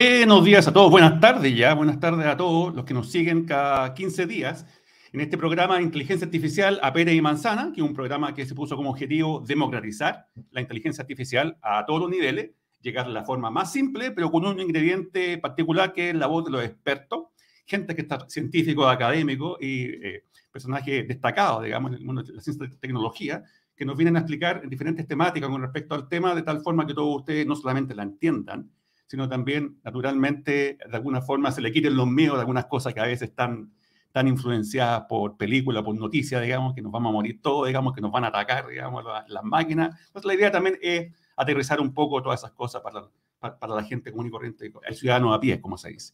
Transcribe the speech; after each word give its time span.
Buenos 0.00 0.44
días 0.44 0.68
a 0.68 0.72
todos, 0.72 0.92
buenas 0.92 1.18
tardes 1.18 1.56
ya, 1.56 1.74
buenas 1.74 1.98
tardes 1.98 2.24
a 2.24 2.36
todos 2.36 2.72
los 2.72 2.84
que 2.84 2.94
nos 2.94 3.10
siguen 3.10 3.44
cada 3.44 3.94
15 3.94 4.26
días 4.26 4.64
en 5.12 5.20
este 5.20 5.36
programa 5.36 5.76
de 5.76 5.82
inteligencia 5.82 6.24
artificial 6.24 6.78
a 6.84 6.92
Pérez 6.92 7.16
y 7.16 7.20
Manzana, 7.20 7.72
que 7.74 7.80
es 7.80 7.84
un 7.84 7.94
programa 7.94 8.32
que 8.32 8.46
se 8.46 8.54
puso 8.54 8.76
como 8.76 8.90
objetivo 8.90 9.42
democratizar 9.44 10.28
la 10.52 10.60
inteligencia 10.60 11.02
artificial 11.02 11.58
a 11.62 11.84
todos 11.84 12.02
los 12.02 12.10
niveles, 12.10 12.52
llegar 12.80 13.08
de 13.08 13.12
la 13.12 13.24
forma 13.24 13.50
más 13.50 13.72
simple, 13.72 14.12
pero 14.12 14.30
con 14.30 14.46
un 14.46 14.60
ingrediente 14.60 15.36
particular 15.38 15.92
que 15.92 16.10
es 16.10 16.14
la 16.14 16.28
voz 16.28 16.44
de 16.44 16.52
los 16.52 16.62
expertos, 16.62 17.24
gente 17.66 17.96
que 17.96 18.02
está 18.02 18.24
científico, 18.28 18.86
académico 18.86 19.58
y 19.60 19.86
eh, 19.86 20.26
personajes 20.52 21.08
destacados, 21.08 21.64
digamos, 21.64 21.90
en 21.90 21.98
el 21.98 22.04
mundo 22.04 22.22
de 22.22 22.34
la 22.34 22.40
ciencia 22.40 22.66
y 22.66 22.76
tecnología, 22.76 23.42
que 23.74 23.84
nos 23.84 23.96
vienen 23.96 24.14
a 24.14 24.20
explicar 24.20 24.62
diferentes 24.68 25.08
temáticas 25.08 25.50
con 25.50 25.60
respecto 25.60 25.96
al 25.96 26.08
tema, 26.08 26.36
de 26.36 26.42
tal 26.42 26.60
forma 26.60 26.86
que 26.86 26.94
todos 26.94 27.16
ustedes 27.16 27.44
no 27.44 27.56
solamente 27.56 27.96
la 27.96 28.04
entiendan, 28.04 28.70
sino 29.08 29.28
también, 29.28 29.80
naturalmente, 29.82 30.78
de 30.86 30.96
alguna 30.96 31.20
forma 31.20 31.50
se 31.50 31.60
le 31.60 31.72
quiten 31.72 31.96
los 31.96 32.06
miedos 32.06 32.36
de 32.36 32.40
algunas 32.40 32.66
cosas 32.66 32.94
que 32.94 33.00
a 33.00 33.06
veces 33.06 33.30
están 33.30 33.72
tan 34.12 34.28
influenciadas 34.28 35.02
por 35.08 35.36
películas, 35.36 35.82
por 35.82 35.94
noticias, 35.94 36.42
digamos, 36.42 36.74
que 36.74 36.82
nos 36.82 36.92
vamos 36.92 37.10
a 37.10 37.12
morir 37.12 37.40
todos, 37.42 37.66
digamos, 37.66 37.94
que 37.94 38.00
nos 38.00 38.12
van 38.12 38.24
a 38.24 38.28
atacar, 38.28 38.68
digamos, 38.68 39.04
las, 39.26 39.44
máquinas. 39.44 39.98
Entonces, 40.06 40.26
la 40.26 40.34
idea 40.34 40.50
también 40.50 40.78
es 40.82 41.12
aterrizar 41.36 41.80
un 41.80 41.92
poco 41.94 42.22
todas 42.22 42.40
esas 42.40 42.52
cosas 42.52 42.82
para, 42.82 43.08
para, 43.38 43.58
para 43.58 43.74
la 43.74 43.82
gente 43.82 44.10
común 44.10 44.26
y 44.28 44.30
corriente, 44.30 44.70
el 44.86 44.94
ciudadano 44.94 45.32
a 45.32 45.40
pie, 45.40 45.60
como 45.60 45.78
se 45.78 45.88
dice. 45.90 46.12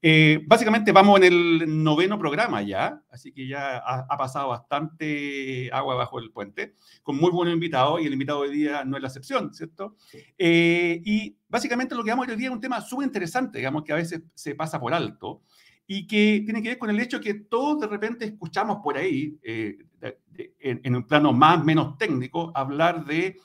Eh, 0.00 0.44
básicamente 0.46 0.92
vamos 0.92 1.18
en 1.18 1.24
el 1.24 1.82
noveno 1.82 2.18
programa 2.18 2.62
ya, 2.62 3.02
así 3.10 3.32
que 3.32 3.48
ya 3.48 3.78
ha, 3.78 4.16
pasado 4.16 4.48
bastante 4.48 5.70
agua 5.72 5.96
bajo 5.96 6.20
el 6.20 6.30
puente, 6.30 6.74
con 7.02 7.16
muy 7.16 7.32
buenos 7.32 7.52
invitados 7.52 8.00
y 8.00 8.06
el 8.06 8.12
invitado 8.12 8.42
de 8.42 8.48
hoy 8.48 8.56
día 8.56 8.84
no 8.84 8.96
es 8.96 9.02
la 9.02 9.08
excepción, 9.08 9.52
¿cierto? 9.52 9.96
Eh, 10.38 11.02
y 11.04 11.36
básicamente 11.48 11.96
lo 11.96 12.04
que 12.04 12.10
vamos 12.10 12.24
a 12.24 12.26
ver 12.28 12.36
hoy 12.36 12.40
día 12.40 12.48
es 12.48 12.54
un 12.54 12.60
tema 12.60 12.80
súper 12.80 13.06
interesante, 13.06 13.58
digamos 13.58 13.82
que 13.82 13.92
a 13.92 13.96
veces 13.96 14.22
se 14.34 14.54
pasa 14.54 14.78
por 14.78 14.94
alto 14.94 15.42
y 15.84 16.06
que 16.06 16.42
tiene 16.44 16.62
que 16.62 16.68
ver 16.68 16.78
con 16.78 16.90
el 16.90 17.00
hecho 17.00 17.20
que 17.20 17.34
todos 17.34 17.80
de 17.80 17.88
repente 17.88 18.24
escuchamos 18.24 18.78
por 18.84 18.96
ahí, 18.96 19.36
eh, 19.42 19.78
en, 20.60 20.94
un 20.94 21.08
plano 21.08 21.32
más 21.32 21.64
menos 21.64 21.98
técnico, 21.98 22.52
hablar 22.54 23.04
de 23.04 23.36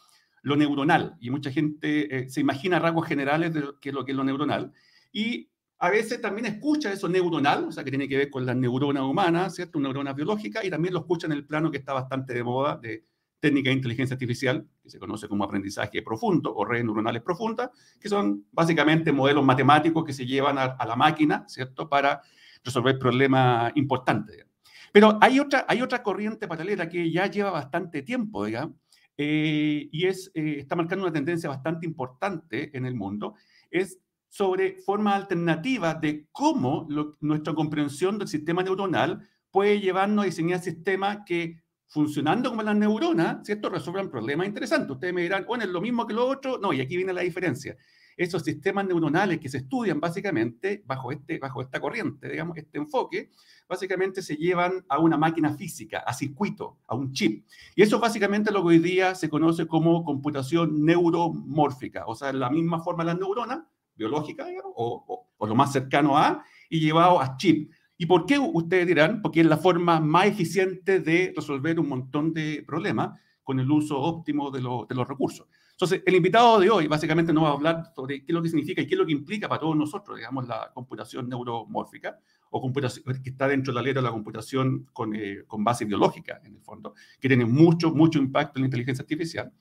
lo 0.43 0.55
neuronal 0.55 1.15
y 1.19 1.31
mucha 1.31 1.49
gente 1.49 2.29
se 2.29 2.41
imagina 2.41 2.77
rasgos 2.77 3.07
generales 3.07 3.53
de 3.55 3.61
lo 3.61 3.79
que 3.79 3.89
es 3.89 3.95
lo 3.95 4.05
que 4.05 4.11
es 4.11 4.17
lo 4.17 4.23
neuronal. 4.23 4.71
Y 5.11 5.49
a 5.83 5.89
veces 5.89 6.21
también 6.21 6.45
escucha 6.45 6.93
eso 6.93 7.09
neuronal, 7.09 7.65
o 7.65 7.71
sea, 7.73 7.83
que 7.83 7.89
tiene 7.89 8.07
que 8.07 8.15
ver 8.15 8.29
con 8.29 8.45
las 8.45 8.55
neuronas 8.55 9.03
humanas, 9.03 9.55
¿cierto? 9.55 9.81
Neuronas 9.81 10.15
biológicas, 10.15 10.63
y 10.63 10.69
también 10.69 10.93
lo 10.93 11.01
escucha 11.01 11.27
en 11.27 11.33
el 11.33 11.45
plano 11.45 11.69
que 11.69 11.77
está 11.77 11.91
bastante 11.91 12.33
de 12.33 12.41
moda 12.41 12.77
de 12.77 13.03
técnica 13.41 13.69
de 13.69 13.75
inteligencia 13.75 14.13
artificial, 14.13 14.65
que 14.81 14.89
se 14.89 14.97
conoce 14.97 15.27
como 15.27 15.43
aprendizaje 15.43 16.01
profundo 16.01 16.55
o 16.55 16.63
redes 16.63 16.85
neuronales 16.85 17.21
profundas, 17.21 17.69
que 17.99 18.07
son 18.07 18.45
básicamente 18.53 19.11
modelos 19.11 19.43
matemáticos 19.43 20.05
que 20.05 20.13
se 20.13 20.25
llevan 20.25 20.57
a, 20.57 20.85
la 20.85 20.95
máquina, 20.95 21.43
¿cierto? 21.49 21.89
Para 21.89 22.21
resolver 22.63 22.97
problemas 22.97 23.73
importantes. 23.75 24.45
Pero 24.93 25.17
hay 25.19 25.41
otra, 25.41 25.65
hay 25.67 25.81
otra 25.81 26.01
corriente 26.01 26.47
paralela 26.47 26.87
que 26.87 27.11
ya 27.11 27.27
lleva 27.27 27.51
bastante 27.51 28.03
tiempo, 28.03 28.45
digamos, 28.45 28.77
eh, 29.17 29.89
y 29.91 30.07
es, 30.07 30.31
eh, 30.33 30.59
está 30.59 30.77
marcando 30.77 31.03
una 31.03 31.13
tendencia 31.13 31.49
bastante 31.49 31.85
importante 31.85 32.71
en 32.71 32.85
el 32.85 32.95
mundo, 32.95 33.35
es 33.69 33.99
sobre 34.33 34.81
formas 34.81 35.13
alternativas 35.13 36.01
de 36.01 36.27
cómo 36.31 36.87
nuestra 37.19 37.53
comprensión 37.53 38.17
del 38.17 38.27
sistema 38.27 38.63
neuronal 38.63 39.21
puede 39.51 39.79
llevarnos 39.79 40.23
a 40.23 40.25
diseñar 40.25 40.59
sistemas 40.59 41.19
que, 41.23 41.61
funcionando 41.85 42.49
como 42.49 42.63
las 42.63 42.75
neuronas, 42.75 43.45
¿cierto?, 43.45 43.69
resuelvan 43.69 44.09
problemas 44.09 44.47
interesantes. 44.47 44.89
Ustedes 44.89 45.13
me 45.13 45.21
dirán, 45.21 45.45
bueno, 45.47 45.65
es 45.65 45.69
lo 45.69 45.81
mismo 45.81 46.07
que 46.07 46.15
lo 46.15 46.25
otro. 46.25 46.57
No, 46.57 46.73
y 46.73 46.81
aquí 46.81 46.97
viene 46.97 47.13
la 47.13 47.21
diferencia. 47.21 47.77
Esos 48.17 48.41
sistemas 48.41 48.87
neuronales 48.87 49.39
que 49.39 49.49
se 49.49 49.59
estudian 49.59 49.99
básicamente 49.99 50.81
bajo, 50.83 51.11
este, 51.11 51.37
bajo 51.37 51.61
esta 51.61 51.79
corriente, 51.79 52.27
digamos, 52.27 52.57
este 52.57 52.79
enfoque, 52.79 53.29
básicamente 53.69 54.23
se 54.23 54.35
llevan 54.35 54.83
a 54.89 54.97
una 54.97 55.15
máquina 55.15 55.53
física, 55.55 55.99
a 55.99 56.11
circuito, 56.11 56.79
a 56.87 56.95
un 56.95 57.13
chip. 57.13 57.45
Y 57.75 57.83
eso 57.83 57.99
básicamente 57.99 58.51
lo 58.51 58.63
que 58.63 58.69
hoy 58.69 58.79
día 58.79 59.13
se 59.13 59.29
conoce 59.29 59.67
como 59.67 60.03
computación 60.03 60.83
neuromórfica, 60.83 62.05
o 62.07 62.15
sea, 62.15 62.33
la 62.33 62.49
misma 62.49 62.79
forma 62.79 63.03
de 63.03 63.11
las 63.11 63.19
neuronas, 63.19 63.59
biológica, 63.95 64.45
o, 64.75 65.27
lo 65.39 65.55
más 65.55 65.73
cercano 65.73 66.17
a, 66.17 66.43
y 66.69 66.79
llevado 66.79 67.19
a 67.19 67.35
chip. 67.37 67.71
¿Y 67.97 68.05
por 68.05 68.25
qué 68.25 68.39
ustedes 68.39 68.87
dirán? 68.87 69.21
Porque 69.21 69.41
es 69.41 69.45
la 69.45 69.57
forma 69.57 69.99
más 69.99 70.27
eficiente 70.27 70.99
de 70.99 71.33
resolver 71.35 71.79
un 71.79 71.89
montón 71.89 72.33
de 72.33 72.63
problemas 72.65 73.19
con 73.43 73.59
el 73.59 73.69
uso 73.69 73.99
óptimo 73.99 74.51
de, 74.51 74.59
de, 74.59 74.95
los 74.95 75.07
recursos. 75.07 75.47
Entonces, 75.71 76.01
el 76.05 76.15
invitado 76.15 76.59
de 76.59 76.69
hoy 76.69 76.87
básicamente 76.87 77.33
nos 77.33 77.43
va 77.43 77.49
a 77.49 77.53
hablar 77.53 77.91
sobre 77.95 78.19
qué 78.19 78.31
es 78.31 78.33
lo 78.33 78.41
que 78.41 78.49
significa 78.49 78.81
y 78.81 78.87
qué 78.87 78.93
es 78.93 78.99
lo 78.99 79.05
que 79.05 79.11
implica 79.11 79.49
para 79.49 79.59
todos 79.59 79.75
nosotros, 79.75 80.17
digamos, 80.17 80.47
la 80.47 80.71
computación 80.73 81.27
neuromórfica 81.27 82.17
o 82.51 82.61
computación, 82.61 83.03
que 83.21 83.31
está 83.31 83.47
dentro 83.47 83.73
de 83.73 83.75
la 83.75 83.81
letra 83.81 84.01
de 84.01 84.07
la 84.07 84.11
computación 84.11 84.87
con, 84.93 85.15
eh, 85.15 85.43
con 85.47 85.63
base 85.63 85.85
biológica, 85.85 86.39
en 86.43 86.55
el 86.55 86.61
fondo, 86.61 86.93
que 87.19 87.27
tiene 87.27 87.45
mucho, 87.45 87.91
mucho 87.91 88.19
impacto 88.19 88.59
en 88.59 88.63
la 88.63 88.67
inteligencia 88.67 89.01
artificial. 89.01 89.51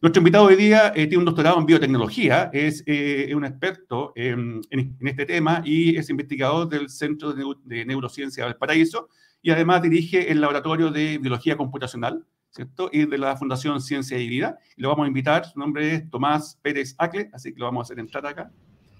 Nuestro 0.00 0.20
invitado 0.20 0.44
hoy 0.44 0.54
día 0.54 0.92
eh, 0.94 1.08
tiene 1.08 1.18
un 1.18 1.24
doctorado 1.24 1.58
en 1.58 1.66
biotecnología, 1.66 2.50
es 2.52 2.84
eh, 2.86 3.32
un 3.34 3.44
experto 3.44 4.12
en, 4.14 4.60
este 5.00 5.26
tema 5.26 5.60
y 5.64 5.96
es 5.96 6.08
investigador 6.08 6.68
del 6.68 6.88
Centro 6.88 7.32
de, 7.32 7.84
Neurociencia 7.84 8.44
del 8.44 8.54
Paraíso 8.54 9.08
y 9.42 9.50
además 9.50 9.82
dirige 9.82 10.30
el 10.30 10.40
Laboratorio 10.40 10.92
de 10.92 11.18
Biología 11.18 11.56
Computacional, 11.56 12.24
¿cierto? 12.50 12.90
Y 12.92 13.06
de 13.06 13.18
la 13.18 13.36
Fundación 13.36 13.80
Ciencia 13.80 14.16
y 14.18 14.28
Vida. 14.28 14.56
Y 14.76 14.82
lo 14.82 14.90
vamos 14.90 15.06
a 15.06 15.08
invitar, 15.08 15.44
su 15.44 15.58
nombre 15.58 15.92
es 15.92 16.10
Tomás 16.10 16.56
Pérez 16.62 16.94
Acle, 16.98 17.28
así 17.32 17.52
que 17.52 17.58
lo 17.58 17.64
vamos 17.64 17.80
a 17.80 17.84
hacer 17.86 17.98
entrar 17.98 18.24
acá. 18.24 18.52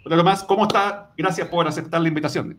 Hola 0.05 0.17
Tomás, 0.17 0.43
¿cómo 0.43 0.65
está? 0.65 1.13
Gracias 1.17 1.47
por 1.47 1.69
aceptar 1.69 2.01
la 2.01 2.09
invitación. 2.09 2.59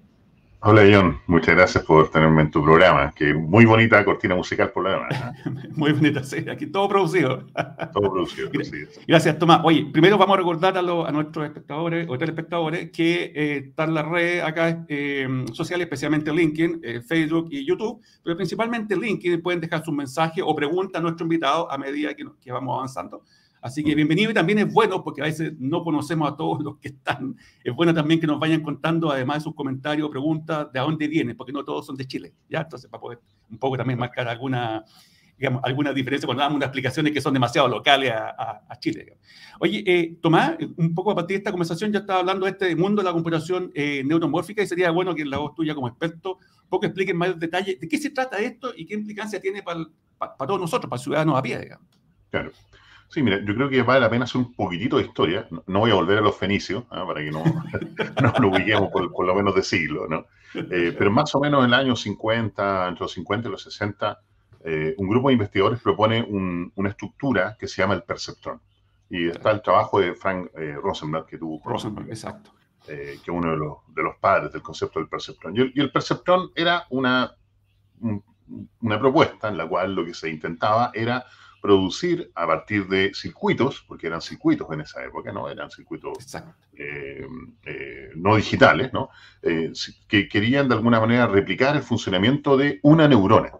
Hola 0.61 0.83
John, 0.91 1.21
muchas 1.27 1.55
gracias 1.55 1.85
por 1.85 2.11
tenerme 2.11 2.41
en 2.41 2.51
tu 2.51 2.61
programa, 2.61 3.13
que 3.15 3.33
muy 3.33 3.63
bonita 3.63 4.03
cortina 4.03 4.35
musical 4.35 4.69
por 4.73 4.83
la 4.83 4.91
demás. 4.91 5.35
muy 5.77 5.93
bonita, 5.93 6.21
sí, 6.21 6.43
aquí 6.49 6.67
todo 6.67 6.89
producido. 6.89 7.47
todo 7.93 8.11
producido, 8.11 8.49
Gracias 9.07 9.39
Tomás. 9.39 9.61
Oye, 9.63 9.87
primero 9.93 10.17
vamos 10.17 10.33
a 10.33 10.37
recordar 10.37 10.75
a, 10.75 10.81
a 10.81 11.11
nuestros 11.13 11.45
espectadores 11.45 12.09
o 12.09 12.17
telespectadores 12.17 12.91
que 12.91 13.31
eh, 13.33 13.57
están 13.69 13.93
las 13.93 14.05
redes 14.05 14.43
acá 14.43 14.85
eh, 14.89 15.45
sociales, 15.53 15.85
especialmente 15.85 16.33
LinkedIn, 16.33 16.81
eh, 16.83 17.01
Facebook 17.07 17.47
y 17.51 17.65
YouTube, 17.65 18.01
pero 18.21 18.35
principalmente 18.35 18.97
LinkedIn, 18.97 19.41
pueden 19.41 19.61
dejar 19.61 19.85
sus 19.85 19.93
mensajes 19.93 20.43
o 20.45 20.53
preguntas 20.53 20.99
a 20.99 21.01
nuestro 21.01 21.23
invitado 21.23 21.71
a 21.71 21.77
medida 21.77 22.13
que, 22.13 22.25
que 22.41 22.51
vamos 22.51 22.75
avanzando. 22.75 23.23
Así 23.61 23.83
que 23.83 23.93
bienvenido 23.93 24.31
y 24.31 24.33
también 24.33 24.59
es 24.59 24.73
bueno 24.73 25.03
porque 25.03 25.21
a 25.21 25.25
veces 25.25 25.53
no 25.59 25.83
conocemos 25.83 26.31
a 26.31 26.35
todos 26.35 26.63
los 26.63 26.77
que 26.77 26.89
están. 26.89 27.35
Es 27.63 27.75
bueno 27.75 27.93
también 27.93 28.19
que 28.19 28.27
nos 28.27 28.39
vayan 28.39 28.61
contando, 28.61 29.11
además 29.11 29.37
de 29.37 29.43
sus 29.43 29.55
comentarios 29.55 30.09
preguntas, 30.09 30.71
de 30.71 30.79
dónde 30.79 31.07
vienen, 31.07 31.35
porque 31.35 31.51
no 31.51 31.65
todos 31.65 31.85
son 31.85 31.97
de 31.97 32.05
Chile. 32.05 32.33
¿ya? 32.49 32.61
Entonces, 32.61 32.89
para 32.89 33.01
poder 33.01 33.19
un 33.49 33.57
poco 33.57 33.75
también 33.75 33.99
marcar 33.99 34.29
alguna, 34.29 34.85
digamos, 35.37 35.61
alguna 35.65 35.91
diferencia 35.91 36.25
cuando 36.25 36.41
damos 36.41 36.55
unas 36.55 36.67
explicaciones 36.67 37.11
que 37.11 37.19
son 37.19 37.33
demasiado 37.33 37.67
locales 37.67 38.11
a, 38.11 38.63
a, 38.69 38.79
Chile. 38.79 39.17
Oye, 39.59 39.83
eh, 39.85 40.17
Tomás, 40.21 40.55
un 40.77 40.95
poco 40.95 41.11
a 41.11 41.15
partir 41.15 41.35
de 41.35 41.39
esta 41.39 41.51
conversación 41.51 41.91
ya 41.91 41.99
estaba 41.99 42.19
hablando 42.19 42.45
de 42.45 42.53
este 42.53 42.75
mundo 42.77 43.01
de 43.01 43.07
la 43.07 43.13
computación 43.13 43.71
eh, 43.75 44.03
neuromórfica 44.05 44.63
y 44.63 44.67
sería 44.67 44.89
bueno 44.91 45.13
que 45.13 45.25
la 45.25 45.37
voz 45.37 45.53
tuya 45.53 45.75
como 45.75 45.89
experto 45.89 46.37
un 46.63 46.69
poco 46.69 46.85
explique 46.85 47.11
en 47.11 47.17
mayor 47.17 47.37
detalle 47.37 47.77
de 47.81 47.87
qué 47.89 47.97
se 47.97 48.11
trata 48.11 48.37
esto 48.37 48.71
y 48.75 48.85
qué 48.85 48.93
implicancia 48.93 49.41
tiene 49.41 49.63
para, 49.63 49.85
para, 50.17 50.37
para 50.37 50.47
todos 50.47 50.61
nosotros, 50.61 50.89
para 50.89 51.01
ciudadanos 51.01 51.37
a 51.37 51.41
pie. 51.41 51.59
Digamos. 51.59 51.87
Claro. 52.29 52.51
Sí, 53.09 53.23
mira, 53.23 53.39
yo 53.43 53.55
creo 53.55 53.69
que 53.69 53.81
vale 53.81 54.01
la 54.01 54.09
pena 54.09 54.25
hacer 54.25 54.39
un 54.39 54.53
poquitito 54.53 54.97
de 54.97 55.03
historia. 55.03 55.47
No 55.65 55.79
voy 55.79 55.89
a 55.89 55.95
volver 55.95 56.19
a 56.19 56.21
los 56.21 56.37
fenicios, 56.37 56.83
¿ah? 56.91 57.05
para 57.07 57.21
que 57.21 57.31
no, 57.31 57.43
nos 58.21 58.39
ubiquemos 58.39 58.89
por, 58.91 59.25
lo 59.25 59.35
menos 59.35 59.55
de 59.55 59.63
siglo, 59.63 60.07
¿no? 60.07 60.27
Eh, 60.53 60.95
pero 60.97 61.09
más 61.09 61.33
o 61.33 61.39
menos 61.39 61.61
en 61.61 61.67
el 61.67 61.73
año 61.73 61.95
50, 61.95 62.87
entre 62.87 63.01
los 63.01 63.11
50 63.13 63.47
y 63.47 63.51
los 63.51 63.63
60, 63.63 64.19
eh, 64.63 64.93
un 64.97 65.09
grupo 65.09 65.29
de 65.29 65.33
investigadores 65.33 65.81
propone 65.81 66.21
una 66.21 66.89
estructura 66.89 67.57
que 67.59 67.67
se 67.67 67.81
llama 67.81 67.95
el 67.95 68.03
perceptrón. 68.03 68.61
Y 69.09 69.27
está 69.27 69.51
el 69.51 69.63
trabajo 69.63 69.99
de 69.99 70.13
Frank 70.13 70.51
eh, 70.55 70.75
Rosenberg, 70.79 71.25
que 71.25 71.39
tuvo. 71.39 71.59
Rosenberg, 71.65 72.09
exacto. 72.09 72.51
que 72.85 73.13
es 73.13 73.27
uno 73.27 73.49
de 73.49 73.57
los, 73.57 73.77
de 73.87 74.03
los, 74.03 74.17
padres 74.17 74.53
del 74.53 74.61
concepto 74.61 74.99
del 74.99 75.09
perceptrón. 75.09 75.57
Y 75.57 75.61
el, 75.61 75.71
y 75.73 75.81
el 75.81 75.91
perceptrón 75.91 76.51
era 76.55 76.85
una, 76.91 77.33
una 78.81 78.99
propuesta 78.99 79.47
en 79.47 79.57
la 79.57 79.67
cual 79.67 79.95
lo 79.95 80.05
que 80.05 80.13
se 80.13 80.29
intentaba 80.29 80.91
era 80.93 81.25
producir 81.61 82.31
a 82.35 82.47
partir 82.47 82.87
de 82.87 83.11
circuitos, 83.13 83.83
porque 83.87 84.07
eran 84.07 84.21
circuitos 84.21 84.67
en 84.71 84.81
esa 84.81 85.03
época, 85.03 85.31
no 85.31 85.49
eran 85.49 85.69
circuitos 85.69 86.17
eh, 86.73 87.27
eh, 87.65 88.09
no 88.15 88.35
digitales, 88.35 88.93
¿no? 88.93 89.09
Eh, 89.41 89.71
que 90.07 90.27
querían 90.27 90.67
de 90.69 90.75
alguna 90.75 90.99
manera 90.99 91.27
replicar 91.27 91.75
el 91.75 91.83
funcionamiento 91.83 92.57
de 92.57 92.79
una 92.83 93.07
neurona. 93.07 93.51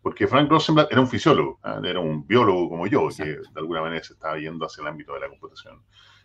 Porque 0.00 0.26
Frank 0.26 0.50
Rosenblatt 0.50 0.90
era 0.90 1.00
un 1.00 1.08
fisiólogo, 1.08 1.60
¿ah? 1.62 1.80
era 1.84 2.00
un 2.00 2.26
biólogo 2.26 2.68
como 2.68 2.88
yo, 2.88 3.08
que 3.16 3.24
de 3.24 3.40
alguna 3.54 3.82
manera 3.82 4.02
se 4.02 4.14
estaba 4.14 4.36
yendo 4.36 4.66
hacia 4.66 4.82
el 4.82 4.88
ámbito 4.88 5.14
de 5.14 5.20
la 5.20 5.28
computación. 5.28 5.80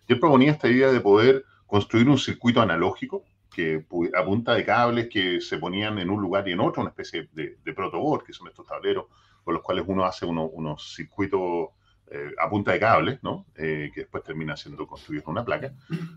Y 0.07 0.13
él 0.13 0.19
proponía 0.19 0.51
esta 0.51 0.68
idea 0.68 0.91
de 0.91 1.00
poder 1.00 1.45
construir 1.68 2.09
un 2.09 2.18
circuito 2.18 2.59
analógico 2.59 3.24
que 3.53 3.85
a 4.15 4.25
punta 4.25 4.56
de 4.56 4.65
cables 4.65 5.09
que 5.09 5.41
se 5.41 5.57
ponían 5.57 6.00
en 6.00 6.09
un 6.09 6.21
lugar 6.21 6.47
y 6.47 6.53
en 6.53 6.59
otro, 6.59 6.81
una 6.81 6.89
especie 6.89 7.29
de, 7.33 7.57
de 7.63 7.74
protoboard, 7.74 8.24
que 8.24 8.33
son 8.33 8.47
estos 8.47 8.65
tableros 8.65 9.06
con 9.47 9.53
los 9.53 9.63
cuales 9.63 9.85
uno 9.88 10.03
hace 10.03 10.25
unos 10.25 10.94
circuitos 10.94 11.69
eh, 12.11 12.31
a 12.38 12.49
punta 12.49 12.73
de 12.73 12.81
cable, 12.81 13.17
¿no? 13.21 13.45
Eh, 13.55 13.89
que 13.95 14.01
después 14.01 14.21
termina 14.21 14.57
siendo 14.57 14.85
construido 14.85 15.23
en 15.25 15.31
una 15.31 15.45
placa, 15.45 15.71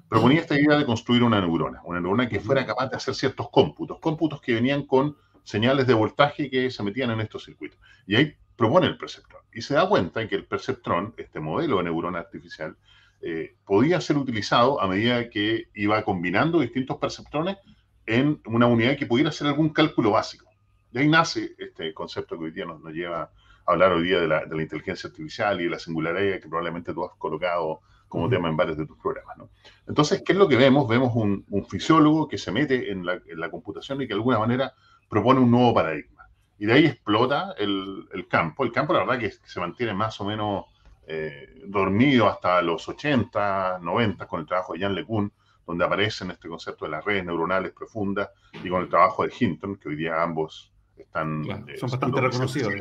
proponía 0.09 0.41
esta 0.41 0.59
idea 0.59 0.77
de 0.77 0.85
construir 0.85 1.23
una 1.23 1.41
neurona, 1.41 1.81
una 1.85 2.00
neurona 2.00 2.29
que 2.29 2.41
fuera 2.41 2.67
capaz 2.67 2.88
de 2.88 2.97
hacer 2.97 3.15
ciertos 3.15 3.49
cómputos, 3.50 4.00
cómputos 4.00 4.41
que 4.41 4.55
venían 4.55 4.85
con 4.85 5.17
señales 5.44 5.87
de 5.87 5.94
voltaje 5.94 6.50
que 6.50 6.73
se 6.73 6.82
metían 6.82 7.12
en 7.12 7.21
estos 7.21 7.44
circuitos. 7.44 7.79
Y 8.05 8.17
ahí 8.17 8.35
propone 8.56 8.88
el 8.88 8.99
perceptrón. 8.99 9.43
Y 9.55 9.62
se 9.62 9.75
da 9.75 9.88
cuenta 9.88 10.26
que 10.26 10.35
el 10.35 10.44
perceptrón, 10.44 11.15
este 11.17 11.38
modelo 11.38 11.76
de 11.76 11.85
neurona 11.85 12.19
artificial, 12.19 12.76
eh, 13.23 13.55
podía 13.65 14.00
ser 14.00 14.17
utilizado 14.17 14.81
a 14.81 14.88
medida 14.88 15.31
que 15.31 15.69
iba 15.75 16.03
combinando 16.03 16.59
distintos 16.59 16.97
perceptrones 16.97 17.59
en 18.06 18.41
una 18.47 18.67
unidad 18.67 18.97
que 18.97 19.06
pudiera 19.06 19.29
hacer 19.31 19.47
algún 19.47 19.69
cálculo 19.69 20.11
básico. 20.11 20.50
De 20.93 21.01
ahí 21.01 21.09
nace 21.09 21.55
este 21.59 21.93
concepto 21.95 22.39
que 22.39 22.45
hoy 22.45 22.51
día 22.51 22.65
nos, 22.65 22.81
nos 22.81 22.93
lleva 22.93 23.31
hablar 23.67 23.93
hoy 23.93 24.05
día 24.05 24.21
de 24.21 24.29
la, 24.29 24.45
de 24.45 24.57
la, 24.57 24.63
inteligencia 24.63 25.09
artificial 25.09 25.61
y 25.61 25.65
de 25.65 25.71
la 25.71 25.79
singularidad 25.79 26.41
que 26.41 26.49
probablemente 26.49 26.93
tú 26.93 27.05
has 27.05 27.13
colocado 27.17 27.81
como 28.09 28.29
tema 28.29 28.49
en 28.49 28.57
varios 28.57 28.77
de 28.77 28.87
tus 28.87 28.99
programas. 28.99 29.37
¿no? 29.39 29.51
Entonces, 29.87 30.23
¿qué 30.25 30.33
es 30.33 30.39
lo 30.39 30.49
que 30.49 30.57
vemos? 30.57 30.89
Vemos 30.89 31.15
un, 31.15 31.45
un 31.49 31.65
fisiólogo 31.65 32.27
que 32.27 32.39
se 32.39 32.51
mete 32.51 32.91
en 32.91 33.07
la, 33.07 33.15
en 33.15 33.39
la, 33.39 33.51
computación 33.51 34.03
y 34.03 34.07
que 34.07 34.15
de 34.15 34.19
alguna 34.19 34.39
manera 34.39 34.75
propone 35.09 35.41
un 35.41 35.51
nuevo 35.51 35.73
paradigma. 35.73 36.29
Y 36.59 36.67
de 36.67 36.73
ahí 36.73 36.87
explota 36.87 37.55
el, 37.57 38.09
el 38.13 38.27
campo. 38.27 38.65
El 38.65 38.73
campo, 38.73 38.93
la 38.93 39.01
verdad, 39.01 39.19
que 39.19 39.31
se 39.31 39.61
mantiene 39.61 39.95
más 39.95 40.21
o 40.21 40.25
menos 40.25 40.65
eh, 41.07 41.63
dormido 41.67 42.29
hasta 42.29 42.61
los 42.63 42.89
80, 42.89 43.79
90 43.81 44.27
con 44.27 44.41
el 44.41 44.47
trabajo 44.47 44.75
de 44.75 44.81
Jan 44.81 44.95
LeCun, 44.95 45.33
donde 45.67 45.85
aparecen 45.85 46.33
este 46.33 46.49
concepto 46.49 46.85
de 46.85 46.91
las 46.91 47.05
redes 47.05 47.25
neuronales 47.25 47.73
profundas 47.73 48.31
y 48.63 48.69
con 48.69 48.83
el 48.83 48.89
trabajo 48.89 49.25
de 49.25 49.33
Hinton, 49.39 49.77
que 49.77 49.89
hoy 49.89 49.97
día 49.97 50.21
ambos 50.23 50.70
están... 51.02 51.44
Claro, 51.44 51.67
eh, 51.69 51.79
son 51.79 51.91
bastante 51.91 52.20
reconocidos 52.20 52.73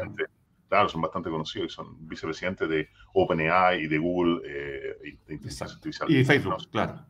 claro, 0.70 0.88
son 0.88 1.02
bastante 1.02 1.30
conocidos 1.30 1.72
y 1.72 1.76
son 1.76 2.08
vicepresidentes 2.08 2.70
de 2.70 2.90
OpenAI 3.14 3.84
y 3.84 3.88
de 3.88 3.98
Google 3.98 4.42
eh, 4.46 4.98
y 5.04 5.12
de 5.28 5.34
inteligencia 5.34 5.66
artificial. 5.66 6.10
Y 6.10 6.18
de 6.18 6.26
Facebook, 6.26 6.52
¿no? 6.52 6.70
claro. 6.72 7.06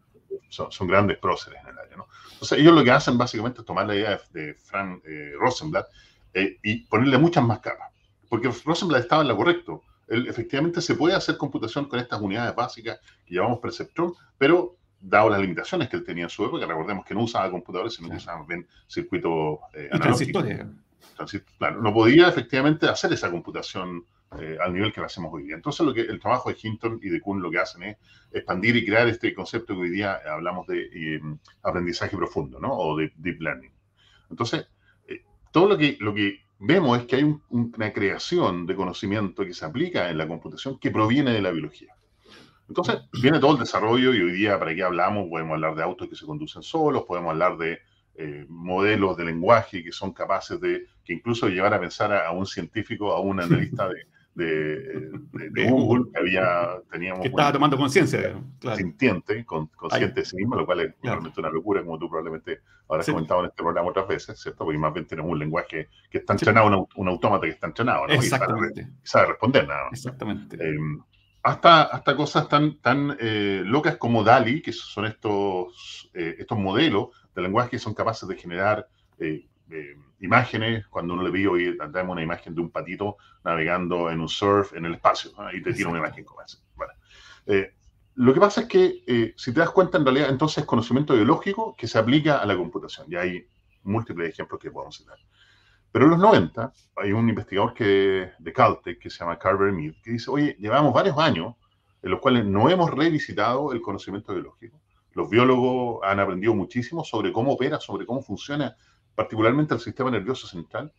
Son, 0.48 0.72
son, 0.72 0.88
grandes 0.88 1.18
próceres 1.18 1.60
en 1.62 1.70
el 1.70 1.78
área, 1.78 1.98
¿no? 1.98 2.08
Entonces, 2.34 2.58
ellos 2.58 2.74
lo 2.74 2.84
que 2.84 2.92
hacen 2.92 3.18
básicamente 3.18 3.62
es 3.62 3.66
tomar 3.66 3.86
la 3.86 3.96
idea 3.96 4.20
de, 4.32 4.42
de 4.42 4.54
Frank 4.56 5.04
eh, 5.06 5.34
Rosenblatt 5.38 5.88
eh, 6.34 6.58
y 6.64 6.86
ponerle 6.86 7.18
muchas 7.20 7.44
más 7.44 7.60
capas. 7.60 7.92
Porque 8.28 8.50
Rosenblatt 8.66 9.02
estaba 9.02 9.22
en 9.22 9.28
lo 9.28 9.38
correcto. 9.38 9.84
Él, 10.08 10.28
efectivamente, 10.28 10.82
se 10.82 10.96
puede 10.96 11.16
hacer 11.16 11.38
computación 11.38 11.86
con 11.86 12.00
estas 12.00 12.20
unidades 12.22 12.56
básicas 12.56 13.00
que 13.26 13.36
llamamos 13.36 13.60
perceptrón, 13.60 14.14
pero 14.38 14.78
dado 15.00 15.30
las 15.30 15.40
limitaciones 15.40 15.88
que 15.88 15.98
él 15.98 16.04
tenía 16.04 16.26
en 16.26 16.30
su 16.30 16.46
época, 16.46 16.66
recordemos 16.66 17.06
que 17.06 17.14
no 17.14 17.24
usaba 17.24 17.50
computadores, 17.52 17.94
sino 17.94 18.10
que 18.10 18.18
usaba 18.18 18.44
bien 18.48 18.68
circuitos 18.88 19.60
eh, 19.74 19.90
analógicos. 19.92 20.46
Claro, 21.58 21.82
no 21.82 21.94
podía 21.94 22.30
efectivamente 22.30 22.88
hacer 22.88 23.12
esa 23.14 23.30
computación 23.30 24.06
eh, 24.40 24.58
al 24.62 24.74
nivel 24.74 24.94
que 24.94 25.02
la 25.02 25.08
hacemos 25.08 25.34
hoy 25.34 25.44
día. 25.44 25.56
Entonces, 25.56 25.86
lo 25.86 25.94
que, 25.94 26.02
el 26.02 26.20
trabajo 26.20 26.50
de 26.50 26.58
Hinton 26.62 27.00
y 27.02 27.10
de 27.10 27.20
Kuhn 27.20 27.42
lo 27.42 27.50
que 27.50 27.58
hacen 27.58 27.84
es 27.84 27.98
expandir 28.32 28.76
y 28.76 28.86
crear 28.86 29.08
este 29.08 29.34
concepto 29.34 29.74
que 29.74 29.82
hoy 29.82 29.90
día 29.90 30.20
hablamos 30.32 30.68
de 30.68 30.84
eh, 30.94 31.22
aprendizaje 31.64 32.16
profundo, 32.16 32.60
¿no? 32.60 32.72
O 32.72 32.96
de 32.96 33.12
deep 33.18 33.42
learning. 33.42 33.72
Entonces, 34.30 34.68
eh, 35.08 35.24
todo 35.52 35.68
lo 35.68 35.78
que, 35.78 35.98
lo 36.00 36.14
que 36.14 36.42
vemos 36.60 37.00
es 37.00 37.06
que 37.06 37.16
hay 37.16 37.24
un, 37.24 37.42
una 37.50 37.92
creación 37.92 38.66
de 38.66 38.76
conocimiento 38.76 39.44
que 39.44 39.54
se 39.54 39.66
aplica 39.66 40.10
en 40.10 40.18
la 40.18 40.28
computación 40.28 40.78
que 40.80 40.92
proviene 40.92 41.32
de 41.32 41.42
la 41.42 41.52
biología. 41.52 41.96
Entonces, 42.68 43.00
viene 43.20 43.40
todo 43.40 43.54
el 43.54 43.60
desarrollo 43.60 44.14
y 44.14 44.22
hoy 44.22 44.32
día, 44.32 44.60
¿para 44.60 44.76
qué 44.76 44.84
hablamos? 44.84 45.28
Podemos 45.28 45.56
hablar 45.56 45.74
de 45.74 45.82
autos 45.82 46.08
que 46.08 46.16
se 46.16 46.28
conducen 46.28 46.62
solos, 46.62 47.06
podemos 47.08 47.32
hablar 47.32 47.58
de 47.58 47.80
eh, 48.22 48.46
modelos 48.50 49.16
de 49.16 49.24
lenguaje 49.24 49.82
que 49.82 49.94
son 49.94 50.12
capaces 50.12 50.60
de, 50.60 50.88
que 51.06 51.14
incluso 51.14 51.48
llevar 51.48 51.74
a 51.74 51.80
pensar 51.80 52.12
a, 52.12 52.28
a 52.28 52.32
un 52.32 52.46
científico, 52.46 53.14
a 53.14 53.22
un 53.22 53.40
analista 53.40 53.88
de, 53.88 54.08
de, 54.36 54.46
de, 55.32 55.50
de 55.52 55.72
Google, 55.72 56.12
que 56.12 56.20
había, 56.20 56.82
teníamos... 56.92 57.22
Que 57.22 57.30
estaba 57.30 57.54
tomando 57.54 57.78
conciencia, 57.78 58.36
claro. 58.60 58.76
Sintiente, 58.76 59.46
con, 59.46 59.68
consciente 59.68 60.20
de 60.20 60.26
sí 60.26 60.36
mismo, 60.36 60.58
lo 60.58 60.66
cual 60.66 60.82
es 60.82 60.96
claro. 60.96 61.16
realmente 61.16 61.40
una 61.40 61.50
locura, 61.50 61.82
como 61.82 61.98
tú 61.98 62.10
probablemente 62.10 62.60
habrás 62.90 63.06
sí. 63.06 63.14
comentado 63.14 63.40
en 63.40 63.46
este 63.48 63.64
programa 63.64 63.90
otras 63.90 64.08
veces, 64.10 64.38
¿cierto? 64.38 64.66
Porque 64.66 64.78
más 64.78 64.94
bien 64.94 65.08
tenemos 65.08 65.32
un 65.32 65.40
lenguaje 65.40 65.88
que 66.12 66.18
está 66.18 66.34
entrenado, 66.34 66.68
sí. 66.68 66.74
un, 66.74 66.88
un, 66.96 67.08
autómata 67.08 67.46
que 67.46 67.54
está 67.54 67.68
entrenado, 67.68 68.06
¿no? 68.06 68.14
Exactamente. 68.14 68.82
Y 68.82 68.84
sabe, 68.84 68.98
sabe 69.04 69.26
responder 69.28 69.66
nada 69.66 69.84
más. 69.86 69.94
Exactamente. 69.94 70.58
Eh, 70.60 70.78
hasta, 71.42 71.84
hasta 71.84 72.16
cosas 72.16 72.50
tan, 72.50 72.80
tan 72.82 73.16
eh, 73.20 73.62
locas 73.66 73.96
como 73.96 74.24
DALI, 74.24 74.62
que 74.62 74.74
son 74.74 75.06
estos, 75.06 76.10
eh, 76.14 76.36
estos 76.38 76.58
modelos 76.58 77.10
de 77.36 77.42
lenguaje 77.42 77.72
que 77.72 77.80
son 77.80 77.94
capaces 77.94 78.28
de 78.28 78.36
generar 78.36 78.88
eh, 79.18 79.48
eh, 79.70 79.96
imágenes. 80.20 80.88
Cuando 80.88 81.14
uno 81.14 81.24
le 81.24 81.32
ve 81.32 81.48
hoy, 81.48 81.78
tenemos 81.78 82.14
una 82.14 82.24
imagen 82.24 82.56
de 82.56 82.62
un 82.62 82.70
patito 82.70 83.18
navegando 83.44 84.10
en 84.10 84.20
un 84.20 84.30
surf 84.30 84.74
en 84.74 84.86
el 84.86 84.96
espacio, 84.96 85.32
¿no? 85.38 85.52
y 85.52 85.62
te 85.62 85.74
tira 85.74 85.90
una 85.90 86.00
imagen 86.00 86.24
como 86.24 86.42
esa. 86.42 86.58
Bueno. 86.76 86.94
Eh, 87.46 87.74
lo 88.16 88.34
que 88.34 88.40
pasa 88.40 88.62
es 88.62 88.68
que, 88.68 89.34
si 89.38 89.54
te 89.54 89.60
das 89.62 89.70
cuenta, 89.70 89.98
en 89.98 90.04
realidad, 90.04 90.30
entonces 90.30 90.60
es 90.60 90.66
conocimiento 90.66 91.14
biológico 91.14 91.76
que 91.78 91.88
se 91.88 91.98
aplica 91.98 92.40
a 92.40 92.46
la 92.46 92.58
computación. 92.58 93.08
Y 93.10 93.16
hay 93.16 93.48
múltiples 93.84 94.30
ejemplos 94.30 94.60
que 94.60 94.72
podemos 94.72 94.98
citar. 94.98 95.18
Pero 95.92 96.06
en 96.06 96.12
los 96.12 96.20
90 96.20 96.74
hay 96.98 97.12
un 97.12 97.30
investigador 97.30 97.74
que, 97.74 98.32
de 98.38 98.54
Caltech 98.54 99.00
que 99.00 99.10
se 99.10 99.20
llama 99.20 99.40
Carver 99.40 99.72
Mead 99.72 99.94
que 100.04 100.12
dice, 100.12 100.30
oye, 100.30 100.56
llevamos 100.60 100.94
varios 100.94 101.18
años 101.18 101.56
en 102.02 102.12
los 102.12 102.20
cuales 102.20 102.46
no 102.46 102.70
hemos 102.70 102.92
revisitado 102.92 103.74
el 103.74 103.82
conocimiento 103.82 104.34
biológico. 104.34 104.80
Los 105.20 105.30
biólogos 105.30 106.00
han 106.04 106.22
aprendido 106.22 106.56
muchísimo 106.56 107.04
sobre 107.04 107.34
cómo 107.34 107.52
opera, 107.52 107.78
sobre 107.82 108.06
cómo 108.06 108.22
funciona 108.22 108.78
particularmente 109.16 109.74
el 109.74 109.82
sistema 109.82 110.10
nervioso 110.10 110.48
central. 110.48 110.94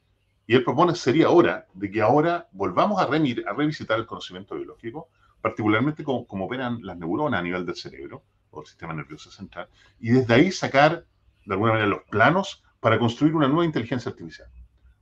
Y 0.46 0.55
él 0.55 0.62
propone, 0.62 0.94
sería 0.94 1.31
hora 1.31 1.67
de 1.72 1.90
que 1.90 2.02
ahora 2.02 2.46
volvamos 2.52 3.00
a, 3.00 3.06
remir, 3.06 3.43
a 3.49 3.55
revisitar 3.55 3.99
el 3.99 4.05
conocimiento 4.05 4.56
biológico, 4.56 5.08
particularmente 5.40 6.05
cómo, 6.05 6.26
cómo 6.26 6.44
operan 6.44 6.81
las 6.82 6.99
neuronas 6.99 7.40
a 7.40 7.43
nivel 7.43 7.64
del 7.64 7.76
cerebro 7.76 8.22
o 8.50 8.61
el 8.61 8.67
sistema 8.67 8.93
nervioso 8.93 9.31
central, 9.31 9.69
y 9.99 10.11
desde 10.11 10.34
ahí 10.34 10.52
sacar 10.52 11.06
de 11.46 11.55
alguna 11.55 11.72
manera 11.72 11.88
los 11.88 12.02
planos 12.11 12.62
para 12.78 12.99
construir 12.99 13.34
una 13.34 13.49
nueva 13.49 13.64
inteligencia 13.64 14.11
artificial. 14.11 14.49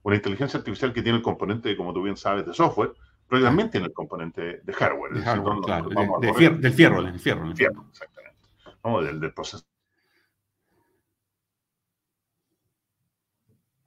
Una 0.05 0.15
inteligencia 0.15 0.59
artificial 0.59 0.93
que 0.93 1.03
tiene 1.03 1.19
el 1.19 1.25
componente, 1.25 1.77
como 1.77 1.93
tú 1.93 2.05
bien 2.05 2.17
sabes, 2.17 2.47
de 2.47 2.55
software, 2.55 2.93
pero 3.29 3.43
también 3.43 3.69
tiene 3.69 3.87
el 3.89 3.93
componente 3.93 4.61
de 4.63 4.73
hardware. 4.73 5.13
De 5.13 5.23
hardware 5.23 5.59
claro, 5.65 5.89
del 6.21 6.35
fierro, 6.37 6.57
del 6.59 6.73
fierro. 6.73 7.03
Del 7.03 7.19
fierro, 7.19 7.85
exactamente. 7.91 8.28
¿No? 8.89 9.03
Del, 9.03 9.21
del 9.21 9.33
proceso 9.35 9.65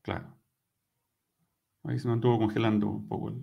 Claro. 0.04 0.36
Ahí 1.84 2.00
se 2.00 2.08
mantuvo 2.08 2.40
congelando 2.40 2.90
un 2.90 3.08
poco 3.08 3.30
el... 3.30 3.36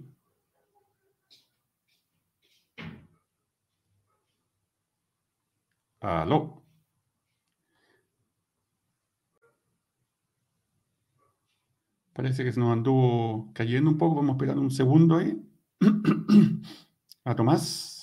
Aló. 6.01 6.63
Parece 12.13 12.45
que 12.45 12.53
se 12.53 12.61
nos 12.61 12.73
anduvo 12.73 13.53
cayendo 13.55 13.91
un 13.91 13.99
poco. 13.99 14.17
Vamos 14.17 14.31
a 14.31 14.37
esperar 14.37 14.59
un 14.59 14.71
segundo 14.71 15.17
ahí. 15.17 15.41
A 17.25 17.35
Tomás. 17.37 17.98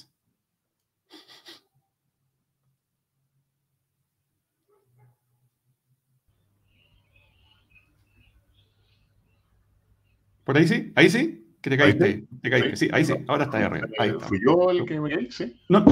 ¿Por 10.46 10.58
ahí 10.58 10.68
sí? 10.68 10.94
¿Ahí 10.96 11.10
sí? 11.10 11.46
Que 11.62 11.72
te 11.72 11.78
caíste. 11.78 12.28
¿Te 12.42 12.50
caíste? 12.50 12.76
Sí, 12.76 12.90
ahí 12.94 13.04
sí. 13.04 13.14
Ahora 13.28 13.46
está 13.46 13.58
ahí 13.58 13.64
arriba. 13.64 13.88
Ahí 14.00 14.10
está. 14.10 14.28
¿Fui 14.28 14.40
yo 14.46 14.70
el 14.70 14.86
que 14.86 15.02
me 15.02 15.10
caí? 15.10 15.32
Sí. 15.32 15.60
No, 15.68 15.84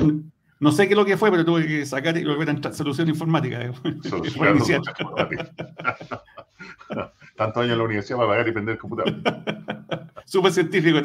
no 0.59 0.71
sé 0.71 0.87
qué 0.87 0.93
es 0.93 0.97
lo 0.97 1.03
que 1.03 1.17
fue, 1.17 1.31
pero 1.31 1.43
tuve 1.43 1.65
que 1.67 1.85
sacar 1.85 2.15
y 2.15 2.23
volver 2.23 2.47
a 2.47 2.51
entrar. 2.51 2.73
Solución 2.73 3.09
informática. 3.09 3.59
Solución 4.03 4.81
informática. 4.87 5.51
Tantos 7.35 7.63
años 7.63 7.73
en 7.73 7.77
la 7.79 7.83
universidad 7.83 8.17
para 8.17 8.29
pagar 8.29 8.47
y 8.47 8.51
prender 8.51 8.73
el 8.73 8.79
computador. 8.79 9.15
Súper 10.25 10.53
científico. 10.53 10.99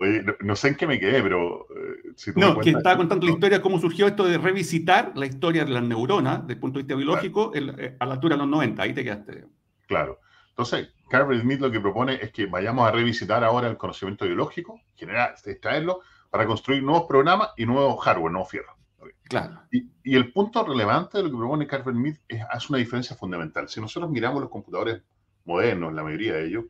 Oye, 0.00 0.22
no, 0.24 0.34
no, 0.40 0.56
sé 0.56 0.68
en 0.68 0.74
qué 0.74 0.86
me 0.86 0.98
quedé, 0.98 1.22
pero... 1.22 1.68
Eh, 1.70 2.10
si 2.16 2.32
tú 2.32 2.40
no, 2.40 2.58
que 2.58 2.70
estaba 2.70 2.96
contando 2.96 3.24
la 3.26 3.32
historia, 3.32 3.62
cómo 3.62 3.78
surgió 3.78 4.08
esto 4.08 4.24
de 4.26 4.36
revisitar 4.36 5.12
la 5.14 5.26
historia 5.26 5.64
de 5.64 5.70
las 5.70 5.82
neuronas, 5.82 6.42
desde 6.42 6.54
el 6.54 6.58
punto 6.58 6.78
de 6.78 6.82
vista 6.82 6.96
biológico, 6.96 7.52
claro. 7.52 7.78
el, 7.78 7.96
a 7.98 8.06
la 8.06 8.14
altura 8.14 8.34
de 8.34 8.40
los 8.40 8.48
90. 8.48 8.82
Ahí 8.82 8.92
te 8.92 9.04
quedaste. 9.04 9.44
Claro. 9.86 10.18
Entonces, 10.50 10.90
Carver 11.10 11.40
Smith 11.40 11.60
lo 11.60 11.70
que 11.70 11.80
propone 11.80 12.14
es 12.14 12.32
que 12.32 12.46
vayamos 12.46 12.88
a 12.88 12.92
revisitar 12.92 13.42
ahora 13.44 13.68
el 13.68 13.76
conocimiento 13.76 14.24
biológico, 14.24 14.80
generar, 14.94 15.34
extraerlo, 15.44 16.00
para 16.30 16.46
construir 16.46 16.82
nuevos 16.82 17.06
programas 17.08 17.50
y 17.56 17.66
nuevos 17.66 18.02
hardware, 18.04 18.32
nuevos 18.32 18.50
fierros. 18.50 18.76
Claro. 19.24 19.62
Y, 19.70 19.88
y, 20.02 20.16
el 20.16 20.32
punto 20.32 20.64
relevante 20.64 21.18
de 21.18 21.24
lo 21.24 21.30
que 21.30 21.36
propone 21.36 21.66
Carver 21.66 21.94
Smith 21.94 22.18
es, 22.28 22.42
hace 22.50 22.66
una 22.70 22.78
diferencia 22.78 23.14
fundamental. 23.16 23.68
Si 23.68 23.80
nosotros 23.80 24.10
miramos 24.10 24.40
los 24.40 24.50
computadores 24.50 25.02
modernos, 25.44 25.92
la 25.92 26.02
mayoría 26.02 26.34
de 26.34 26.46
ellos, 26.46 26.64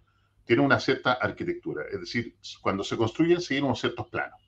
tienen 0.45 0.67
una 0.67 0.81
cierta 0.81 1.13
arquitectura. 1.13 1.85
Es 1.91 2.01
decir, 2.01 2.37
cuando 2.61 2.83
se 2.85 2.97
construyen, 2.97 3.41
siguen 3.41 3.65
unos 3.65 3.81
ciertos 3.81 4.09
planos. 4.09 4.39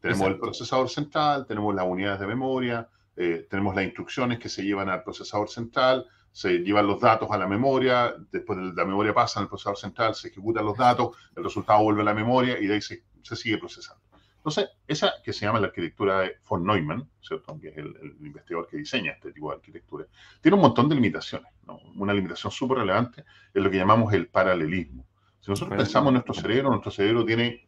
Tenemos 0.00 0.22
Exacto. 0.22 0.34
el 0.34 0.40
procesador 0.40 0.88
central, 0.88 1.46
tenemos 1.46 1.74
las 1.74 1.86
unidades 1.86 2.20
de 2.20 2.26
memoria, 2.26 2.88
eh, 3.16 3.46
tenemos 3.48 3.74
las 3.74 3.84
instrucciones 3.84 4.38
que 4.38 4.48
se 4.48 4.62
llevan 4.62 4.88
al 4.88 5.02
procesador 5.02 5.48
central, 5.48 6.06
se 6.36 6.58
llevan 6.58 6.86
los 6.86 7.00
datos 7.00 7.30
a 7.30 7.38
la 7.38 7.46
memoria, 7.46 8.14
después 8.30 8.58
de 8.58 8.74
la 8.74 8.84
memoria 8.84 9.14
pasa 9.14 9.40
al 9.40 9.48
procesador 9.48 9.78
central, 9.78 10.14
se 10.14 10.28
ejecutan 10.28 10.66
los 10.66 10.76
datos, 10.76 11.16
el 11.34 11.42
resultado 11.42 11.82
vuelve 11.82 12.02
a 12.02 12.04
la 12.04 12.12
memoria 12.12 12.58
y 12.60 12.66
de 12.66 12.74
ahí 12.74 12.82
se, 12.82 13.04
se 13.22 13.36
sigue 13.36 13.56
procesando. 13.56 14.02
Entonces, 14.36 14.68
esa 14.86 15.14
que 15.24 15.32
se 15.32 15.46
llama 15.46 15.60
la 15.60 15.68
arquitectura 15.68 16.20
de 16.20 16.36
von 16.46 16.62
Neumann, 16.62 17.08
¿cierto? 17.22 17.58
que 17.58 17.68
es 17.68 17.78
el, 17.78 18.18
investigador 18.20 18.68
que 18.68 18.76
diseña 18.76 19.12
este 19.12 19.32
tipo 19.32 19.48
de 19.48 19.56
arquitectura, 19.56 20.04
tiene 20.42 20.56
un 20.56 20.60
montón 20.60 20.90
de 20.90 20.94
limitaciones. 20.96 21.50
Una 21.94 22.12
limitación 22.12 22.52
súper 22.52 22.80
relevante 22.80 23.24
es 23.54 23.62
lo 23.62 23.70
que 23.70 23.78
llamamos 23.78 24.12
el 24.12 24.28
paralelismo. 24.28 25.06
Si 25.40 25.50
nosotros 25.50 25.78
pensamos 25.78 26.08
en 26.08 26.14
nuestro 26.16 26.34
cerebro, 26.34 26.68
nuestro 26.68 26.90
cerebro 26.90 27.24
tiene, 27.24 27.66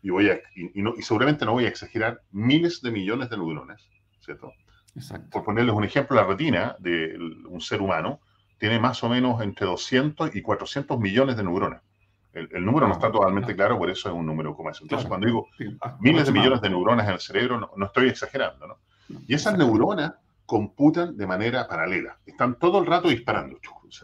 y, 0.00 0.08
voy 0.08 0.30
a, 0.30 0.40
y, 0.54 1.02
seguramente 1.02 1.44
no 1.44 1.52
voy 1.52 1.66
a 1.66 1.68
exagerar, 1.68 2.22
miles 2.30 2.80
de 2.80 2.92
millones 2.92 3.28
de 3.28 3.36
neuronas, 3.36 3.86
¿cierto? 4.20 4.54
Por 5.30 5.44
ponerles 5.44 5.74
un 5.74 5.84
ejemplo, 5.84 6.16
la 6.16 6.24
retina 6.24 6.76
de 6.78 7.16
un 7.48 7.60
ser 7.60 7.80
humano 7.80 8.20
tiene 8.58 8.78
más 8.78 9.02
o 9.02 9.08
menos 9.08 9.40
entre 9.40 9.66
200 9.66 10.34
y 10.34 10.42
400 10.42 10.98
millones 10.98 11.36
de 11.36 11.44
neuronas. 11.44 11.82
El, 12.32 12.64
número 12.64 12.86
no 12.86 12.94
está 12.94 13.10
totalmente 13.10 13.56
claro, 13.56 13.76
por 13.76 13.90
eso 13.90 14.08
es 14.08 14.14
un 14.14 14.24
número 14.24 14.54
como 14.54 14.70
ese. 14.70 14.84
Entonces, 14.84 15.08
cuando 15.08 15.26
digo 15.26 15.48
ah, 15.80 15.96
miles 16.00 16.26
de 16.26 16.32
millones 16.32 16.60
de 16.60 16.70
neuronas 16.70 17.06
en 17.08 17.14
el 17.14 17.20
cerebro, 17.20 17.58
no, 17.76 17.86
estoy 17.86 18.08
exagerando, 18.08 18.68
¿no? 18.68 18.78
Y 19.26 19.34
esas 19.34 19.58
neuronas 19.58 20.12
computan 20.46 21.16
de 21.16 21.26
manera 21.26 21.66
paralela. 21.66 22.18
Están 22.24 22.56
todo 22.56 22.78
el 22.78 22.86
rato 22.86 23.08
disparando, 23.08 23.58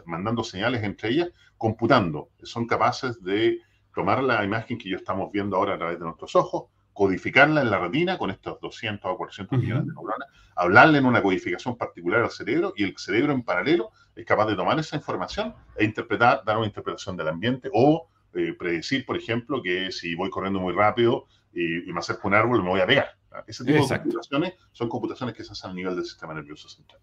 mandando 0.05 0.43
señales 0.43 0.83
entre 0.83 1.09
ellas, 1.09 1.29
computando. 1.57 2.29
Son 2.43 2.67
capaces 2.67 3.23
de 3.23 3.59
tomar 3.93 4.21
la 4.23 4.43
imagen 4.43 4.77
que 4.77 4.89
yo 4.89 4.97
estamos 4.97 5.31
viendo 5.31 5.55
ahora 5.55 5.75
a 5.75 5.77
través 5.77 5.97
de 5.97 6.05
nuestros 6.05 6.35
ojos, 6.35 6.65
codificarla 6.97 7.61
en 7.61 7.69
la 7.69 7.77
retina 7.77 8.17
con 8.17 8.31
estos 8.31 8.59
200 8.59 9.11
o 9.11 9.17
400 9.17 9.59
millones 9.59 9.85
de 9.85 9.93
neuronas, 9.93 10.29
hablarle 10.55 10.97
en 10.97 11.05
una 11.05 11.21
codificación 11.21 11.77
particular 11.77 12.23
al 12.23 12.31
cerebro 12.31 12.73
y 12.75 12.85
el 12.85 12.97
cerebro 12.97 13.33
en 13.33 13.43
paralelo 13.43 13.91
es 14.15 14.25
capaz 14.25 14.47
de 14.47 14.55
tomar 14.55 14.79
esa 14.79 14.95
información 14.95 15.53
e 15.75 15.85
interpretar, 15.85 16.41
dar 16.43 16.57
una 16.57 16.65
interpretación 16.65 17.15
del 17.15 17.27
ambiente 17.27 17.69
o 17.71 18.09
eh, 18.33 18.55
predecir, 18.57 19.05
por 19.05 19.15
ejemplo, 19.15 19.61
que 19.61 19.91
si 19.91 20.15
voy 20.15 20.31
corriendo 20.31 20.59
muy 20.59 20.73
rápido 20.73 21.27
y, 21.53 21.83
me 21.91 21.99
acerco 21.99 22.21
a 22.23 22.27
un 22.29 22.33
árbol, 22.33 22.63
me 22.63 22.69
voy 22.69 22.81
a 22.81 22.87
pegar. 22.87 23.09
Ese 23.45 23.63
tipo 23.63 23.87
de 23.87 23.99
computaciones 23.99 24.53
son 24.71 24.89
computaciones 24.89 25.35
que 25.35 25.43
se 25.43 25.51
hacen 25.51 25.69
a 25.69 25.73
nivel 25.75 25.95
del 25.95 26.05
sistema 26.05 26.33
nervioso 26.33 26.67
central. 26.67 26.99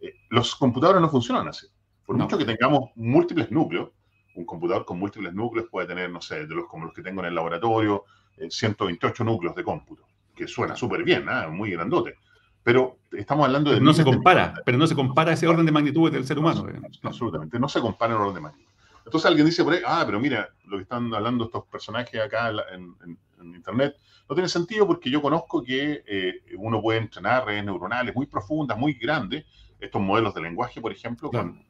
Eh, 0.00 0.14
los 0.30 0.56
computadores 0.56 1.00
no 1.00 1.08
funcionan 1.08 1.46
así. 1.46 1.68
Por 2.04 2.16
mucho 2.16 2.36
que 2.36 2.44
tengamos 2.44 2.90
múltiples 2.96 3.52
núcleos, 3.52 3.90
un 4.34 4.44
computador 4.44 4.84
con 4.84 4.98
múltiples 4.98 5.32
núcleos 5.32 5.68
puede 5.70 5.86
tener, 5.86 6.10
no 6.10 6.20
sé, 6.20 6.44
de 6.44 6.54
los 6.56 6.66
como 6.66 6.86
los 6.86 6.92
que 6.94 7.02
tengo 7.02 7.20
en 7.20 7.28
el 7.28 7.36
laboratorio, 7.36 8.04
128 8.48 9.22
eh, 9.22 9.26
núcleos 9.26 9.54
de 9.54 9.64
cómputo, 9.64 10.04
que 10.34 10.46
suena 10.46 10.76
súper 10.76 11.04
bien, 11.04 11.26
muy 11.50 11.70
grandote. 11.70 12.14
Pero 12.62 12.98
estamos 13.10 13.46
hablando 13.46 13.72
de... 13.72 13.80
no 13.80 13.92
se 13.92 14.04
compara, 14.04 14.54
pero 14.64 14.78
no 14.78 14.86
se 14.86 14.94
compara 14.94 15.32
ese 15.32 15.48
orden 15.48 15.66
de 15.66 15.72
magnitud 15.72 16.10
del 16.12 16.24
ser 16.24 16.38
humano. 16.38 16.64
Absolutamente, 17.02 17.58
no 17.58 17.68
se 17.68 17.80
compara 17.80 18.14
el 18.14 18.20
orden 18.20 18.34
de 18.34 18.40
magnitud. 18.40 18.72
Entonces 19.04 19.26
alguien 19.26 19.46
dice 19.46 19.64
por 19.64 19.72
ahí, 19.72 19.80
ah, 19.84 20.04
pero 20.06 20.20
mira, 20.20 20.48
lo 20.66 20.76
que 20.76 20.84
están 20.84 21.12
hablando 21.12 21.46
estos 21.46 21.66
personajes 21.66 22.20
acá 22.20 22.52
en, 22.72 22.94
Internet 23.42 23.96
no 24.28 24.36
tiene 24.36 24.48
sentido 24.48 24.86
porque 24.86 25.10
yo 25.10 25.20
conozco 25.20 25.64
que 25.64 26.04
eh, 26.06 26.42
uno 26.56 26.80
puede 26.80 27.00
entrenar 27.00 27.44
redes 27.44 27.64
neuronales 27.64 28.14
muy 28.14 28.26
profundas, 28.26 28.78
muy 28.78 28.92
grandes, 28.94 29.44
estos 29.80 30.00
modelos 30.00 30.32
de 30.32 30.42
lenguaje, 30.42 30.80
por 30.80 30.92
ejemplo, 30.92 31.28
con 31.28 31.66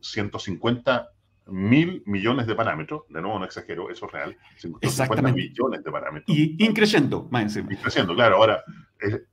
150 0.00 1.10
mil 1.50 2.02
millones 2.06 2.46
de 2.46 2.54
parámetros, 2.54 3.02
de 3.08 3.20
nuevo 3.20 3.38
no 3.38 3.44
exagero, 3.44 3.90
eso 3.90 4.06
es 4.06 4.12
real, 4.12 4.36
150 4.56 5.32
millones 5.32 5.84
de 5.84 5.90
parámetros. 5.90 6.36
Y 6.36 6.56
increciendo, 6.64 7.28
más 7.30 7.42
encima. 7.42 7.72
Increciendo, 7.72 8.14
claro, 8.14 8.36
ahora 8.36 8.62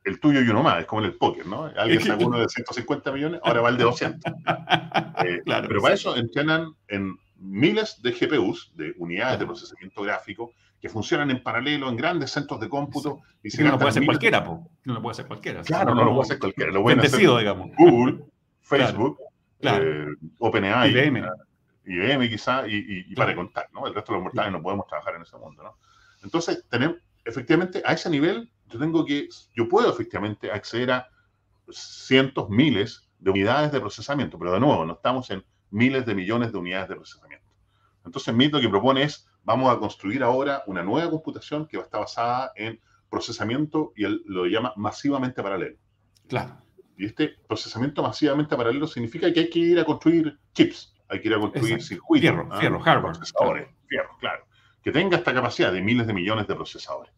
el 0.04 0.20
tuyo 0.20 0.42
y 0.42 0.50
uno 0.50 0.64
más, 0.64 0.80
es 0.80 0.86
como 0.86 1.02
en 1.02 1.08
el 1.08 1.16
póker, 1.16 1.46
¿no? 1.46 1.66
Alguien 1.76 2.02
sacó 2.02 2.28
uno 2.28 2.40
de 2.40 2.48
150 2.48 3.12
millones, 3.12 3.42
ahora 3.44 3.62
va 3.62 3.70
el 3.70 3.78
de 3.78 3.84
200. 3.84 4.34
Eh, 5.26 5.42
claro, 5.44 5.68
pero 5.68 5.82
para 5.82 5.96
eso 5.96 6.16
entrenan 6.16 6.74
en 6.88 7.18
miles 7.40 8.00
de 8.04 8.12
GPUs, 8.12 8.72
de 8.76 8.94
unidades 8.98 9.40
de 9.40 9.48
procesamiento 9.48 10.04
gráfico, 10.04 10.52
que 10.80 10.90
funcionan 10.90 11.32
en 11.32 11.42
paralelo 11.42 11.90
en 11.90 11.96
grandes 11.96 12.30
centros 12.30 12.60
de 12.60 12.70
cómputo. 12.70 13.22
Y 13.42 13.50
no 13.64 13.72
lo 13.72 13.78
puede 13.78 13.90
hacer 13.90 14.06
cualquiera, 14.06 14.44
po. 14.44 14.70
no 14.86 14.94
lo 14.94 15.02
puede 15.02 15.14
hacer 15.14 15.26
cualquiera. 15.26 15.62
Claro, 15.64 15.96
no, 15.96 16.04
lo 16.04 16.12
puede 16.12 16.22
hacer 16.22 16.40
cualquiera. 16.40 16.72
Lo 16.72 16.84
pueden 16.84 17.00
hacer 17.00 17.20
digamos. 17.20 17.72
Google, 17.78 18.26
Facebook, 18.62 19.18
eh, 19.62 20.06
OpenAI, 20.38 20.92
IBM. 20.92 21.28
Eh, 21.88 21.94
IBM 21.94 22.30
quizá, 22.30 22.68
y, 22.68 23.14
para 23.16 23.36
contar, 23.36 23.70
¿no? 23.74 23.88
El 23.88 23.94
resto 23.94 24.12
de 24.12 24.18
los 24.18 24.24
mortales 24.24 24.52
no 24.52 24.62
podemos 24.62 24.88
trabajar 24.88 25.16
en 25.16 25.22
ese 25.22 25.38
mundo, 25.38 25.64
¿no? 25.64 25.78
Entonces, 26.24 26.66
tenemos, 26.70 26.98
efectivamente, 27.24 27.82
a 27.86 27.94
ese 27.94 28.10
nivel, 28.10 28.52
yo 28.68 28.80
tengo 28.80 29.06
que, 29.06 29.30
yo 29.56 29.68
puedo 29.70 29.90
efectivamente 29.90 30.52
acceder 30.52 30.92
a 30.92 31.10
cientos, 31.70 32.50
miles 32.50 33.08
de 33.20 33.32
unidades 33.32 33.72
de 33.72 33.80
procesamiento, 33.80 34.38
pero 34.38 34.54
de 34.54 34.60
nuevo, 34.60 34.86
no 34.86 34.94
estamos 34.94 35.30
en 35.32 35.44
miles 35.70 36.06
de 36.06 36.16
millones 36.16 36.52
de 36.52 36.58
unidades 36.58 36.90
de 36.90 36.96
procesamiento. 36.96 37.48
Entonces, 38.06 38.34
MIT 38.34 38.54
lo 38.54 38.62
que 38.62 38.70
propone 38.70 39.04
es, 39.04 39.28
vamos 39.44 39.74
a 39.74 39.80
construir 39.80 40.24
ahora 40.24 40.64
una 40.68 40.84
nueva 40.84 41.10
computación 41.10 41.68
que 41.68 41.78
va 41.78 41.84
a 41.84 41.86
estar 41.86 42.02
basada 42.02 42.52
en 42.56 42.80
procesamiento 43.10 43.94
y 43.96 44.06
él 44.06 44.22
lo 44.26 44.46
llama 44.46 44.74
masivamente 44.76 45.42
paralelo. 45.42 45.78
Claro. 46.28 46.58
Y 46.98 47.06
este 47.06 47.36
procesamiento 47.48 48.02
masivamente 48.02 48.56
paralelo 48.56 48.88
significa 48.88 49.32
que 49.32 49.42
hay 49.42 49.50
que 49.50 49.60
ir 49.60 49.80
a 49.80 49.86
construir 49.86 50.38
chips, 50.54 50.97
hay 51.10 51.22
que 51.22 51.28
ir 51.28 51.34
a 51.34 51.40
construir 51.40 51.82
circuitos. 51.82 52.30
Fierro, 52.30 52.48
¿ah? 52.52 52.60
fierro, 52.60 52.80
hardware. 52.80 53.14
Procesadores, 53.14 53.68
fierro, 53.88 54.18
claro. 54.20 54.46
Que 54.84 54.92
tenga 54.92 55.18
esta 55.18 55.34
capacidad 55.34 55.72
de 55.72 55.82
miles 55.82 56.08
de 56.08 56.14
millones 56.14 56.48
de 56.48 56.56
procesadores. 56.56 57.14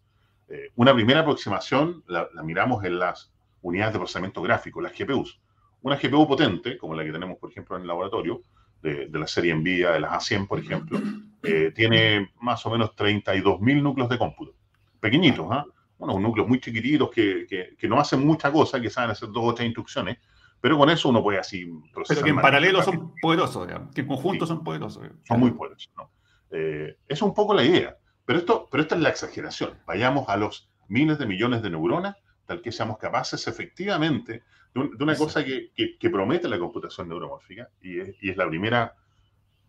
Eh, 0.47 0.71
una 0.75 0.93
primera 0.93 1.19
aproximación 1.19 2.03
la, 2.07 2.27
la 2.33 2.43
miramos 2.43 2.83
en 2.83 2.99
las 2.99 3.31
unidades 3.61 3.93
de 3.93 3.99
procesamiento 3.99 4.41
gráfico, 4.41 4.81
las 4.81 4.97
GPUs. 4.97 5.39
Una 5.81 5.95
GPU 5.95 6.27
potente, 6.27 6.77
como 6.77 6.95
la 6.95 7.03
que 7.03 7.11
tenemos, 7.11 7.37
por 7.37 7.51
ejemplo, 7.51 7.75
en 7.75 7.83
el 7.83 7.87
laboratorio, 7.87 8.41
de, 8.81 9.09
la 9.11 9.27
serie 9.27 9.53
NVIDIA, 9.53 9.91
de 9.91 9.99
las 9.99 10.11
A100, 10.11 10.47
por 10.47 10.59
ejemplo, 10.59 10.99
eh, 11.43 11.71
tiene 11.75 12.31
más 12.39 12.65
o 12.65 12.69
menos 12.69 12.91
32.000 12.95 13.81
núcleos 13.81 14.09
de 14.09 14.17
cómputo. 14.17 14.55
Pequeñitos, 14.99 15.47
¿ah? 15.51 15.65
Bueno, 15.97 16.17
núcleos 16.17 16.47
muy 16.47 16.61
chiquititos 16.61 17.09
que, 17.09 17.45
que, 17.77 17.87
no 17.89 17.99
hacen 17.99 18.25
mucha 18.25 18.51
cosa, 18.51 18.79
que 18.79 18.89
saben 18.89 19.11
hacer 19.11 19.29
dos 19.29 19.43
o 19.43 19.53
tres 19.53 19.65
instrucciones, 19.65 20.17
pero 20.61 20.77
con 20.77 20.89
eso 20.89 21.09
uno 21.09 21.23
puede 21.23 21.39
así 21.39 21.65
procesar. 21.93 22.23
Pero 22.23 22.25
que 22.25 22.29
en 22.31 22.41
paralelo 22.41 22.83
son 22.83 23.13
poderosos, 23.21 23.67
que 23.93 24.01
en 24.01 24.07
conjunto 24.07 24.45
son 24.45 24.63
poderosos. 24.63 25.07
Son 25.27 25.39
muy 25.39 25.51
poderosos, 25.51 25.91
¿no? 25.95 26.11
Eh, 26.51 26.97
es 27.07 27.21
un 27.21 27.33
poco 27.33 27.53
la 27.53 27.63
idea. 27.63 27.97
Pero 28.25 28.39
esto, 28.39 28.67
pero 28.69 28.83
esto 28.83 28.95
es 28.95 29.01
la 29.01 29.09
exageración. 29.09 29.79
Vayamos 29.85 30.27
a 30.29 30.37
los 30.37 30.69
miles 30.87 31.17
de 31.17 31.25
millones 31.25 31.61
de 31.61 31.69
neuronas, 31.69 32.15
tal 32.45 32.61
que 32.61 32.71
seamos 32.71 32.97
capaces 32.97 33.47
efectivamente 33.47 34.43
de, 34.73 35.03
una 35.03 35.15
cosa 35.15 35.43
que, 35.43 35.71
que, 35.75 36.09
promete 36.09 36.47
la 36.47 36.59
computación 36.59 37.09
neuromórfica 37.09 37.69
y 37.81 37.99
es, 37.99 38.15
y 38.21 38.29
es 38.29 38.37
la 38.37 38.47
primera 38.47 38.93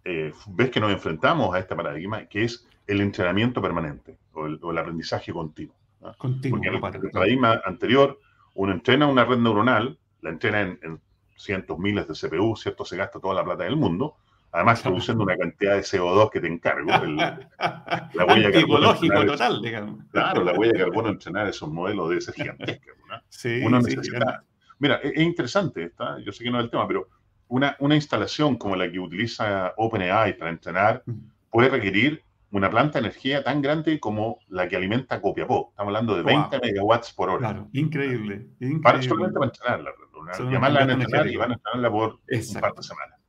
eh, 0.04 0.32
vez 0.48 0.70
que 0.70 0.80
nos 0.80 0.92
enfrentamos 0.92 1.54
a 1.54 1.58
este 1.58 1.74
paradigma, 1.76 2.26
que 2.26 2.44
es 2.44 2.66
el 2.86 3.00
entrenamiento 3.00 3.62
permanente 3.62 4.18
o 4.32 4.46
el, 4.46 4.78
aprendizaje 4.78 5.32
continuo. 5.32 5.74
Continuo. 6.18 6.58
Porque 6.58 6.98
en 6.98 7.04
el, 7.04 7.10
paradigma 7.10 7.60
anterior, 7.64 8.18
uno 8.54 8.72
entrena 8.72 9.06
una 9.06 9.24
red 9.24 9.38
neuronal, 9.38 9.98
la 10.22 10.30
entrena 10.30 10.60
en, 10.60 11.00
cientos, 11.36 11.78
miles 11.78 12.06
de 12.06 12.14
CPU, 12.14 12.54
¿cierto? 12.54 12.84
Se 12.84 12.96
gasta 12.96 13.18
toda 13.18 13.34
la 13.34 13.44
plata 13.44 13.64
del 13.64 13.76
mundo, 13.76 14.16
además 14.52 14.82
produciendo 14.82 15.24
una 15.24 15.36
cantidad 15.36 15.74
de 15.74 15.80
CO2 15.80 16.30
que 16.30 16.40
te 16.40 16.48
encargo. 16.48 16.92
El, 16.92 17.16
la 17.16 18.24
huella 18.28 18.48
Antipológico 18.48 19.24
total, 19.24 19.62
digamos. 19.62 20.04
Claro, 20.12 20.44
la 20.44 20.52
huella 20.52 20.72
de 20.74 20.78
carbono 20.80 21.08
entrenar 21.08 21.48
esos 21.48 21.70
modelos 21.70 22.10
debe 22.10 22.20
ser 22.20 22.34
gigantesca. 22.34 22.92
¿no? 23.08 23.16
Sí, 23.28 23.62
Uno 23.64 23.80
necesita 23.80 24.44
Mira, 24.78 24.96
es, 24.96 25.16
interesante, 25.18 25.84
esta, 25.84 26.18
yo 26.20 26.32
sé 26.32 26.42
que 26.42 26.50
no 26.50 26.58
es 26.58 26.64
el 26.64 26.70
tema, 26.70 26.88
pero 26.88 27.08
una, 27.48 27.76
una 27.80 27.94
instalación 27.94 28.56
como 28.56 28.76
la 28.76 28.90
que 28.90 28.98
utiliza 28.98 29.74
OpenAI 29.76 30.38
para 30.38 30.50
entrenar 30.50 31.02
puede 31.50 31.68
requerir 31.68 32.22
una 32.52 32.70
planta 32.70 32.94
de 32.98 33.06
energía 33.06 33.44
tan 33.44 33.62
grande 33.62 34.00
como 34.00 34.38
la 34.48 34.68
que 34.68 34.76
alimenta 34.76 35.20
Copiapó. 35.20 35.68
Estamos 35.70 35.88
hablando 35.88 36.16
de 36.16 36.22
20 36.22 36.60
megawatts 36.60 37.12
por 37.12 37.28
hora. 37.30 37.38
Claro, 37.38 37.68
increíble. 37.72 38.46
increíble. 38.54 38.82
Para, 38.82 39.02
solamente 39.02 39.34
para 39.34 39.46
entrenarla. 39.46 39.90
Llamarla 40.38 40.80
a 40.80 40.92
entrenar 40.92 41.26
y 41.26 41.36
van 41.36 41.52
a 41.52 41.90
por 41.90 42.12
un 42.12 42.60
par 42.60 42.74
de 42.74 42.82
semanas. 42.82 43.20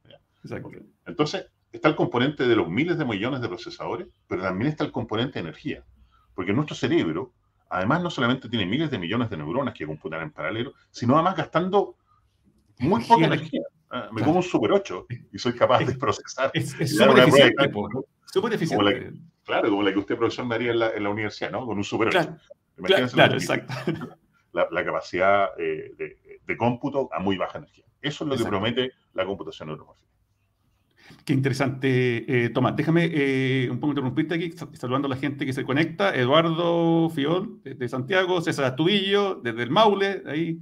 Exacto. 0.44 0.70
Entonces, 1.06 1.46
está 1.72 1.90
el 1.90 1.96
componente 1.96 2.48
de 2.48 2.56
los 2.56 2.70
miles 2.70 2.98
de 2.98 3.06
millones 3.06 3.42
de 3.42 3.48
procesadores, 3.48 4.08
pero 4.28 4.42
también 4.42 4.72
está 4.72 4.84
el 4.84 4.92
componente 4.92 5.34
de 5.34 5.42
energía. 5.42 5.84
Porque 6.34 6.54
nuestro 6.54 6.76
cerebro 6.76 7.34
además 7.70 8.04
no 8.04 8.10
solamente 8.10 8.50
tiene 8.50 8.66
miles 8.66 8.92
de 8.92 9.00
millones 9.00 9.30
de 9.30 9.38
neuronas 9.38 9.74
que 9.74 9.86
computan 9.86 10.22
en 10.22 10.32
paralelo, 10.32 10.74
sino 10.92 11.16
además 11.16 11.38
gastando 11.38 11.96
muy 12.80 13.04
poca 13.04 13.26
energía. 13.26 13.62
Ah, 13.90 14.10
me 14.12 14.22
como 14.22 14.38
un 14.38 14.44
Super 14.44 14.72
8 14.72 15.06
y 15.34 15.38
soy 15.38 15.54
capaz 15.54 15.80
de 15.80 15.96
procesar. 15.96 16.52
Es 16.54 16.72
súper 16.72 17.20
eficiente. 17.20 17.72
Súper 18.26 18.54
eficiente. 18.54 19.14
claro, 19.44 19.70
como 19.70 19.84
la 19.84 19.92
que 19.92 20.00
usted, 20.00 20.18
profesor, 20.18 20.46
me 20.46 20.56
haría 20.56 20.72
en 20.72 20.80
la, 20.80 20.92
en 20.92 21.04
la 21.04 21.10
universidad, 21.10 21.52
¿no? 21.52 21.66
Con 21.66 21.78
un 21.78 21.84
Super 21.84 22.10
8. 22.10 22.38
Claro, 22.84 23.08
claro, 23.10 23.34
exacto. 23.34 23.74
La, 24.54 24.68
la 24.70 24.84
capacidad 24.84 25.50
eh, 25.58 25.94
de, 25.98 26.31
de, 26.52 26.58
cómputo 26.58 27.10
a 27.12 27.20
muy 27.20 27.38
baja 27.38 27.58
energía. 27.58 27.86
Eso 28.02 28.24
es 28.24 28.30
lo 28.30 28.38
que 28.38 28.50
promete 28.50 28.92
la 29.14 29.26
computación 29.26 29.70
neuromórfica. 29.70 30.10
Qué 31.26 31.34
interesante, 31.34 32.46
eh, 32.46 32.50
Tomás. 32.50 32.76
Déjame 32.76 33.10
eh, 33.12 33.70
un 33.70 33.80
poco 33.80 33.92
interrumpirte 33.92 34.36
aquí, 34.36 34.52
saludando 34.74 35.08
a 35.08 35.10
la 35.10 35.18
gente 35.18 35.46
que 35.46 35.54
se 35.54 35.64
conecta. 35.64 36.16
Eduardo 36.16 37.10
Fiol, 37.10 37.62
de 37.64 37.88
Santiago, 37.90 38.42
César 38.42 38.66
Astudillo, 38.66 39.36
desde 39.36 39.64
el 39.64 39.70
Maule, 39.70 40.24
ahí, 40.26 40.60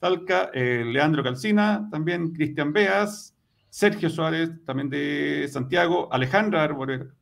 Talca, 0.00 0.50
eh, 0.52 0.84
Leandro 0.84 1.22
Calcina, 1.22 1.88
también 1.90 2.32
Cristian 2.32 2.72
Beas, 2.72 3.31
Sergio 3.72 4.10
Suárez, 4.10 4.50
también 4.66 4.90
de 4.90 5.48
Santiago, 5.50 6.06
Alejandra 6.12 6.62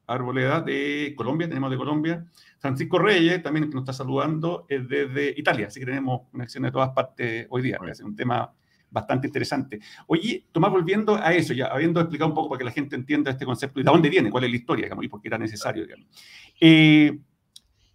Arboleda 0.09 0.61
de 0.61 1.14
Colombia, 1.16 1.49
tenemos 1.49 1.71
de 1.71 1.76
Colombia, 1.76 2.26
Francisco 2.59 2.99
Reyes, 2.99 3.40
también 3.40 3.69
que 3.69 3.75
nos 3.76 3.83
está 3.83 3.92
saludando, 3.92 4.66
es 4.69 4.88
desde 4.88 5.33
Italia, 5.37 5.69
así 5.69 5.78
que 5.78 5.87
tenemos 5.87 6.23
conexiones 6.33 6.71
de 6.71 6.73
todas 6.73 6.90
partes 6.90 7.47
hoy 7.50 7.62
día, 7.62 7.78
es 7.88 8.00
un 8.00 8.16
tema 8.16 8.52
bastante 8.90 9.28
interesante. 9.28 9.78
Oye, 10.09 10.49
Tomás, 10.50 10.73
volviendo 10.73 11.14
a 11.14 11.33
eso, 11.33 11.52
ya 11.52 11.66
habiendo 11.66 12.00
explicado 12.00 12.30
un 12.30 12.35
poco 12.35 12.49
para 12.49 12.59
que 12.59 12.64
la 12.64 12.73
gente 12.73 12.97
entienda 12.97 13.30
este 13.30 13.45
concepto 13.45 13.78
y 13.78 13.85
de 13.85 13.90
dónde 13.92 14.11
viene, 14.11 14.28
cuál 14.28 14.42
es 14.42 14.50
la 14.50 14.57
historia, 14.57 14.87
digamos, 14.87 15.04
y 15.04 15.09
por 15.09 15.23
qué 15.23 15.28
era 15.28 15.38
necesario, 15.38 15.85
digamos. 15.85 16.09
Eh, 16.61 17.16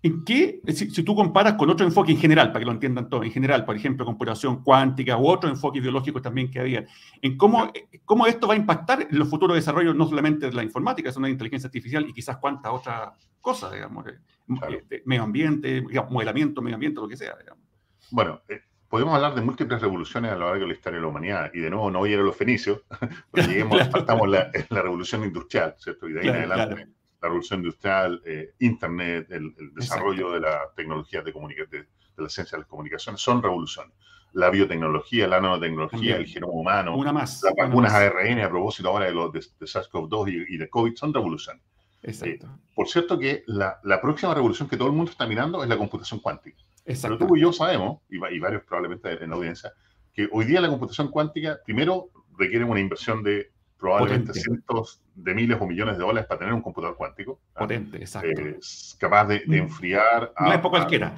¿En 0.06 0.24
qué, 0.24 0.62
si, 0.68 1.04
tú 1.04 1.16
comparas 1.16 1.56
con 1.56 1.68
otro 1.68 1.84
enfoque 1.84 2.12
en 2.12 2.20
general, 2.20 2.50
para 2.50 2.60
que 2.60 2.66
lo 2.68 2.74
entiendan 2.74 3.10
todos, 3.10 3.26
en 3.26 3.32
general, 3.32 3.66
por 3.66 3.76
ejemplo, 3.76 4.06
computación 4.06 4.62
cuántica 4.62 5.18
u 5.18 5.28
otro 5.28 5.50
enfoque 5.50 5.80
ideológico 5.80 6.22
también 6.22 6.52
que 6.52 6.60
había, 6.60 6.86
en 7.24 7.36
cómo, 7.36 7.74
cómo 8.04 8.28
esto 8.28 8.48
va 8.48 8.54
a 8.54 8.58
impactar 8.58 9.08
en 9.10 9.18
los 9.18 9.28
futuros 9.28 9.56
desarrollos 9.56 9.96
no 9.96 10.08
solamente 10.08 10.46
de 10.46 10.54
la 10.54 10.62
informática, 10.62 11.12
sino 11.12 11.24
de 11.24 11.30
la 11.30 11.34
inteligencia 11.34 11.70
artificial 11.70 12.08
y 12.08 12.14
quizás 12.14 12.38
cuántas 12.38 12.72
otras 12.72 13.14
cosas, 13.42 13.74
digamos, 13.74 14.06
de, 14.06 15.02
medio 15.06 15.24
ambiente, 15.24 15.82
digamos, 15.82 16.12
modelamiento, 16.12 16.62
medio 16.62 16.76
ambiente, 16.76 17.02
lo 17.02 17.08
que 17.08 17.18
sea, 17.18 17.36
digamos. 17.40 17.64
Bueno, 18.12 18.44
eh, 18.48 18.62
podemos 18.88 19.16
hablar 19.16 19.34
de 19.34 19.42
múltiples 19.42 19.82
revoluciones 19.82 20.32
a 20.32 20.36
lo 20.36 20.46
largo 20.46 20.62
de 20.62 20.68
la 20.68 20.74
historia 20.74 20.98
de 20.98 21.02
la 21.02 21.08
humanidad, 21.08 21.50
y 21.52 21.62
de 21.62 21.72
nuevo 21.72 21.90
no 21.90 21.98
voy 21.98 22.12
a 22.12 22.14
ir 22.14 22.20
a 22.20 22.24
los 22.24 22.36
fenicios, 22.36 22.84
pero 23.32 23.48
lleguemos, 23.48 23.90
faltamos 23.90 24.30
la, 24.30 24.52
la 24.70 24.82
revolución 24.84 25.24
industrial, 25.24 25.74
¿cierto? 25.80 26.08
Y 26.08 26.14
de 26.14 26.20
ahí 26.20 26.28
en 26.28 26.36
adelante 26.36 26.95
la 27.26 27.30
revolución 27.30 27.60
industrial, 27.62 28.22
eh, 28.26 28.54
Internet, 28.60 29.28
el, 29.32 29.54
desarrollo 29.74 30.32
de 30.32 30.40
la 30.42 30.62
tecnología 30.76 31.22
de, 31.22 31.32
de, 31.32 31.88
la 32.18 32.30
ciencia 32.30 32.56
de 32.56 32.62
las 32.62 32.68
comunicaciones, 32.68 33.20
son 33.20 33.42
revoluciones. 33.42 33.94
La 34.34 34.50
biotecnología, 34.50 35.28
la 35.28 35.42
nanotecnología, 35.42 36.18
el 36.18 36.28
genoma 36.28 36.54
humano, 36.54 36.98
una 36.98 37.12
más, 37.12 37.42
las 37.42 37.54
vacunas 37.56 37.94
ARN, 37.94 38.42
a 38.42 38.50
propósito 38.50 38.90
ahora 38.90 39.06
de, 39.06 39.14
los, 39.14 39.32
de, 39.32 39.40
SARS-CoV-2 39.40 40.46
y, 40.50 40.58
de 40.58 40.70
COVID, 40.70 40.96
son 40.96 41.14
revoluciones. 41.14 41.64
Exacto. 42.04 42.46
Eh, 42.46 42.50
por 42.76 42.88
cierto 42.88 43.18
que 43.18 43.44
la, 43.48 43.80
la, 43.84 44.00
próxima 44.02 44.34
revolución 44.34 44.68
que 44.70 44.78
todo 44.78 44.90
el 44.90 44.94
mundo 44.94 45.12
está 45.12 45.26
mirando 45.26 45.64
es 45.64 45.70
la 45.70 45.78
computación 45.78 46.20
cuántica. 46.20 46.58
Pero 46.84 47.18
tú 47.18 47.36
y 47.36 47.42
yo 47.42 47.52
sabemos, 47.52 48.02
y, 48.10 48.18
y 48.18 48.40
varios 48.40 48.64
probablemente 48.64 49.24
en 49.24 49.30
la 49.30 49.36
audiencia, 49.38 49.74
que 50.14 50.30
hoy 50.32 50.46
día 50.46 50.62
la 50.62 50.70
computación 50.70 51.10
cuántica 51.10 51.60
primero 51.66 52.10
requiere 52.38 52.66
una 52.66 52.80
inversión 52.80 53.24
de 53.24 53.52
probablemente 53.86 54.34
cientos 54.34 55.00
de 55.14 55.36
miles 55.36 55.62
o 55.62 55.68
millones 55.68 55.98
de 55.98 56.04
dólares 56.04 56.28
para 56.28 56.40
tener 56.40 56.54
un 56.56 56.62
computador 56.62 56.98
cuántico. 56.98 57.40
Potente, 57.54 57.98
exacto. 57.98 58.42
Es 58.42 58.98
capaz 59.00 59.26
de, 59.28 59.44
mm. 59.46 59.54
enfriar. 59.54 60.34
no 60.40 60.48
es 60.52 60.58
para 60.58 60.70
cualquiera. 60.70 61.16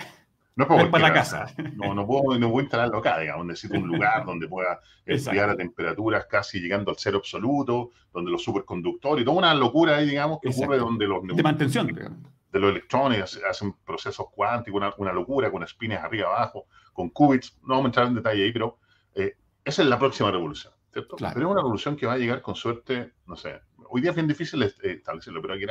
No 0.57 0.63
es, 0.63 0.67
para, 0.67 0.91
para 0.91 1.07
la 1.07 1.13
casa. 1.13 1.45
No, 1.75 1.95
no, 1.95 2.05
puedo, 2.05 2.37
no 2.37 2.59
instalarlo 2.59 2.97
acá, 2.97 3.19
digamos. 3.19 3.45
Necesito 3.45 3.77
un 3.77 3.87
lugar 3.87 4.25
donde 4.25 4.49
pueda 4.49 4.81
enfriar 5.05 5.49
a 5.49 5.55
temperaturas 5.55 6.25
casi 6.25 6.59
llegando 6.59 6.91
al 6.91 6.97
cero 6.99 7.19
absoluto, 7.19 7.91
donde 8.11 8.31
los 8.31 8.43
superconductores, 8.43 9.23
toda 9.23 9.37
una 9.37 9.53
locura 9.53 9.97
ahí, 9.97 10.09
digamos, 10.09 10.39
que 10.41 10.49
ocurre 10.49 10.77
donde 10.77 11.07
los. 11.07 11.23
De 11.25 11.43
mantención, 11.43 11.87
De 11.87 12.59
los 12.59 12.71
electrones 12.71 13.39
hacen 13.49 13.75
procesos 13.85 14.25
cuánticos, 14.29 14.77
una, 14.77 14.93
una 14.97 15.13
locura 15.13 15.49
con 15.49 15.63
espines 15.63 15.99
arriba 15.99 16.27
abajo, 16.27 16.65
con 16.91 17.11
qubits. 17.11 17.57
No 17.61 17.75
vamos 17.75 17.85
a 17.85 17.87
entrar 17.87 18.07
en 18.07 18.15
detalle 18.15 18.43
ahí, 18.43 18.51
pero 18.51 18.77
eh, 19.15 19.37
esa 19.63 19.83
es 19.83 19.87
la 19.87 19.97
próxima 19.97 20.31
revolución. 20.31 20.73
Pero 20.91 21.07
es 21.19 21.35
una 21.35 21.55
revolución 21.55 21.95
que 21.95 22.05
va 22.05 22.13
a 22.13 22.17
llegar 22.17 22.41
con 22.41 22.55
suerte, 22.55 23.13
no 23.25 23.35
sé, 23.35 23.59
hoy 23.89 24.01
día 24.01 24.11
es 24.11 24.15
bien 24.15 24.27
difícil 24.27 24.63
eh, 24.63 24.73
establecerlo, 24.83 25.41
pero 25.41 25.53
aquí 25.53 25.65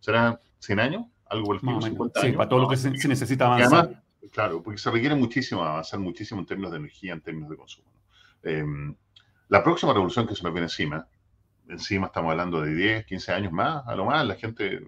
será 0.00 0.40
100 0.58 0.80
años, 0.80 1.04
algo 1.26 1.46
por 1.46 1.56
el 1.56 1.60
estilo, 1.60 1.82
50 1.82 2.20
sí, 2.20 2.32
para 2.32 2.48
todo 2.48 2.60
lo 2.60 2.68
que 2.68 2.76
se, 2.76 2.90
necesita 3.08 3.46
avanzar. 3.46 4.02
claro, 4.32 4.62
porque 4.62 4.78
se 4.78 4.90
requiere 4.90 5.14
muchísimo 5.14 5.62
avanzar 5.62 6.00
muchísimo 6.00 6.40
en 6.40 6.46
términos 6.46 6.72
de 6.72 6.78
energía, 6.78 7.12
en 7.12 7.20
términos 7.20 7.50
de 7.50 7.56
consumo. 7.56 7.90
Em, 8.42 8.94
la 9.48 9.62
próxima 9.62 9.92
revolución 9.92 10.26
que 10.26 10.34
se 10.34 10.42
nos 10.42 10.52
viene 10.52 10.66
encima, 10.66 11.06
encima 11.68 12.06
estamos 12.06 12.30
hablando 12.30 12.60
de 12.60 12.74
10, 12.74 13.06
15 13.06 13.32
años 13.32 13.52
más, 13.52 13.86
a 13.86 13.94
lo 13.94 14.06
más, 14.06 14.26
la 14.26 14.34
gente 14.34 14.80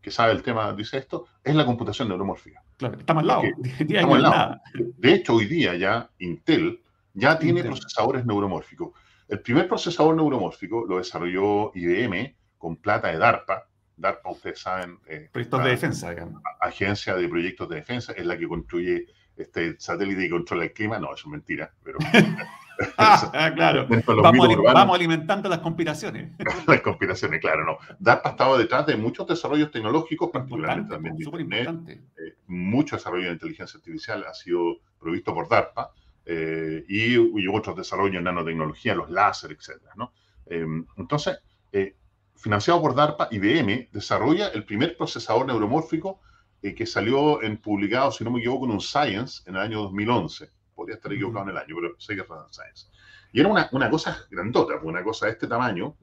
que 0.00 0.10
sabe 0.10 0.32
el 0.32 0.42
tema 0.42 0.72
dice 0.72 0.98
esto, 0.98 1.26
es 1.44 1.54
la 1.54 1.66
computación 1.66 2.08
neuromórfica. 2.08 2.62
Claro, 2.76 2.98
está 2.98 3.12
al 3.12 3.26
lado. 3.26 3.42
De 4.96 5.14
hecho, 5.14 5.34
hoy 5.34 5.46
día 5.46 5.74
ya 5.76 6.10
Intel 6.18 6.80
ya 7.12 7.38
tiene 7.38 7.62
procesadores 7.62 8.24
neuromórficos. 8.24 8.92
El 9.30 9.40
primer 9.42 9.68
procesador 9.68 10.16
neuromórfico 10.16 10.84
lo 10.88 10.98
desarrolló 10.98 11.70
IBM 11.74 12.34
con 12.58 12.76
plata 12.76 13.08
de 13.08 13.18
DARPA. 13.18 13.68
DARPA, 13.96 14.30
ustedes 14.30 14.60
saben. 14.60 14.98
Eh, 15.06 15.28
proyectos 15.30 15.62
de 15.62 15.70
defensa, 15.70 16.10
digamos. 16.10 16.42
Agencia 16.60 17.14
de 17.14 17.28
Proyectos 17.28 17.68
de 17.68 17.76
Defensa, 17.76 18.12
es 18.12 18.26
la 18.26 18.36
que 18.36 18.48
construye 18.48 19.06
este 19.36 19.78
satélite 19.78 20.24
y 20.24 20.30
controla 20.30 20.64
el 20.64 20.72
clima. 20.72 20.98
No, 20.98 21.14
eso 21.14 21.28
es 21.28 21.30
mentira. 21.30 21.72
Pero, 21.84 21.98
ah, 22.98 23.52
claro. 23.54 23.86
Vamos, 24.06 24.96
alimentando 24.96 25.48
las 25.48 25.60
conspiraciones. 25.60 26.32
las 26.66 26.80
conspiraciones, 26.80 27.40
claro, 27.40 27.64
no. 27.64 27.78
DARPA 28.00 28.30
ha 28.30 28.32
estado 28.32 28.58
detrás 28.58 28.86
de 28.86 28.96
muchos 28.96 29.28
desarrollos 29.28 29.70
tecnológicos, 29.70 30.30
particularmente 30.30 30.90
también 30.90 31.16
de 31.16 31.92
eh, 31.92 32.34
mucho 32.48 32.96
desarrollo 32.96 33.26
de 33.26 33.34
inteligencia 33.34 33.78
artificial 33.78 34.24
ha 34.28 34.34
sido 34.34 34.78
provisto 34.98 35.32
por 35.32 35.48
DARPA. 35.48 35.92
Eh, 36.26 36.84
y, 36.88 37.16
otros 37.48 37.76
desarrollos 37.76 38.16
en 38.16 38.24
nanotecnología, 38.24 38.94
los 38.94 39.10
láser, 39.10 39.52
etc. 39.52 39.82
¿no? 39.96 40.12
Em, 40.46 40.86
entonces, 40.96 41.38
eh, 41.72 41.96
financiado 42.36 42.80
por 42.80 42.94
DARPA, 42.94 43.28
IBM 43.30 43.88
desarrolla 43.92 44.48
el 44.48 44.64
primer 44.64 44.96
procesador 44.96 45.46
neuromórfico 45.46 46.20
eh, 46.62 46.74
que 46.74 46.86
salió 46.86 47.42
en 47.42 47.56
publicado, 47.56 48.12
si 48.12 48.22
no 48.22 48.30
me 48.30 48.38
equivoco, 48.38 48.66
en 48.66 48.72
un 48.72 48.80
Science 48.80 49.42
en 49.46 49.56
el 49.56 49.62
año 49.62 49.82
2011. 49.82 50.50
Podría 50.74 50.96
estar 50.96 51.12
equivocado 51.12 51.44
en 51.44 51.50
el 51.50 51.56
año, 51.56 51.74
pero 51.80 51.94
sé 51.98 52.14
que 52.14 52.24
fue 52.24 52.36
en 52.36 52.52
Science. 52.52 52.86
Y 53.32 53.40
era 53.40 53.48
una, 53.48 53.68
una 53.72 53.90
cosa 53.90 54.18
grandota, 54.30 54.74
una 54.82 55.02
cosa 55.02 55.26
de 55.26 55.32
este 55.32 55.46
tamaño, 55.46 55.96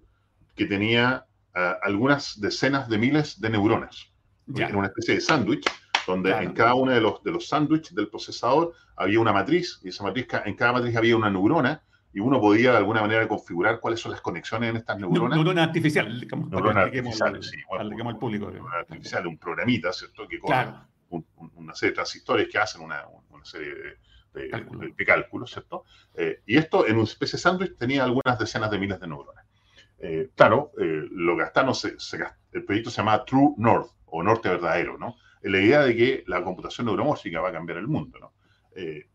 que 0.55 0.65
tenía 0.65 1.25
ah, 1.53 1.77
algunas 1.83 2.39
decenas 2.41 2.89
de 2.89 2.97
miles 2.97 3.39
de 3.39 3.49
neuronas. 3.49 4.11
Era 4.55 4.77
una 4.77 4.87
especie 4.87 5.15
de 5.15 5.21
sándwich 5.21 5.65
donde 6.07 6.31
en 6.31 6.53
cada 6.53 6.73
uno 6.73 6.91
de 6.91 7.01
los, 7.01 7.21
de 7.21 7.31
los 7.31 7.47
sándwiches 7.47 7.93
del 7.93 8.07
procesador 8.07 8.73
había 8.95 9.19
una 9.19 9.33
matriz, 9.33 9.79
y 9.83 9.89
esa 9.89 10.03
matriz, 10.03 10.27
en 10.45 10.55
cada 10.55 10.73
matriz 10.73 10.95
había 10.95 11.15
una 11.17 11.29
neurona, 11.29 11.83
y 12.13 12.19
uno 12.19 12.39
podía 12.39 12.71
de 12.71 12.77
alguna 12.77 13.01
manera 13.01 13.27
configurar 13.27 13.79
cuáles 13.79 13.99
son 13.99 14.13
las 14.13 14.21
conexiones 14.21 14.71
en 14.71 14.77
estas 14.77 14.97
neuronas. 14.97 15.37
Neurona 15.37 15.63
artificial, 15.63 16.19
digamos, 16.19 16.49
neurona 16.49 16.81
artificial, 16.81 17.43
sí. 17.43 17.57
Bueno, 17.67 18.09
al 18.09 18.17
público. 18.17 18.49
Neurona 18.49 18.77
artificial, 18.79 19.27
un 19.27 19.37
programita, 19.37 19.91
¿cierto? 19.93 20.27
Que 20.27 20.39
corre 20.39 20.73
una 21.55 21.75
serie 21.75 21.91
de 21.91 21.95
transistores 21.95 22.47
que 22.49 22.57
hacen 22.57 22.81
una, 22.81 23.05
una 23.29 23.45
serie 23.45 23.73
de, 24.33 24.49
de, 24.97 25.05
cálculos, 25.05 25.51
¿cierto? 25.51 25.83
Eh, 26.15 26.41
y 26.45 26.57
esto 26.57 26.87
en 26.87 26.95
una 26.95 27.03
especie 27.03 27.37
de 27.37 27.41
sándwich 27.41 27.77
tenía 27.77 28.03
algunas 28.03 28.39
decenas 28.39 28.71
de 28.71 28.79
miles 28.79 28.99
de 28.99 29.07
neuronas. 29.07 29.45
Eh, 29.99 30.29
claro, 30.35 30.71
eh, 30.79 31.07
lo 31.11 31.35
gastaron, 31.35 31.75
se, 31.75 31.99
se, 31.99 32.19
el 32.51 32.63
proyecto 32.63 32.89
se 32.89 32.97
llama 32.97 33.25
True 33.25 33.53
North, 33.57 33.91
o 34.05 34.23
Norte 34.23 34.49
Verdadero, 34.49 34.97
¿no? 34.97 35.15
La 35.43 35.59
idea 35.59 35.81
de 35.81 35.95
que 35.95 36.23
la 36.27 36.43
computación 36.43 36.87
neuromórfica 36.87 37.41
va 37.41 37.49
a 37.49 37.53
cambiar 37.53 37.77
el 37.77 37.87
mundo. 37.87 38.19
¿no? 38.19 38.33
Eh, 38.75 39.09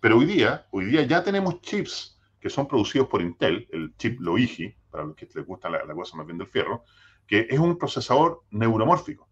pero 0.00 0.18
hoy 0.18 0.26
día, 0.26 0.66
hoy 0.70 0.86
día 0.86 1.02
ya 1.02 1.22
tenemos 1.22 1.60
chips 1.60 2.20
que 2.40 2.50
son 2.50 2.68
producidos 2.68 3.08
por 3.08 3.22
Intel, 3.22 3.66
el 3.72 3.96
chip 3.96 4.20
Loigi, 4.20 4.74
para 4.90 5.04
los 5.04 5.16
que 5.16 5.28
les 5.34 5.46
gusta 5.46 5.68
la, 5.68 5.82
cosa 5.94 6.16
más 6.16 6.26
bien 6.26 6.38
del 6.38 6.46
fierro, 6.46 6.84
que 7.26 7.46
es 7.50 7.58
un 7.58 7.76
procesador 7.76 8.42
neuromórfico 8.50 9.28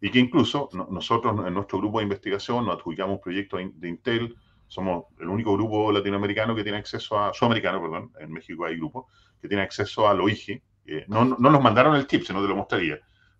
y 0.00 0.10
que 0.10 0.18
incluso 0.18 0.68
nosotros 0.90 1.46
en 1.46 1.54
nuestro 1.54 1.78
grupo 1.78 1.98
de 1.98 2.04
investigación 2.04 2.64
nos 2.64 2.76
adjudicamos 2.76 3.20
proyectos 3.20 3.60
de 3.74 3.88
Intel, 3.88 4.36
somos 4.66 5.04
el 5.18 5.28
único 5.28 5.54
grupo 5.54 5.90
latinoamericano 5.90 6.54
que 6.54 6.62
tiene 6.62 6.78
acceso 6.78 7.18
a, 7.18 7.32
sudamericano, 7.32 7.80
perdón, 7.80 8.12
en 8.20 8.30
México 8.30 8.64
hay 8.64 8.76
grupos, 8.76 9.06
que 9.40 9.48
tiene 9.48 9.62
acceso 9.62 10.08
a 10.08 10.14
Loigi. 10.14 10.60
Eh, 10.84 11.04
no, 11.08 11.24
no 11.24 11.50
nos 11.50 11.62
mandaron 11.62 11.96
el 11.96 12.06
chip, 12.06 12.24
sino 12.24 12.42
te 12.42 12.48
lo 12.48 12.56
mostraría 12.56 12.98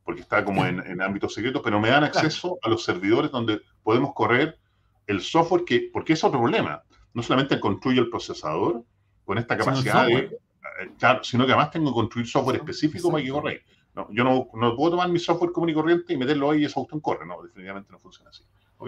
porque 0.08 0.22
está 0.22 0.42
como 0.42 0.64
en, 0.64 0.80
en 0.86 1.02
ámbitos 1.02 1.34
secretos, 1.34 1.60
pero 1.62 1.78
me 1.78 1.90
dan 1.90 2.02
acceso 2.02 2.58
a 2.62 2.70
los 2.70 2.82
servidores 2.82 3.30
donde 3.30 3.60
podemos 3.82 4.14
correr 4.14 4.58
el 5.06 5.20
software 5.20 5.66
que, 5.66 5.90
porque 5.92 6.14
es 6.14 6.24
otro 6.24 6.40
problema. 6.40 6.82
No 7.12 7.22
solamente 7.22 7.60
construye 7.60 8.00
el 8.00 8.08
procesador 8.08 8.84
con 9.26 9.36
esta 9.36 9.58
capacidad 9.58 10.06
de, 10.06 10.16
eh, 10.16 11.18
sino 11.20 11.44
que 11.44 11.52
además 11.52 11.72
tengo 11.72 11.90
que 11.90 11.96
construir 11.96 12.26
software 12.26 12.56
específico 12.56 13.10
para 13.10 13.22
que 13.22 13.28
corra. 13.28 13.52
No, 13.94 14.08
yo 14.10 14.24
no, 14.24 14.48
no, 14.54 14.74
puedo 14.74 14.92
tomar 14.92 15.10
mi 15.10 15.18
software 15.18 15.52
común 15.52 15.68
y 15.68 15.74
corriente 15.74 16.14
y 16.14 16.16
meterlo 16.16 16.52
ahí 16.52 16.62
y 16.62 16.64
ese 16.64 16.80
auto 16.80 16.98
corre. 17.02 17.26
No, 17.26 17.42
definitivamente 17.42 17.92
no 17.92 17.98
funciona 17.98 18.30
así. 18.30 18.44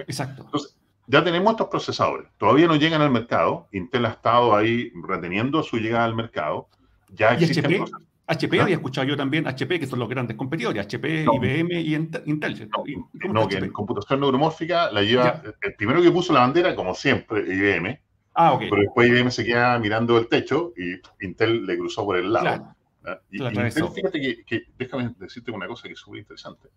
Exacto. 0.07 0.45
Entonces, 0.45 0.75
ya 1.07 1.23
tenemos 1.23 1.51
estos 1.51 1.69
procesadores. 1.69 2.31
Todavía 2.39 2.67
no 2.67 2.77
llegan 2.77 3.03
al 3.03 3.11
mercado. 3.11 3.69
Intel 3.73 4.07
ha 4.07 4.13
estado 4.13 4.57
ahí 4.57 4.91
reteniendo 5.07 5.63
su 5.63 5.77
llegada 5.77 6.07
al 6.07 6.15
mercado. 6.15 6.69
Ya 7.11 7.35
existen 7.35 7.85
HP 8.31 8.61
había 8.61 8.77
escuchado 8.77 9.09
yo 9.09 9.17
también, 9.17 9.47
HP, 9.49 9.81
que 9.81 9.87
son 9.87 9.99
los 9.99 10.09
grandes 10.09 10.37
competidores, 10.37 10.87
HP, 10.87 11.25
IBM 11.25 11.81
y 11.81 11.97
Intel. 11.97 12.71
No, 13.29 13.49
que 13.49 13.57
en 13.57 13.73
computación 13.73 14.21
neuromórfica 14.21 14.91
la 14.93 15.03
lleva, 15.03 15.43
el 15.61 15.75
primero 15.75 16.01
que 16.01 16.13
puso 16.13 16.33
la 16.33 16.41
bandera, 16.41 16.77
como 16.77 16.95
siempre, 16.95 17.41
IBM. 17.41 18.01
Ah, 18.35 18.53
ok. 18.53 18.61
Pero 18.71 18.83
después 18.83 19.09
IBM 19.09 19.31
se 19.33 19.45
queda 19.45 19.79
mirando 19.81 20.17
el 20.17 20.29
techo 20.29 20.73
y 20.77 21.01
Intel 21.25 21.67
le 21.67 21.77
cruzó 21.77 22.05
por 22.05 22.17
el 22.17 22.33
lado. 22.33 22.77
Y, 23.31 23.43
Intel, 23.43 23.89
fíjate 23.93 24.45
que, 24.47 24.67
déjame 24.79 25.13
decirte 25.19 25.51
una 25.51 25.67
cosa 25.67 25.89
que 25.89 25.95
es 25.95 25.99
súper 25.99 26.21
interesante. 26.21 26.69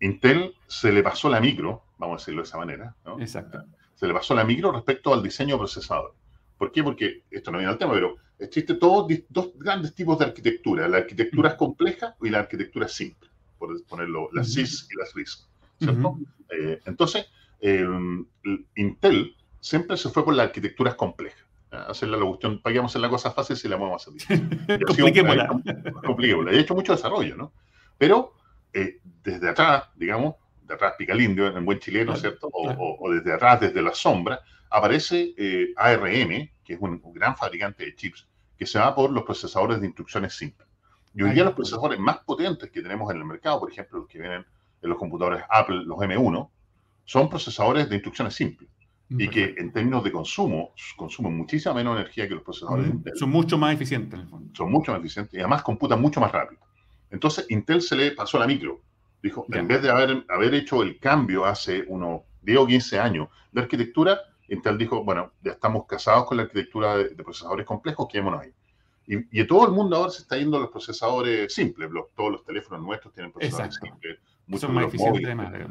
Intel 0.00 0.54
se 0.66 0.90
le 0.90 1.02
pasó 1.02 1.28
la 1.28 1.40
micro, 1.40 1.84
vamos 1.98 2.14
a 2.14 2.18
decirlo 2.22 2.40
de 2.40 2.48
esa 2.48 2.56
manera. 2.56 2.96
Exacto. 3.20 3.62
Se 3.94 4.06
le 4.06 4.14
pasó 4.14 4.34
la 4.34 4.44
micro 4.44 4.72
respecto 4.72 5.12
al 5.12 5.22
diseño 5.22 5.58
procesador. 5.58 6.14
¿Por 6.56 6.72
qué? 6.72 6.82
Porque 6.82 7.24
esto 7.30 7.50
no 7.50 7.58
viene 7.58 7.72
al 7.72 7.78
tema, 7.78 7.92
pero 7.92 8.16
existen 8.42 8.78
todos 8.78 9.10
dos 9.28 9.52
grandes 9.56 9.94
tipos 9.94 10.18
de 10.18 10.26
arquitectura, 10.26 10.88
la 10.88 10.98
arquitectura 10.98 11.50
es 11.50 11.54
compleja 11.54 12.16
y 12.20 12.30
la 12.30 12.40
arquitectura 12.40 12.86
es 12.86 12.92
simple, 12.92 13.28
por 13.58 13.82
ponerlo, 13.84 14.28
las 14.32 14.52
CIS 14.52 14.88
y 14.90 14.98
las 14.98 15.14
RISC, 15.14 15.46
¿cierto? 15.78 16.18
Eh, 16.50 16.80
entonces, 16.84 17.26
Intel 18.76 19.36
siempre 19.60 19.96
se 19.96 20.10
fue 20.10 20.24
por 20.24 20.34
las 20.34 20.46
arquitecturas 20.46 20.94
complejas. 20.96 21.40
Hacerle 21.70 22.18
la 22.18 22.26
cuestión, 22.26 22.60
paguemos 22.60 22.92
hacer 22.92 23.00
la 23.00 23.08
cosa 23.08 23.30
fácil 23.30 23.56
si 23.56 23.66
la 23.66 23.76
vamos 23.76 24.06
a 24.06 24.10
hacer. 24.10 24.40
Compliquémosla. 24.86 25.48
Compliquémosla. 26.04 26.52
He 26.52 26.60
hecho 26.60 26.74
mucho 26.74 26.92
desarrollo, 26.92 27.34
¿no? 27.34 27.52
Pero 27.96 28.34
eh, 28.74 28.98
desde 29.22 29.48
atrás, 29.48 29.84
digamos, 29.96 30.34
de 30.62 30.74
atrás 30.74 30.94
pica 30.98 31.12
el 31.12 31.22
indio 31.22 31.46
en 31.56 31.64
buen 31.64 31.78
chileno, 31.78 32.16
¿cierto? 32.16 32.50
O, 32.52 33.10
desde 33.10 33.32
atrás, 33.32 33.60
desde 33.60 33.80
la 33.80 33.94
sombra, 33.94 34.40
aparece 34.68 35.34
eh, 35.36 35.72
ARM, 35.76 36.50
que 36.64 36.74
es 36.74 36.80
un, 36.80 37.00
gran 37.14 37.36
fabricante 37.36 37.84
de 37.84 37.94
chips, 37.94 38.26
que 38.58 38.66
se 38.66 38.78
va 38.78 38.94
por 38.94 39.10
los 39.10 39.24
procesadores 39.24 39.80
de 39.80 39.86
instrucciones 39.86 40.34
simples. 40.34 40.68
Y 41.14 41.22
hoy 41.22 41.32
día 41.32 41.44
los 41.44 41.54
procesadores 41.54 41.98
más 41.98 42.18
potentes 42.18 42.70
que 42.70 42.80
tenemos 42.80 43.10
en 43.10 43.18
el 43.18 43.24
mercado, 43.24 43.60
por 43.60 43.70
ejemplo, 43.70 44.00
los 44.00 44.08
que 44.08 44.18
vienen 44.18 44.44
en 44.82 44.88
los 44.88 44.98
computadores 44.98 45.44
Apple, 45.48 45.84
los 45.84 45.98
M1, 45.98 46.48
son 47.04 47.28
procesadores 47.28 47.88
de 47.88 47.96
instrucciones 47.96 48.34
simples. 48.34 48.68
Y 49.10 49.28
que 49.28 49.54
en 49.58 49.70
términos 49.72 50.02
de 50.04 50.10
consumo, 50.10 50.72
consumen 50.96 51.36
muchísima 51.36 51.74
menos 51.74 51.96
energía 51.98 52.26
que 52.26 52.34
los 52.34 52.42
procesadores 52.42 52.86
de 52.86 52.92
Intel. 52.92 53.12
Son 53.14 53.28
mucho 53.28 53.58
más 53.58 53.74
eficientes, 53.74 54.14
en 54.14 54.20
el 54.20 54.28
fondo. 54.30 54.54
Son 54.54 54.72
mucho 54.72 54.90
más 54.92 55.00
eficientes 55.00 55.34
y 55.34 55.38
además 55.38 55.62
computan 55.62 56.00
mucho 56.00 56.18
más 56.18 56.32
rápido. 56.32 56.62
Entonces, 57.10 57.44
Intel 57.50 57.82
se 57.82 57.94
le 57.94 58.12
pasó 58.12 58.38
la 58.38 58.46
micro. 58.46 58.80
Dijo, 59.22 59.44
en 59.52 59.68
vez 59.68 59.82
de 59.82 59.90
haber, 59.90 60.24
haber 60.30 60.54
hecho 60.54 60.82
el 60.82 60.98
cambio 60.98 61.44
hace 61.44 61.84
unos 61.88 62.22
10 62.40 62.58
o 62.58 62.66
15 62.66 62.98
años 62.98 63.28
de 63.52 63.60
arquitectura, 63.60 64.18
Intel 64.52 64.78
dijo, 64.78 65.02
bueno, 65.04 65.32
ya 65.42 65.52
estamos 65.52 65.86
casados 65.86 66.26
con 66.26 66.36
la 66.36 66.44
arquitectura 66.44 66.96
de, 66.96 67.14
procesadores 67.16 67.66
complejos, 67.66 68.06
quedémonos 68.10 68.42
ahí. 68.42 68.52
Y, 69.06 69.40
y, 69.40 69.46
todo 69.46 69.66
el 69.66 69.72
mundo 69.72 69.96
ahora 69.96 70.10
se 70.10 70.22
está 70.22 70.36
yendo 70.36 70.58
a 70.58 70.60
los 70.60 70.70
procesadores 70.70 71.52
simples. 71.52 71.90
todos 72.14 72.32
los 72.32 72.44
teléfonos 72.44 72.84
nuestros 72.84 73.12
tienen 73.12 73.32
procesadores 73.32 73.74
simples. 73.74 74.18
Muchos 74.46 74.60
Son 74.60 74.74
más 74.74 74.86
eficientes, 74.86 75.24
además. 75.24 75.52
Eh, 75.54 75.66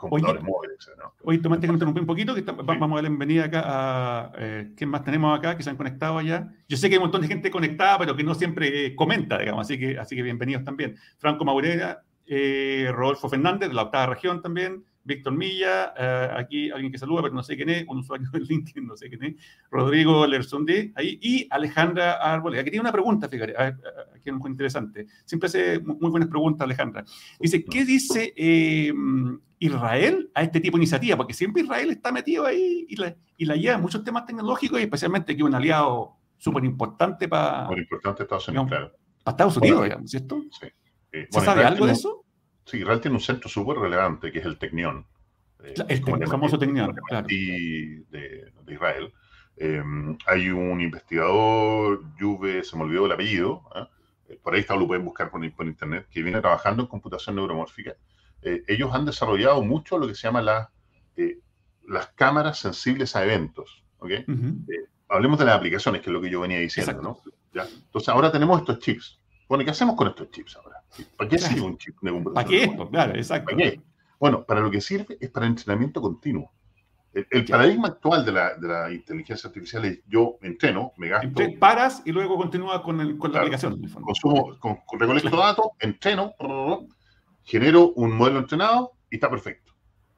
computadores 0.00 0.42
oye, 0.42 0.50
móviles. 0.50 0.90
¿no? 0.98 1.12
Oye, 1.22 1.38
Tomás, 1.38 1.60
te 1.60 1.66
interrumpí 1.66 2.00
un 2.00 2.06
poquito, 2.06 2.34
que 2.34 2.42
vamos 2.42 2.90
a 2.90 2.94
dar 2.94 3.02
la 3.04 3.08
bienvenida 3.08 3.44
acá 3.44 3.62
a... 3.64 4.32
Eh, 4.38 4.72
¿Quién 4.76 4.90
más 4.90 5.04
tenemos 5.04 5.38
acá 5.38 5.56
que 5.56 5.62
se 5.62 5.70
han 5.70 5.76
conectado 5.76 6.18
allá? 6.18 6.48
Yo 6.68 6.76
sé 6.76 6.88
que 6.88 6.94
hay 6.94 6.98
un 6.98 7.04
montón 7.04 7.20
de 7.20 7.28
gente 7.28 7.50
conectada, 7.50 7.98
pero 7.98 8.16
que 8.16 8.24
no 8.24 8.34
siempre 8.34 8.86
eh, 8.86 8.96
comenta, 8.96 9.38
digamos, 9.38 9.66
así 9.66 9.78
que, 9.78 9.98
así 9.98 10.16
que 10.16 10.22
bienvenidos 10.22 10.64
también. 10.64 10.96
Franco 11.18 11.44
Maurera, 11.44 12.02
eh, 12.26 12.90
Rodolfo 12.92 13.28
Fernández, 13.28 13.68
de 13.68 13.74
la 13.74 13.82
octava 13.82 14.06
región 14.06 14.42
también, 14.42 14.84
Víctor 15.10 15.36
Milla, 15.36 15.92
eh, 15.96 16.30
aquí 16.36 16.70
alguien 16.70 16.92
que 16.92 16.98
saluda, 16.98 17.22
pero 17.22 17.34
no 17.34 17.42
sé 17.42 17.56
quién 17.56 17.68
es, 17.68 17.84
un 17.88 17.98
usuario 17.98 18.30
del 18.30 18.44
LinkedIn, 18.44 18.86
no 18.86 18.96
sé 18.96 19.08
quién 19.08 19.24
es, 19.24 19.34
Rodrigo 19.70 20.26
Lersondé, 20.26 20.92
ahí, 20.94 21.18
y 21.20 21.46
Alejandra 21.50 22.12
Arboleda. 22.14 22.62
Aquí 22.62 22.70
tiene 22.70 22.82
una 22.82 22.92
pregunta, 22.92 23.28
fíjate, 23.28 23.54
aquí 23.56 24.30
es 24.30 24.34
muy 24.34 24.50
interesante. 24.50 25.06
Siempre 25.24 25.48
hace 25.48 25.80
muy 25.80 26.10
buenas 26.10 26.28
preguntas, 26.28 26.64
Alejandra. 26.64 27.04
Dice, 27.38 27.64
¿qué 27.64 27.84
dice 27.84 28.32
eh, 28.36 28.92
Israel 29.58 30.30
a 30.34 30.42
este 30.42 30.60
tipo 30.60 30.76
de 30.76 30.82
iniciativa? 30.82 31.16
Porque 31.16 31.34
siempre 31.34 31.62
Israel 31.62 31.90
está 31.90 32.12
metido 32.12 32.46
ahí 32.46 32.86
y 32.88 32.96
la, 32.96 33.16
y 33.36 33.44
la 33.44 33.56
lleva 33.56 33.78
muchos 33.78 34.04
temas 34.04 34.24
tecnológicos 34.26 34.78
y 34.80 34.84
especialmente 34.84 35.34
que 35.36 35.42
es 35.42 35.48
un 35.48 35.54
aliado 35.54 36.16
súper 36.38 36.64
importante 36.64 37.28
para... 37.28 37.64
Muy 37.64 37.80
importante 37.80 38.22
Estados 38.22 38.48
Unidos, 38.48 38.68
claro. 38.68 38.92
Para 39.24 39.32
Estados 39.34 39.56
Unidos, 39.56 39.82
digamos, 39.84 40.10
¿cierto? 40.10 40.42
Sí. 40.58 40.66
Eh, 41.12 41.26
¿Se 41.28 41.40
sabe 41.40 41.64
algo 41.64 41.86
de 41.86 41.92
eso? 41.92 42.19
Sí, 42.70 42.78
Israel 42.78 43.00
tiene 43.00 43.16
un 43.16 43.22
centro 43.22 43.48
súper 43.48 43.78
relevante 43.78 44.30
que 44.30 44.38
es 44.38 44.46
el 44.46 44.56
Tecnión. 44.56 45.04
Eh, 45.64 45.74
el, 45.88 46.28
famoso 46.28 46.56
Tecnión, 46.56 46.94
claro. 47.08 47.26
de, 47.26 48.04
de, 48.10 48.72
Israel. 48.72 49.12
Eh, 49.56 49.82
hay 50.26 50.50
un 50.50 50.80
investigador, 50.80 52.04
Juve, 52.18 52.62
se 52.62 52.76
me 52.76 52.84
olvidó 52.84 53.06
el 53.06 53.12
apellido, 53.12 53.62
¿eh? 53.74 54.38
por 54.40 54.54
ahí 54.54 54.60
está, 54.60 54.76
lo 54.76 54.86
pueden 54.86 55.04
buscar 55.04 55.32
por, 55.32 55.44
internet, 55.44 56.06
que 56.08 56.22
viene 56.22 56.40
trabajando 56.40 56.84
en 56.84 56.88
computación 56.88 57.34
neuromórfica. 57.34 57.96
ellos 58.42 58.94
han 58.94 59.04
desarrollado 59.04 59.62
mucho 59.62 59.98
lo 59.98 60.06
que 60.06 60.14
se 60.14 60.28
llama 60.28 60.40
la, 60.40 60.70
las 61.88 62.06
cámaras 62.10 62.60
sensibles 62.60 63.16
a 63.16 63.24
eventos. 63.24 63.82
¿okay? 63.98 64.24
hablemos 65.08 65.40
de 65.40 65.44
las 65.44 65.56
aplicaciones, 65.56 66.02
que 66.02 66.10
es 66.10 66.12
lo 66.12 66.20
que 66.20 66.30
yo 66.30 66.40
venía 66.40 66.60
diciendo. 66.60 67.02
¿no? 67.02 67.20
¿Ya? 67.52 67.64
Entonces, 67.64 68.08
ahora 68.08 68.30
tenemos 68.30 68.60
estos 68.60 68.78
chips. 68.78 69.18
Bueno, 69.48 69.64
¿qué 69.64 69.72
hacemos 69.72 69.96
con 69.96 70.06
estos 70.06 70.30
chips 70.30 70.54
ahora? 70.54 70.79
¿Para 71.16 71.30
qué 71.30 71.38
sirve 71.38 71.62
un 71.62 71.78
chip 71.78 71.96
de 72.00 72.10
computador? 72.10 72.34
¿Para 72.34 72.48
qué? 72.48 72.88
Claro, 72.90 73.14
exacto. 73.14 73.56
Bueno, 74.18 74.44
para 74.44 74.60
lo 74.60 74.70
que 74.70 74.80
sirve 74.80 75.16
es 75.20 75.30
para 75.30 75.46
entrenamiento 75.46 76.00
continuo. 76.00 76.52
El, 77.12 77.44
paradigma 77.44 77.88
actual 77.88 78.24
de 78.24 78.30
la, 78.30 78.54
de 78.54 78.68
la, 78.68 78.92
inteligencia 78.92 79.48
artificial 79.48 79.84
es 79.84 80.00
yo 80.06 80.36
entreno, 80.42 80.92
me 80.96 81.08
gasto. 81.08 81.26
Entonces, 81.26 81.58
paras 81.58 82.02
y 82.04 82.12
luego 82.12 82.36
continúa 82.36 82.84
con, 82.84 83.00
el, 83.00 83.18
con 83.18 83.32
la 83.32 83.40
aplicación. 83.40 83.80
Consumo, 84.00 84.56
con, 84.60 84.78
recolecto 84.92 85.36
datos, 85.36 85.66
entreno, 85.80 86.34
genero 87.42 87.92
un 87.94 88.12
modelo 88.16 88.38
entrenado 88.38 88.92
y 89.10 89.16
está 89.16 89.28
perfecto. 89.28 89.72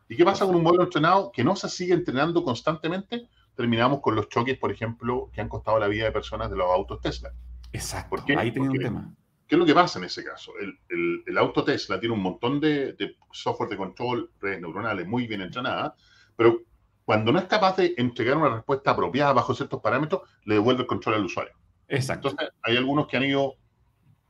¿Y 0.07 0.17
qué 0.17 0.25
pasa 0.25 0.45
con 0.45 0.55
un 0.55 0.63
modelo 0.63 0.85
entrenado 0.85 1.33
que 1.33 1.43
no 1.43 1.57
se 1.57 1.71
sigue 1.71 1.95
entrenando 1.95 2.45
constantemente? 2.45 3.27
Terminamos 3.57 4.01
con 4.01 4.15
los 4.15 4.29
choques, 4.29 4.59
por 4.59 4.71
ejemplo, 4.71 5.31
que 5.33 5.41
han 5.41 5.49
costado 5.49 5.79
la 5.79 5.89
vida 5.89 6.05
de 6.05 6.13
personas 6.13 6.51
de 6.51 6.57
los 6.57 6.67
autos 6.71 7.01
Tesla. 7.01 7.31
Exacto. 7.73 8.11
¿Por 8.11 8.25
qué? 8.27 8.37
Ahí 8.37 8.53
tenía 8.53 8.71
un 8.71 8.79
tema. 8.79 9.15
¿Qué 9.53 9.57
es 9.57 9.61
lo 9.61 9.67
que 9.67 9.75
pasa 9.75 9.99
en 9.99 10.07
ese 10.07 10.25
caso? 10.25 10.53
El, 10.59 11.23
el, 11.27 11.37
auto 11.37 11.62
Tesla 11.62 12.01
tiene 12.01 12.15
un 12.15 12.23
montón 12.23 12.59
de, 12.59 12.97
software 13.33 13.69
de 13.69 13.77
control, 13.77 14.31
redes 14.41 14.62
neuronales 14.62 15.07
muy 15.07 15.27
bien 15.27 15.43
entrenadas, 15.43 15.93
pero 16.35 16.62
cuando 17.05 17.33
no 17.33 17.38
es 17.38 17.45
capaz 17.45 17.77
de 17.77 17.93
entregar 17.99 18.38
una 18.38 18.49
respuesta 18.49 18.93
apropiada 18.93 19.35
bajo 19.35 19.55
ciertos 19.55 19.83
parámetros, 19.83 20.23
le 20.47 20.55
devuelve 20.55 20.81
el 20.81 20.87
control 20.87 21.17
al 21.17 21.27
usuario. 21.27 21.53
Exacto. 21.87 22.31
Entonces, 22.31 22.55
hay 22.62 22.79
algunos 22.79 23.07
que 23.07 23.19
han 23.19 23.25
ido 23.25 23.57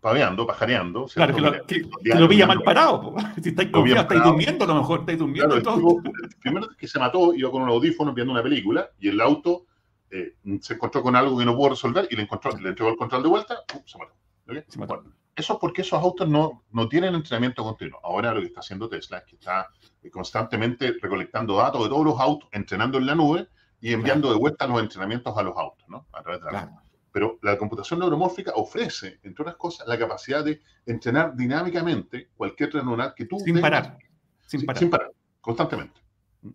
paveando, 0.00 0.44
pajareando. 0.44 1.06
Claro, 1.14 1.36
que 1.36 1.40
lo, 1.40 1.66
que, 1.66 1.84
lo 2.18 2.28
pilla 2.28 2.48
mal 2.48 2.60
parado. 2.64 3.14
Si 3.40 3.50
estáis 3.50 3.70
confiado, 3.70 4.00
estáis 4.00 4.24
durmiendo, 4.24 4.64
a 4.64 4.68
lo 4.68 4.74
mejor 4.74 5.00
estáis 5.00 5.20
durmiendo. 5.20 5.62
todo. 5.62 6.02
primero 6.40 6.66
que 6.76 6.88
se 6.88 6.98
mató, 6.98 7.32
iba 7.32 7.48
con 7.48 7.62
un 7.62 7.68
audífono 7.68 8.12
viendo 8.12 8.32
una 8.32 8.42
película 8.42 8.90
y 8.98 9.08
el 9.08 9.20
auto 9.20 9.66
eh, 10.10 10.34
se 10.60 10.74
encontró 10.74 11.00
con 11.00 11.14
algo 11.14 11.38
que 11.38 11.44
no 11.44 11.56
pudo 11.56 11.68
resolver 11.68 12.08
y 12.10 12.16
le, 12.16 12.22
encontró, 12.22 12.50
le 12.58 12.70
entregó 12.70 12.90
el 12.90 12.96
control 12.96 13.22
de 13.22 13.28
vuelta, 13.28 13.58
se 13.86 13.98
mató 13.98 14.14
eso 15.34 15.52
es 15.54 15.58
porque 15.58 15.82
esos 15.82 16.00
autos 16.02 16.28
no, 16.28 16.64
no 16.72 16.88
tienen 16.88 17.14
entrenamiento 17.14 17.64
continuo. 17.64 18.00
Ahora 18.02 18.34
lo 18.34 18.40
que 18.40 18.46
está 18.46 18.60
haciendo 18.60 18.88
Tesla 18.88 19.18
es 19.18 19.24
que 19.24 19.36
está 19.36 19.68
constantemente 20.10 20.94
recolectando 21.00 21.56
datos 21.56 21.82
de 21.82 21.88
todos 21.88 22.04
los 22.04 22.20
autos, 22.20 22.48
entrenando 22.52 22.98
en 22.98 23.06
la 23.06 23.14
nube 23.14 23.48
y 23.80 23.92
enviando 23.92 24.30
de 24.30 24.38
vuelta 24.38 24.66
los 24.66 24.80
entrenamientos 24.80 25.36
a 25.36 25.42
los 25.42 25.56
autos, 25.56 25.88
¿no? 25.88 26.06
A 26.12 26.22
través 26.22 26.42
de 26.42 26.52
la 26.52 26.82
Pero 27.10 27.38
la 27.42 27.56
computación 27.56 28.00
neuromórfica 28.00 28.52
ofrece, 28.54 29.20
entre 29.22 29.42
otras 29.42 29.56
cosas, 29.56 29.86
la 29.88 29.98
capacidad 29.98 30.44
de 30.44 30.60
entrenar 30.86 31.34
dinámicamente 31.34 32.28
cualquier 32.36 32.72
red 32.72 32.82
neuronal 32.82 33.14
que 33.14 33.24
tú... 33.26 33.38
Sin 33.40 33.60
parar. 33.60 33.98
Sin, 34.46 34.66
parar. 34.66 34.78
Sin 34.78 34.90
parar, 34.90 35.10
constantemente. 35.40 36.00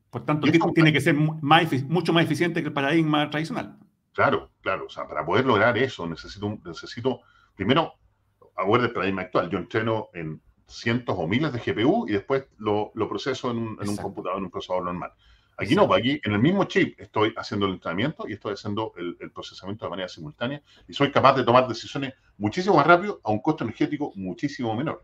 Por 0.10 0.26
tanto, 0.26 0.48
tiene 0.74 0.94
que 0.94 1.02
ser 1.02 1.16
mucho 1.16 2.14
más 2.14 2.24
eficiente 2.24 2.62
que 2.62 2.68
el 2.68 2.74
paradigma 2.74 3.30
tradicional. 3.30 3.78
Claro, 4.14 4.52
claro. 4.62 4.86
O 4.86 4.90
sea, 4.90 5.08
para 5.08 5.26
poder 5.26 5.46
lograr 5.46 5.78
eso 5.78 6.08
necesito, 6.08 6.60
necesito 6.66 7.22
primero, 7.58 7.96
acuerda 8.56 8.86
el 8.86 8.94
paradigma 8.94 9.24
actual, 9.24 9.50
yo 9.50 9.58
entreno 9.58 10.08
en 10.14 10.42
cientos 10.68 11.16
o 11.18 11.28
miles 11.28 11.52
de 11.52 11.60
GPU 11.60 12.08
y 12.08 12.14
después 12.14 12.46
lo, 12.58 12.92
lo 12.94 13.10
proceso 13.10 13.52
en 13.52 13.58
un, 13.58 13.78
en 13.82 13.90
un, 13.90 13.98
computador, 13.98 14.38
en 14.38 14.46
un 14.46 14.52
procesador 14.52 14.86
normal. 14.86 15.12
Aquí 15.58 15.76
no, 15.76 15.92
aquí 15.92 16.22
en 16.24 16.34
el 16.34 16.40
mismo 16.40 16.66
chip 16.66 17.00
estoy 17.00 17.34
haciendo 17.36 17.66
el 17.66 17.74
entrenamiento 17.74 18.28
y 18.30 18.34
estoy 18.34 18.54
haciendo 18.54 18.94
el, 18.96 19.18
el, 19.20 19.32
procesamiento 19.32 19.86
de 19.86 19.90
manera 19.90 20.08
simultánea 20.08 20.62
y 20.88 20.94
soy 20.94 21.12
capaz 21.12 21.34
de 21.34 21.44
tomar 21.44 21.68
decisiones 21.68 22.14
muchísimo 22.38 22.76
más 22.76 22.86
rápido 22.86 23.20
a 23.24 23.32
un 23.32 23.40
costo 23.40 23.64
energético 23.64 24.12
muchísimo 24.16 24.76
menor. 24.76 25.02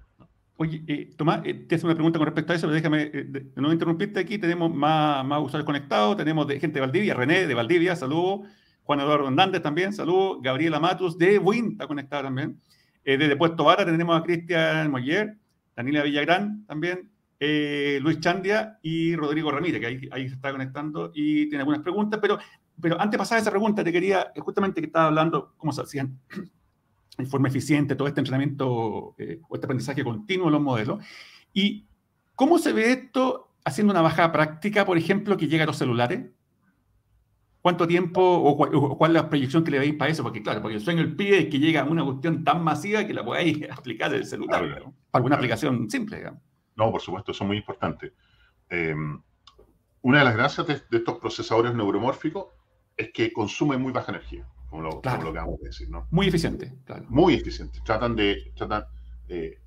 Oye, 0.57 0.83
eh, 0.87 1.13
Tomás, 1.17 1.41
eh, 1.45 1.55
te 1.55 1.75
hace 1.75 1.85
una 1.85 1.95
pregunta 1.95 2.19
con 2.19 2.27
respecto 2.27 2.53
a 2.53 2.55
eso, 2.55 2.67
pero 2.67 2.75
déjame 2.75 3.09
eh, 3.11 3.51
no 3.55 3.73
interrumpirte 3.73 4.19
aquí. 4.19 4.37
Tenemos 4.37 4.73
más, 4.73 5.25
más 5.25 5.41
usuarios 5.41 5.65
conectados, 5.65 6.15
tenemos 6.15 6.47
de 6.47 6.59
gente 6.59 6.75
de 6.75 6.81
Valdivia, 6.81 7.15
René 7.15 7.47
de 7.47 7.53
Valdivia, 7.55 7.95
saludos. 7.95 8.47
Juan 8.83 8.99
Eduardo 8.99 9.27
Hernández 9.27 9.61
también, 9.61 9.93
saludos. 9.93 10.39
Gabriela 10.41 10.79
Matus 10.79 11.17
de 11.17 11.39
Win 11.39 11.71
está 11.71 11.87
conectada 11.87 12.23
también. 12.23 12.59
Eh, 13.05 13.17
desde 13.17 13.35
Puerto 13.35 13.63
Vara 13.63 13.85
tenemos 13.85 14.19
a 14.19 14.23
Cristian 14.23 14.91
Moyer, 14.91 15.37
Daniela 15.75 16.03
Villagrán 16.03 16.65
también, 16.65 17.09
eh, 17.39 17.99
Luis 18.01 18.19
Chandia 18.19 18.79
y 18.81 19.15
Rodrigo 19.15 19.51
Ramírez, 19.51 19.79
que 19.81 19.87
ahí, 19.87 20.09
ahí, 20.11 20.29
se 20.29 20.35
está 20.35 20.51
conectando 20.51 21.11
y 21.13 21.47
tiene 21.47 21.59
algunas 21.59 21.81
preguntas. 21.81 22.19
Pero, 22.21 22.37
pero 22.79 22.95
antes 22.99 23.11
de 23.11 23.17
pasar 23.17 23.37
a 23.37 23.41
esa 23.41 23.51
pregunta, 23.51 23.83
te 23.83 23.91
quería, 23.91 24.31
justamente 24.37 24.81
que 24.81 24.87
estaba 24.87 25.07
hablando 25.07 25.53
cómo 25.57 25.71
se 25.71 25.81
hacían 25.81 26.19
en 27.17 27.27
forma 27.27 27.47
eficiente 27.47 27.95
todo 27.95 28.07
este 28.07 28.21
entrenamiento 28.21 29.15
eh, 29.17 29.39
o 29.47 29.55
este 29.55 29.65
aprendizaje 29.65 30.03
continuo 30.03 30.47
de 30.47 30.51
los 30.51 30.61
modelos. 30.61 31.03
¿Y 31.53 31.85
cómo 32.35 32.57
se 32.59 32.73
ve 32.73 32.91
esto 32.91 33.53
haciendo 33.65 33.91
una 33.91 34.01
bajada 34.01 34.31
práctica, 34.31 34.85
por 34.85 34.97
ejemplo, 34.97 35.37
que 35.37 35.47
llega 35.47 35.63
a 35.63 35.67
los 35.67 35.77
celulares? 35.77 36.25
¿Cuánto 37.63 37.87
tiempo 37.87 38.21
o, 38.21 38.97
cuál, 38.97 39.11
es 39.11 39.13
la 39.13 39.29
proyección 39.29 39.63
que 39.63 39.71
le 39.71 39.79
veis 39.79 39.95
para 39.95 40.11
eso? 40.11 40.21
Porque 40.21 40.43
claro, 40.43 40.61
porque 40.61 40.75
el 40.75 40.81
sueño 40.81 40.99
el 40.99 41.15
pie 41.15 41.43
es 41.43 41.45
que 41.45 41.59
llega 41.59 41.83
a 41.83 41.85
una 41.85 42.03
cuestión 42.03 42.43
tan 42.43 42.61
masiva 42.61 43.07
que 43.07 43.13
la 43.13 43.23
podáis 43.23 43.57
aplicar 43.71 44.11
desde 44.11 44.23
el 44.23 44.29
celular, 44.29 44.69
Para 44.69 44.93
alguna 45.13 45.37
aplicación 45.37 45.89
simple, 45.89 46.17
digamos. 46.17 46.41
No, 46.75 46.91
por 46.91 46.99
supuesto, 46.99 47.31
eso 47.31 47.45
es 47.45 47.47
muy 47.47 47.55
importante. 47.55 48.11
Em, 48.67 49.17
una 50.01 50.19
de 50.19 50.25
las 50.25 50.35
gracias 50.35 50.67
de, 50.67 50.81
estos 50.91 51.19
procesadores 51.19 51.73
neuromórficos 51.73 52.47
es 52.97 53.13
que 53.13 53.31
consumen 53.31 53.81
muy 53.81 53.93
baja 53.93 54.11
energía. 54.11 54.45
como 54.69 54.81
lo, 54.81 54.97
acabamos 54.97 55.61
de 55.61 55.67
decir. 55.67 55.89
¿no? 55.89 56.05
Muy 56.11 56.27
eficiente. 56.27 56.73
Claro. 56.83 57.05
Muy 57.07 57.35
eficiente. 57.35 57.79
Tratan 57.85 58.17
de, 58.17 58.51
tratan, 58.57 58.83
eh, 59.29 59.57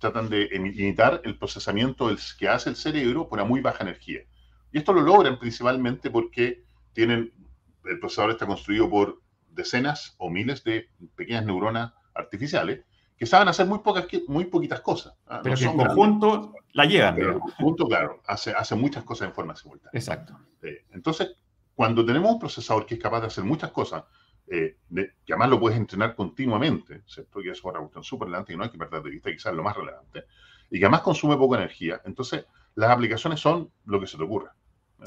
tratan 0.00 0.28
de 0.28 0.48
imitar 0.52 1.20
el 1.22 1.38
procesamiento 1.38 2.10
que 2.36 2.48
hace 2.48 2.70
el 2.70 2.74
cerebro 2.74 3.28
por 3.28 3.38
una 3.38 3.46
muy 3.48 3.60
baja 3.60 3.84
energía. 3.84 4.22
Y 4.72 4.78
esto 4.78 4.92
lo 4.92 5.02
logran 5.02 5.38
principalmente 5.38 6.10
porque 6.10 6.64
tienen, 6.94 7.32
el 7.84 7.98
procesador 7.98 8.32
está 8.32 8.46
construido 8.46 8.88
por 8.88 9.20
decenas 9.48 10.14
o 10.18 10.30
miles 10.30 10.64
de 10.64 10.88
pequeñas 11.14 11.44
neuronas 11.44 11.92
artificiales 12.14 12.84
que 13.16 13.26
saben 13.26 13.48
hacer 13.48 13.66
muy, 13.66 13.78
pocas, 13.78 14.06
muy 14.26 14.46
poquitas 14.46 14.80
cosas. 14.80 15.14
¿ah? 15.26 15.40
Pero 15.42 15.56
que 15.56 15.64
en 15.64 15.76
conjunto 15.76 16.54
la 16.72 16.84
llevan. 16.84 17.14
Pero 17.14 17.32
en 17.32 17.38
conjunto, 17.38 17.86
claro, 17.86 18.20
hace, 18.26 18.52
hace 18.52 18.74
muchas 18.74 19.04
cosas 19.04 19.28
en 19.28 19.34
forma 19.34 19.54
simultánea. 19.54 19.98
Exacto. 19.98 20.36
entonces, 20.92 21.36
cuando 21.74 22.04
tenemos 22.04 22.32
un 22.32 22.38
procesador 22.38 22.86
que 22.86 22.94
es 22.94 23.00
capaz 23.00 23.20
de 23.20 23.26
hacer 23.28 23.44
muchas 23.44 23.70
cosas, 23.70 24.04
eh, 24.46 24.76
que 25.24 25.32
además 25.32 25.50
lo 25.50 25.60
puedes 25.60 25.78
entrenar 25.78 26.14
continuamente, 26.14 27.02
¿cierto? 27.06 27.40
Que 27.40 27.50
eso 27.50 27.60
es 27.60 27.64
una 27.64 27.80
cuestión 27.80 28.04
súper 28.04 28.26
relevante 28.26 28.52
y 28.52 28.56
no 28.56 28.64
hay 28.64 28.70
que 28.70 28.78
perder 28.78 29.02
de 29.02 29.10
vista 29.10 29.30
quizás 29.30 29.54
lo 29.54 29.62
más 29.62 29.76
relevante, 29.76 30.24
y 30.70 30.78
que 30.78 30.84
además 30.84 31.00
consume 31.00 31.36
poca 31.36 31.56
energía, 31.56 32.02
entonces 32.04 32.44
las 32.74 32.90
aplicaciones 32.90 33.40
son 33.40 33.70
lo 33.86 34.00
que 34.00 34.06
se 34.06 34.16
te 34.16 34.22
ocurra. 34.22 34.54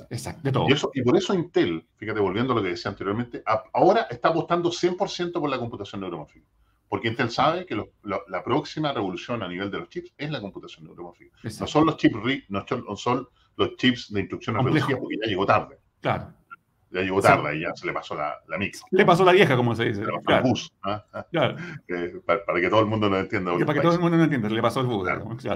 Exacto, 0.09 0.65
Y, 0.67 0.73
eso, 0.73 0.91
y 0.93 1.01
por 1.01 1.17
eso 1.17 1.33
Intel, 1.33 1.85
fíjate, 1.95 2.19
volviendo 2.19 2.53
a 2.53 2.55
lo 2.55 2.63
que 2.63 2.69
decía 2.69 2.91
anteriormente, 2.91 3.43
ahora 3.73 4.07
está 4.09 4.29
apostando 4.29 4.69
100% 4.69 5.33
por 5.33 5.49
la 5.49 5.57
computación 5.59 6.01
neuromórfica. 6.01 6.45
Porque 6.89 7.09
Intel 7.09 7.29
sabe 7.29 7.65
que 7.65 7.75
la 8.03 8.43
próxima 8.43 8.93
revolución 8.93 9.43
a 9.43 9.47
nivel 9.47 9.69
de 9.69 9.79
los 9.79 9.89
chips 9.89 10.13
es 10.17 10.31
la 10.31 10.39
computación 10.39 10.85
neuromórfica. 10.85 11.35
No 11.59 11.67
son 11.67 11.85
los 11.85 11.97
chips 11.97 12.17
no 12.49 12.65
son 12.95 13.27
los 13.57 13.75
chips 13.75 14.13
de 14.13 14.21
instrucción 14.21 14.55
reducida 14.63 14.97
porque 14.97 15.17
ya 15.21 15.27
llegó 15.27 15.45
tarde. 15.45 15.79
Claro. 15.99 16.33
Ya 16.89 17.01
llegó 17.01 17.21
tarde 17.21 17.57
y 17.57 17.61
ya 17.61 17.75
se 17.75 17.85
le 17.85 17.93
pasó 17.93 18.15
la, 18.15 18.37
la 18.47 18.57
Le 18.91 19.05
pasó 19.05 19.25
la 19.25 19.33
vieja, 19.33 19.57
como 19.57 19.75
se 19.75 19.85
dice. 19.85 20.03
Claro. 20.25 20.45
El 20.45 20.49
bus. 20.49 20.71
Claro. 21.31 21.57
para, 22.25 22.61
que 22.61 22.69
todo 22.69 22.79
el 22.79 22.85
mundo 22.85 23.09
lo 23.09 23.19
entienda. 23.19 23.51
para 23.59 23.73
que 23.73 23.81
todo 23.81 23.93
el 23.93 23.99
mundo 23.99 24.17
lo 24.17 24.23
entienda, 24.23 24.49
le 24.49 24.61
pasó 24.61 24.79
el 24.81 24.87
bus. 24.87 25.07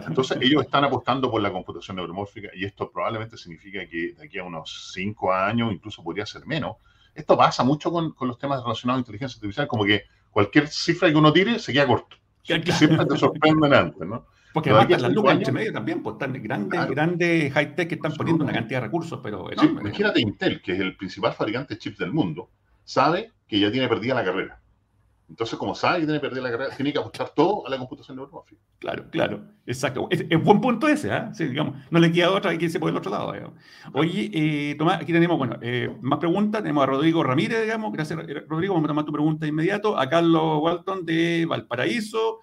Entonces, 0.08 0.38
ellos 0.41 0.63
están 0.63 0.84
apostando 0.84 1.32
por 1.32 1.41
la 1.41 1.52
computación 1.52 1.98
neuromórfica 1.98 2.50
y 2.54 2.65
esto 2.65 2.91
probablemente 2.91 3.38
significa 3.38 3.88
que 3.88 4.13
de 4.13 4.26
aquí 4.26 4.39
a 4.39 4.44
unos 4.44 4.91
cinco 4.94 5.34
años, 5.34 5.72
incluso 5.72 6.04
podría 6.04 6.26
ser 6.26 6.46
menos. 6.46 6.76
Esto 7.15 7.38
pasa 7.38 7.63
mucho 7.63 7.91
con, 7.91 8.12
con 8.13 8.28
los 8.28 8.38
temas 8.38 8.62
relacionados 8.62 9.00
a 9.00 9.02
inteligencia 9.02 9.36
artificial, 9.38 9.67
como 9.67 9.86
que 9.86 10.04
cualquier 10.32 10.67
cifra 10.67 11.10
que 11.10 11.15
uno 11.15 11.32
tire 11.32 11.60
se 11.60 11.74
queda 11.74 11.88
corto. 11.88 12.17
Siempre 12.44 13.06
te 13.06 13.17
sorprenden 13.17 13.74
antes, 13.74 14.08
¿no? 14.08 14.26
Porque 14.53 14.69
además 14.69 15.01
las 15.01 15.13
lucas 15.13 15.35
entre 15.35 15.51
medio 15.51 15.73
también, 15.73 16.03
pues 16.03 16.15
están 16.15 16.33
grandes, 16.41 16.89
grandes 16.89 17.53
high-tech 17.53 17.87
que 17.87 17.95
están 17.95 18.13
poniendo 18.13 18.43
una 18.43 18.53
cantidad 18.53 18.79
de 18.79 18.87
recursos, 18.87 19.19
pero 19.23 19.49
imagínate 19.51 20.21
Intel, 20.21 20.61
que 20.61 20.73
es 20.73 20.79
el 20.79 20.95
principal 20.97 21.33
fabricante 21.33 21.75
de 21.75 21.79
chips 21.79 21.97
del 21.97 22.11
mundo, 22.11 22.49
sabe 22.83 23.31
que 23.47 23.59
ya 23.59 23.71
tiene 23.71 23.87
perdida 23.87 24.15
la 24.15 24.25
carrera. 24.25 24.61
Entonces, 25.31 25.57
como 25.57 25.73
sabe 25.73 26.01
que 26.01 26.05
tiene 26.05 26.19
perdida 26.19 26.41
la 26.41 26.51
carrera, 26.51 26.75
tiene 26.75 26.91
que 26.91 26.99
apostar 26.99 27.29
todo 27.29 27.65
a 27.65 27.69
la 27.69 27.77
computación 27.77 28.17
neuromórfica. 28.17 28.61
Claro, 28.79 29.05
claro, 29.09 29.41
exacto. 29.65 30.09
Es, 30.09 30.43
buen 30.43 30.59
punto 30.59 30.89
ese, 30.89 31.07
¿eh? 31.07 31.29
Sí, 31.31 31.45
digamos, 31.45 31.75
no 31.89 31.99
le 31.99 32.11
queda 32.11 32.31
otra 32.31 32.57
que 32.57 32.65
irse 32.65 32.81
por 32.81 32.89
el 32.89 32.97
otro 32.97 33.09
lado. 33.09 33.31
Digamos. 33.31 33.53
Oye, 33.93 34.29
eh, 34.33 34.75
Tomás, 34.77 34.99
aquí 34.99 35.13
tenemos, 35.13 35.37
bueno, 35.37 35.57
eh, 35.61 35.95
más 36.01 36.19
preguntas. 36.19 36.61
Tenemos 36.61 36.83
a 36.83 36.87
Rodrigo 36.87 37.23
Ramírez, 37.23 37.61
digamos. 37.61 37.93
Gracias, 37.93 38.19
Rodrigo. 38.49 38.73
Vamos 38.73 38.87
a 38.87 38.89
tomar 38.89 39.05
tu 39.05 39.13
pregunta 39.13 39.45
de 39.45 39.49
inmediato. 39.49 39.97
A 39.97 40.09
Carlos 40.09 40.59
Walton 40.61 41.05
de 41.05 41.45
Valparaíso. 41.47 42.39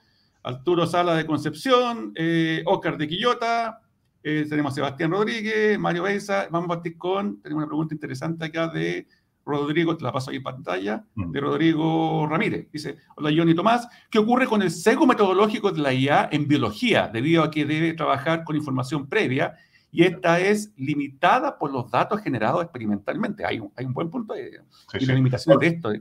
Arturo 0.48 0.86
Sala 0.86 1.14
de 1.14 1.26
Concepción, 1.26 2.12
eh, 2.14 2.62
Oscar 2.64 2.96
de 2.96 3.06
Quillota, 3.06 3.82
eh, 4.22 4.46
tenemos 4.48 4.72
a 4.72 4.76
Sebastián 4.76 5.10
Rodríguez, 5.10 5.78
Mario 5.78 6.04
Beiza, 6.04 6.48
vamos 6.50 6.64
a 6.64 6.74
partir 6.76 6.96
con, 6.96 7.42
tenemos 7.42 7.64
una 7.64 7.68
pregunta 7.68 7.94
interesante 7.94 8.46
acá 8.46 8.66
de 8.68 9.06
Rodrigo, 9.44 9.94
te 9.94 10.04
la 10.04 10.10
paso 10.10 10.30
ahí 10.30 10.38
en 10.38 10.42
pantalla, 10.42 11.04
mm. 11.14 11.32
de 11.32 11.40
Rodrigo 11.40 12.26
Ramírez. 12.26 12.66
Dice, 12.72 12.96
hola 13.16 13.30
Johnny 13.36 13.54
Tomás, 13.54 13.88
¿qué 14.10 14.18
ocurre 14.18 14.46
con 14.46 14.62
el 14.62 14.70
sesgo 14.70 15.06
metodológico 15.06 15.70
de 15.70 15.82
la 15.82 15.92
IA 15.92 16.30
en 16.32 16.48
biología 16.48 17.08
debido 17.08 17.42
a 17.42 17.50
que 17.50 17.66
debe 17.66 17.92
trabajar 17.92 18.42
con 18.44 18.56
información 18.56 19.06
previa 19.06 19.54
y 19.90 20.04
esta 20.04 20.40
es 20.40 20.72
limitada 20.78 21.58
por 21.58 21.70
los 21.70 21.90
datos 21.90 22.22
generados 22.22 22.62
experimentalmente? 22.62 23.44
Hay 23.44 23.60
un, 23.60 23.70
hay 23.76 23.84
un 23.84 23.92
buen 23.92 24.08
punto 24.08 24.32
de, 24.32 24.62
y 24.98 25.04
la 25.04 25.12
limitación 25.12 25.58
de 25.58 25.66
esto. 25.66 25.92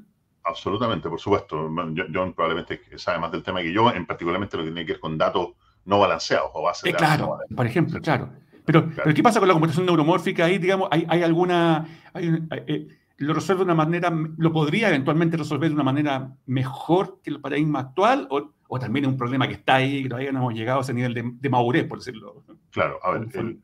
Absolutamente, 0.47 1.10
por 1.10 1.19
supuesto. 1.19 1.69
John 2.13 2.33
probablemente 2.33 2.81
sabe 2.97 3.19
más 3.19 3.31
del 3.31 3.43
tema 3.43 3.62
que 3.62 3.71
yo, 3.71 3.91
en 3.91 4.05
particularmente 4.05 4.55
lo 4.55 4.63
que 4.63 4.69
tiene 4.69 4.86
que 4.86 4.93
ver 4.93 4.99
con 5.01 5.17
datos 5.17 5.49
no 5.86 5.99
balanceados 5.99 6.51
o 6.53 6.63
bases 6.63 6.89
eh, 6.89 6.95
Claro, 6.95 7.38
por 7.55 7.65
ejemplo, 7.65 7.99
claro. 8.01 8.29
Pero, 8.65 8.89
pero, 8.95 9.13
¿qué 9.13 9.23
pasa 9.23 9.39
con 9.39 9.47
la 9.47 9.53
computación 9.53 9.86
neuromórfica 9.86 10.45
ahí? 10.45 10.57
Digamos, 10.57 10.89
¿hay, 10.91 11.05
hay 11.07 11.23
alguna... 11.23 11.86
Eh, 12.15 12.88
¿Lo 13.17 13.33
resuelve 13.33 13.62
de 13.62 13.65
una 13.65 13.75
manera, 13.75 14.13
lo 14.38 14.53
podría 14.53 14.89
eventualmente 14.89 15.38
resolver 15.38 15.69
de 15.69 15.75
una 15.75 15.83
manera 15.83 16.36
mejor 16.45 17.19
que 17.23 17.31
el 17.31 17.41
paradigma 17.41 17.79
actual? 17.79 18.27
¿O, 18.29 18.51
o 18.67 18.79
también 18.79 19.05
es 19.05 19.12
un 19.12 19.17
problema 19.17 19.47
que 19.47 19.55
está 19.55 19.75
ahí, 19.75 20.03
que 20.03 20.10
todavía 20.10 20.31
no 20.31 20.39
hemos 20.39 20.53
llegado 20.53 20.79
a 20.79 20.81
ese 20.81 20.93
nivel 20.93 21.13
de, 21.13 21.31
de 21.33 21.49
madurez, 21.49 21.88
por 21.88 21.97
decirlo? 21.97 22.43
Claro, 22.69 22.99
a 23.01 23.12
ver, 23.12 23.27
el, 23.33 23.60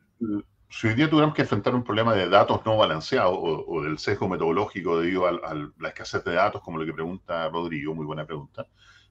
si 0.68 0.88
hoy 0.88 0.94
día 0.94 1.08
tuviéramos 1.08 1.34
que 1.34 1.42
enfrentar 1.42 1.74
un 1.74 1.84
problema 1.84 2.14
de 2.14 2.28
datos 2.28 2.64
no 2.66 2.76
balanceados 2.76 3.36
o, 3.38 3.82
del 3.82 3.98
sesgo 3.98 4.28
metodológico 4.28 4.98
debido 4.98 5.26
a, 5.26 5.54
la 5.78 5.88
escasez 5.88 6.24
de 6.24 6.34
datos, 6.34 6.62
como 6.62 6.78
lo 6.78 6.86
que 6.86 6.92
pregunta 6.92 7.48
Rodrigo, 7.48 7.94
muy 7.94 8.06
buena 8.06 8.26
pregunta, 8.26 8.66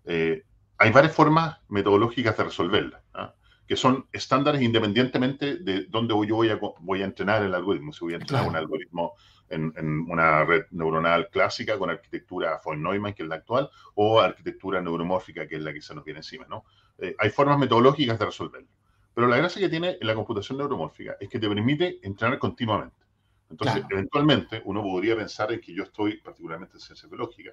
eh, 0.05 0.43
hay 0.77 0.91
varias 0.91 1.15
formas 1.15 1.59
metodológicas 1.69 2.35
de 2.35 2.43
resolverla, 2.43 3.01
¿ah? 3.13 3.33
que 3.67 3.75
son 3.77 4.07
estándares 4.11 4.61
independientemente 4.61 5.57
de 5.57 5.85
dónde 5.85 6.13
yo 6.27 6.35
voy 6.35 6.49
a, 6.49 6.59
voy 6.79 7.01
a 7.01 7.05
entrenar 7.05 7.43
el 7.43 7.55
algoritmo. 7.55 7.93
Si 7.93 8.03
voy 8.03 8.13
a 8.13 8.17
entrenar 8.17 8.47
un 8.47 8.55
algoritmo 8.55 9.13
en, 9.49 10.05
una 10.09 10.43
red 10.43 10.65
neuronal 10.71 11.29
clásica 11.29 11.77
con 11.77 11.89
arquitectura 11.89 12.59
von 12.63 12.81
Neumann, 12.81 13.13
que 13.13 13.23
es 13.23 13.29
la 13.29 13.35
actual, 13.35 13.69
o 13.95 14.19
arquitectura 14.19 14.81
neuromórfica, 14.81 15.47
que 15.47 15.55
es 15.55 15.61
la 15.61 15.71
que 15.73 15.81
se 15.81 15.95
nos 15.95 16.03
viene 16.03 16.19
encima. 16.19 16.45
¿no? 16.49 16.65
Eh, 16.97 17.15
hay 17.17 17.29
formas 17.29 17.57
metodológicas 17.57 18.19
de 18.19 18.25
resolverlo. 18.25 18.67
Pero 19.13 19.27
la 19.27 19.37
gracia 19.37 19.61
que 19.61 19.69
tiene 19.69 19.97
la 20.01 20.15
computación 20.15 20.57
neuromórfica 20.57 21.15
es 21.19 21.29
que 21.29 21.39
te 21.39 21.47
permite 21.47 21.99
entrenar 22.01 22.39
continuamente. 22.39 23.03
Entonces, 23.49 23.83
eventualmente, 23.89 24.61
uno 24.65 24.81
podría 24.81 25.15
pensar 25.15 25.51
en 25.51 25.61
que 25.61 25.75
yo 25.75 25.83
estoy, 25.83 26.17
particularmente 26.17 26.75
en 26.75 26.79
ciencia 26.79 27.07
biológica, 27.07 27.51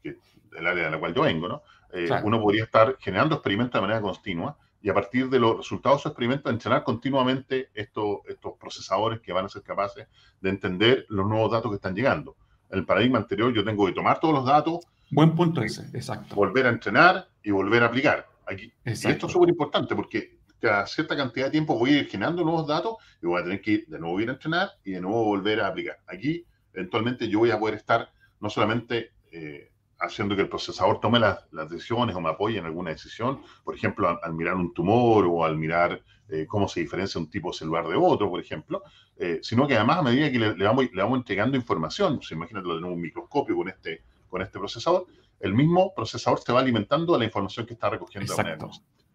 que 0.00 0.10
es 0.10 0.16
el 0.56 0.66
área 0.66 0.84
de 0.84 0.90
la 0.92 0.98
cual 0.98 1.12
yo 1.12 1.22
vengo, 1.22 1.48
¿no? 1.48 1.62
Eh, 1.92 2.08
uno 2.22 2.40
podría 2.40 2.64
estar 2.64 2.96
generando 3.00 3.34
experimentos 3.34 3.74
de 3.74 3.80
manera 3.80 4.00
continua 4.00 4.56
y 4.82 4.88
a 4.88 4.94
partir 4.94 5.28
de 5.28 5.38
los 5.38 5.58
resultados 5.58 5.98
de 5.98 6.00
esos 6.00 6.12
experimentos 6.12 6.52
entrenar 6.52 6.84
continuamente 6.84 7.68
estos, 7.74 8.18
estos 8.28 8.54
procesadores 8.58 9.20
que 9.20 9.32
van 9.32 9.44
a 9.44 9.48
ser 9.48 9.62
capaces 9.62 10.06
de 10.40 10.48
entender 10.48 11.04
los 11.08 11.26
nuevos 11.26 11.50
datos 11.50 11.70
que 11.70 11.76
están 11.76 11.94
llegando. 11.94 12.36
En 12.70 12.78
el 12.78 12.86
paradigma 12.86 13.18
anterior 13.18 13.52
yo 13.52 13.64
tengo 13.64 13.86
que 13.86 13.92
tomar 13.92 14.20
todos 14.20 14.34
los 14.34 14.46
datos. 14.46 14.78
Buen 15.10 15.34
punto 15.34 15.62
ese, 15.62 15.82
exacto. 15.92 16.34
Volver 16.34 16.66
a 16.66 16.70
entrenar 16.70 17.28
y 17.42 17.50
volver 17.50 17.82
a 17.82 17.86
aplicar. 17.86 18.26
Aquí. 18.46 18.72
Y 18.84 18.90
esto 18.90 19.26
es 19.26 19.32
súper 19.32 19.48
importante 19.48 19.94
porque 19.94 20.39
cada 20.60 20.86
cierta 20.86 21.16
cantidad 21.16 21.46
de 21.46 21.52
tiempo 21.52 21.78
voy 21.78 21.90
a 21.90 21.98
ir 22.00 22.08
generando 22.08 22.44
nuevos 22.44 22.66
datos 22.66 22.96
y 23.22 23.26
voy 23.26 23.40
a 23.40 23.44
tener 23.44 23.60
que 23.60 23.70
ir, 23.72 23.86
de 23.86 23.98
nuevo 23.98 24.20
ir 24.20 24.28
a 24.28 24.32
entrenar 24.32 24.70
y 24.84 24.92
de 24.92 25.00
nuevo 25.00 25.24
volver 25.24 25.60
a 25.60 25.68
aplicar. 25.68 25.98
Aquí, 26.06 26.44
eventualmente, 26.72 27.28
yo 27.28 27.40
voy 27.40 27.50
a 27.50 27.58
poder 27.58 27.76
estar 27.76 28.12
no 28.40 28.50
solamente 28.50 29.12
eh, 29.32 29.70
haciendo 30.00 30.34
que 30.34 30.42
el 30.42 30.48
procesador 30.48 31.00
tome 31.00 31.18
las, 31.18 31.44
decisiones 31.68 32.16
o 32.16 32.20
me 32.20 32.30
apoye 32.30 32.58
en 32.58 32.64
alguna 32.64 32.90
decisión, 32.90 33.42
por 33.64 33.74
ejemplo, 33.74 34.18
al, 34.22 34.34
mirar 34.34 34.54
un 34.54 34.72
tumor 34.72 35.26
o 35.26 35.44
al 35.44 35.56
mirar 35.56 36.02
eh, 36.28 36.46
cómo 36.46 36.68
se 36.68 36.80
diferencia 36.80 37.20
un 37.20 37.28
tipo 37.28 37.52
celular 37.52 37.86
de 37.86 37.96
otro, 37.96 38.30
por 38.30 38.40
ejemplo, 38.40 38.82
eh, 39.16 39.40
sino 39.42 39.66
que 39.66 39.76
además 39.76 39.98
a 39.98 40.02
medida 40.02 40.30
que 40.30 40.38
le, 40.38 40.64
vamos, 40.64 41.18
entregando 41.18 41.56
información, 41.56 42.16
pues 42.16 42.30
imagínate 42.32 42.66
lo 42.66 42.78
de 42.78 42.84
un 42.84 43.00
microscopio 43.00 43.54
con 43.54 43.68
este, 43.68 44.02
con 44.28 44.40
este 44.40 44.58
procesador, 44.58 45.06
el 45.38 45.54
mismo 45.54 45.92
procesador 45.94 46.40
se 46.40 46.52
va 46.52 46.60
alimentando 46.60 47.12
de 47.12 47.18
la 47.18 47.24
información 47.26 47.66
que 47.66 47.74
está 47.74 47.90
recogiendo. 47.90 48.32
Exacto. 48.32 48.70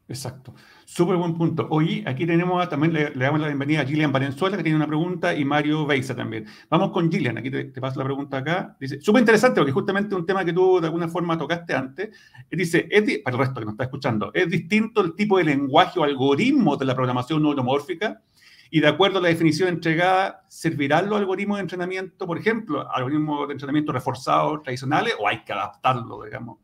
Exacto. 0.08 0.54
Súper 0.86 1.15
buen 1.15 1.36
punto. 1.36 1.68
Hoy 1.72 2.04
aquí 2.06 2.28
tenemos 2.28 2.70
también, 2.70 2.94
le, 2.94 3.10
damos 3.10 3.39
la 3.39 3.48
bienvenida 3.48 3.82
a 3.82 3.86
Gillian 3.86 4.12
Valenzuela, 4.12 4.56
que 4.56 4.62
tiene 4.62 4.76
una 4.76 4.86
pregunta, 4.86 5.34
y 5.34 5.44
Mario 5.44 5.88
Beisa 5.88 6.15
también. 6.15 6.46
Vamos 6.70 6.91
con 6.91 7.12
Gillian, 7.12 7.39
aquí 7.39 7.50
te, 7.50 7.65
paso 7.82 7.98
la 8.00 8.06
pregunta 8.06 8.38
acá. 8.38 8.78
Dice, 8.80 9.02
súper 9.02 9.22
interesante, 9.22 9.60
porque 9.60 9.72
justamente 9.72 10.13
un 10.13 10.26
tema 10.26 10.46
que 10.46 10.54
tú 10.54 10.80
de 10.80 10.88
alguna 10.88 11.08
forma 11.08 11.38
tocaste 11.38 11.74
antes. 11.74 12.10
Dice, 12.52 12.88
es 12.91 13.20
para 13.24 13.36
el 13.36 13.39
resto 13.39 13.60
que 13.60 13.65
nos 13.65 13.74
está 13.74 13.86
escuchando, 13.86 14.32
¿es 14.34 14.48
distinto 14.48 15.02
el 15.02 15.15
tipo 15.15 15.39
de 15.39 15.46
lenguaje 15.46 16.00
o 16.00 16.04
algoritmo 16.04 16.78
de 16.78 16.86
la 16.86 16.94
programación 16.94 17.41
neuromórfica? 17.41 18.22
Y 18.70 18.82
de 18.82 18.88
acuerdo 18.88 19.18
a 19.18 19.22
la 19.22 19.30
definición 19.30 19.70
entregada, 19.70 20.44
¿servirán 20.50 21.10
los 21.10 21.18
algoritmos 21.18 21.58
de 21.58 21.62
entrenamiento, 21.62 22.28
por 22.28 22.38
ejemplo, 22.38 22.88
algoritmos 22.91 23.48
de 23.48 23.54
entrenamiento 23.54 23.91
reforzados 23.91 24.62
tradicionales, 24.62 25.15
o 25.20 25.28
hay 25.28 25.44
que 25.44 25.54
adaptarlo, 25.54 26.24
digamos? 26.24 26.58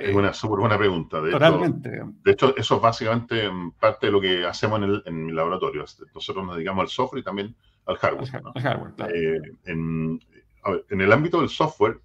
Es 0.00 0.14
una 0.14 0.32
súper 0.32 0.60
buena 0.60 0.78
pregunta. 0.78 1.20
De 1.20 1.30
totalmente. 1.30 1.88
Hecho, 1.88 2.14
de 2.24 2.32
hecho, 2.32 2.56
eso 2.56 2.76
es 2.76 2.82
básicamente 2.82 3.50
parte 3.78 4.06
de 4.06 4.12
lo 4.12 4.20
que 4.20 4.44
hacemos 4.44 4.78
en 4.78 4.84
el, 4.84 5.02
en 5.06 5.28
el 5.28 5.36
laboratorio. 5.36 5.84
Nosotros 6.14 6.44
nos 6.44 6.56
dedicamos 6.56 6.82
al 6.82 6.88
software 6.88 7.20
y 7.20 7.24
también 7.24 7.54
al 7.86 7.96
hardware. 7.96 8.42
Eh, 9.14 9.40
en, 9.64 10.20
el 10.88 11.12
ámbito 11.12 11.40
del 11.40 11.48
software 11.48 12.00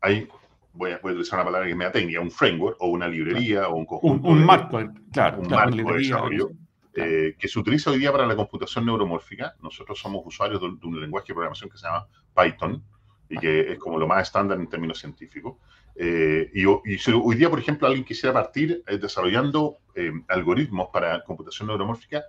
hay, 0.00 0.26
voy 0.72 0.92
a, 0.92 1.00
utilizar 1.02 1.38
una 1.38 1.44
palabra 1.44 1.68
que 1.68 1.74
me 1.74 1.90
técnica, 1.90 2.20
un 2.20 2.30
framework 2.30 2.76
o 2.80 2.88
una 2.88 3.08
librería 3.08 3.68
o 3.68 3.76
un 3.76 3.86
conjunto. 3.86 4.28
Un, 4.28 4.44
marco, 4.44 4.78
claro. 5.12 5.40
Un 5.40 5.48
marco 5.48 5.76
de 5.76 5.98
desarrollo. 5.98 6.50
Eh, 6.98 7.36
que 7.38 7.46
se 7.46 7.58
utiliza 7.58 7.90
hoy 7.90 7.98
día 7.98 8.10
para 8.10 8.26
la 8.26 8.34
computación 8.34 8.86
neuromórfica. 8.86 9.54
Nosotros 9.62 9.98
somos 9.98 10.22
usuarios 10.24 10.60
de, 10.62 10.66
un 10.66 10.98
lenguaje 10.98 11.28
de 11.28 11.34
programación 11.34 11.68
que 11.68 11.76
se 11.76 11.86
llama 11.86 12.06
Python, 12.34 12.82
y 13.28 13.36
que 13.36 13.72
es 13.72 13.78
como 13.78 13.98
lo 13.98 14.06
más 14.06 14.22
estándar 14.22 14.58
en 14.58 14.66
términos 14.66 14.98
científicos. 14.98 15.56
Eh, 15.98 16.50
y, 16.52 16.98
si 16.98 17.12
hoy 17.12 17.36
día, 17.36 17.48
por 17.48 17.58
ejemplo, 17.58 17.86
alguien 17.86 18.04
quisiera 18.04 18.32
partir 18.32 18.82
eh, 18.86 18.98
desarrollando 18.98 19.78
eh, 19.94 20.12
algoritmos 20.28 20.88
para 20.92 21.24
computación 21.24 21.68
neuromórfica, 21.68 22.24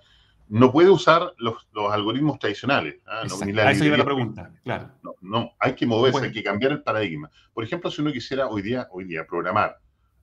no 0.49 0.71
puede 0.71 0.89
usar 0.89 1.34
los, 1.38 1.67
los 1.73 1.91
algoritmos 1.91 2.39
tradicionales. 2.39 3.01
¿ah? 3.06 3.23
No, 3.27 3.45
ni 3.45 3.51
la, 3.51 3.73
la 3.73 4.06
pregunta, 4.06 4.51
claro. 4.63 4.91
No, 5.21 5.51
hay 5.60 5.73
que 5.73 5.86
moverse, 5.86 6.25
hay 6.25 6.32
que 6.32 6.43
cambiar 6.43 6.71
el 6.71 6.84
paradigma. 6.84 7.30
Por 7.53 7.65
ejemplo, 7.65 7.91
si 7.91 8.01
uno 8.01 8.13
quisiera 8.13 8.47
hoy 8.47 8.62
día, 8.62 8.88
hoy 8.91 9.03
día 9.03 9.27
programar 9.27 9.77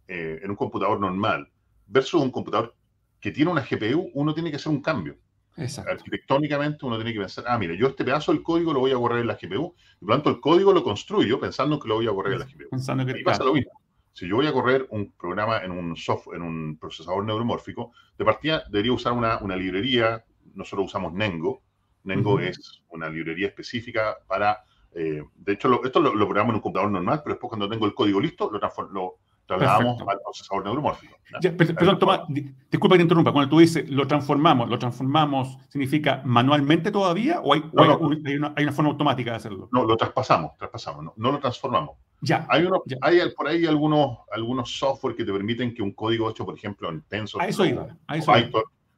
en 0.07 0.51
un 0.51 0.57
computador 0.57 1.01
normal 1.01 1.49
versus 1.87 2.23
un 2.23 2.31
computador 2.31 2.75
que 3.21 3.31
tiene 3.31 3.51
una 3.51 3.63
GPU, 3.63 4.11
uno 4.15 4.33
tiene 4.33 4.51
que 4.51 4.57
hacer 4.57 4.73
un 4.73 4.81
cambio. 4.81 5.17
Arquitectónicamente 5.57 6.85
uno 6.85 6.97
tiene 6.97 7.13
que 7.13 7.21
pensar, 7.21 7.45
ah, 7.47 7.57
mire, 7.59 7.77
yo 7.77 7.87
este 7.87 8.05
pedazo 8.05 8.33
del 8.33 8.43
código 8.43 8.73
lo 8.73 8.81
voy 8.81 8.91
a 8.91 8.97
correr 8.97 9.21
en 9.21 9.29
la 9.29 9.39
GPU, 9.41 9.75
y 10.01 10.05
por 10.05 10.09
lo 10.09 10.15
tanto 10.15 10.31
el 10.31 10.41
código 10.41 10.73
lo 10.73 10.83
construyo 10.83 11.39
pensando 11.39 11.79
que 11.79 11.89
lo 11.89 11.97
voy 11.97 12.09
a 12.09 12.11
correr 12.11 12.35
en 12.35 12.39
la 12.41 12.47
GPU. 12.47 12.71
Pensando 12.71 13.07
que 13.07 13.21
y 13.21 13.23
pasa 13.23 13.45
lo 13.45 13.55
mismo. 13.55 13.71
Si 14.13 14.29
yo 14.29 14.37
voy 14.37 14.47
a 14.47 14.53
correr 14.53 14.87
un 14.91 15.13
programa 15.13 15.59
en 15.59 15.73
un 15.73 15.97
software, 15.97 16.37
en 16.37 16.43
un 16.43 16.79
procesador 16.79 17.25
neuromórfico, 17.25 17.93
de 18.17 18.25
partida 18.25 18.65
debería 18.71 18.93
usar 18.93 19.13
una, 19.13 19.39
una 19.39 19.57
librería, 19.57 20.25
nosotros 20.55 20.87
usamos 20.87 21.13
Nengo. 21.13 21.63
Nengo 22.05 22.39
es 22.39 22.83
una 22.91 23.09
librería 23.09 23.49
específica 23.49 24.17
para, 24.29 24.63
eh, 24.93 25.23
de 25.35 25.53
hecho, 25.53 25.83
esto 25.85 26.01
lo, 26.01 26.15
lo, 26.15 26.27
programamos 26.27 26.53
en 26.53 26.57
un 26.57 26.61
computador 26.61 26.93
normal, 26.93 27.23
pero 27.25 27.35
después 27.35 27.49
cuando 27.49 27.69
tengo 27.69 27.87
el 27.87 27.95
código 27.95 28.21
listo, 28.21 28.51
lo, 28.53 28.61
lo, 28.93 29.19
trasladamos 29.47 30.01
al 30.01 30.21
procesador 30.23 30.65
neuromórfico. 30.65 31.17
perdón, 31.57 31.99
Tomás, 31.99 32.21
disculpa 32.29 32.95
que 32.95 32.99
te 32.99 33.03
interrumpa. 33.03 33.33
Cuando 33.33 33.51
tú 33.51 33.59
dices 33.59 33.89
lo 33.89 34.07
transformamos, 34.07 34.69
¿lo 34.69 34.79
transformamos 34.79 35.59
significa 35.69 36.23
manualmente 36.25 36.91
todavía 36.91 37.41
o 37.41 37.55
hay, 37.55 37.63
hay, 37.77 38.37
una, 38.37 38.73
forma 38.73 38.91
automática 38.91 39.33
de 39.33 39.37
hacerlo? 39.37 39.69
No, 39.73 39.85
lo 39.85 39.97
traspasamos, 39.97 40.57
traspasamos, 40.57 41.13
no, 41.17 41.33
lo 41.33 41.39
transformamos. 41.39 41.97
Ya. 42.21 42.47
Hay, 42.49 42.65
uno, 42.65 42.83
hay 43.03 43.21
por 43.37 43.49
ahí 43.49 43.67
algunos, 43.67 44.19
algunos 44.33 44.79
software 44.79 45.15
que 45.15 45.25
te 45.25 45.33
permiten 45.33 45.75
que 45.75 45.83
un 45.83 45.93
código 45.93 46.31
hecho, 46.31 46.45
por 46.45 46.57
ejemplo, 46.57 46.89
en 46.89 47.03
Tensor. 47.03 47.43
A 47.43 47.49
eso 47.49 47.65
iba. 47.65 47.87
A 48.07 48.17
eso 48.17 48.33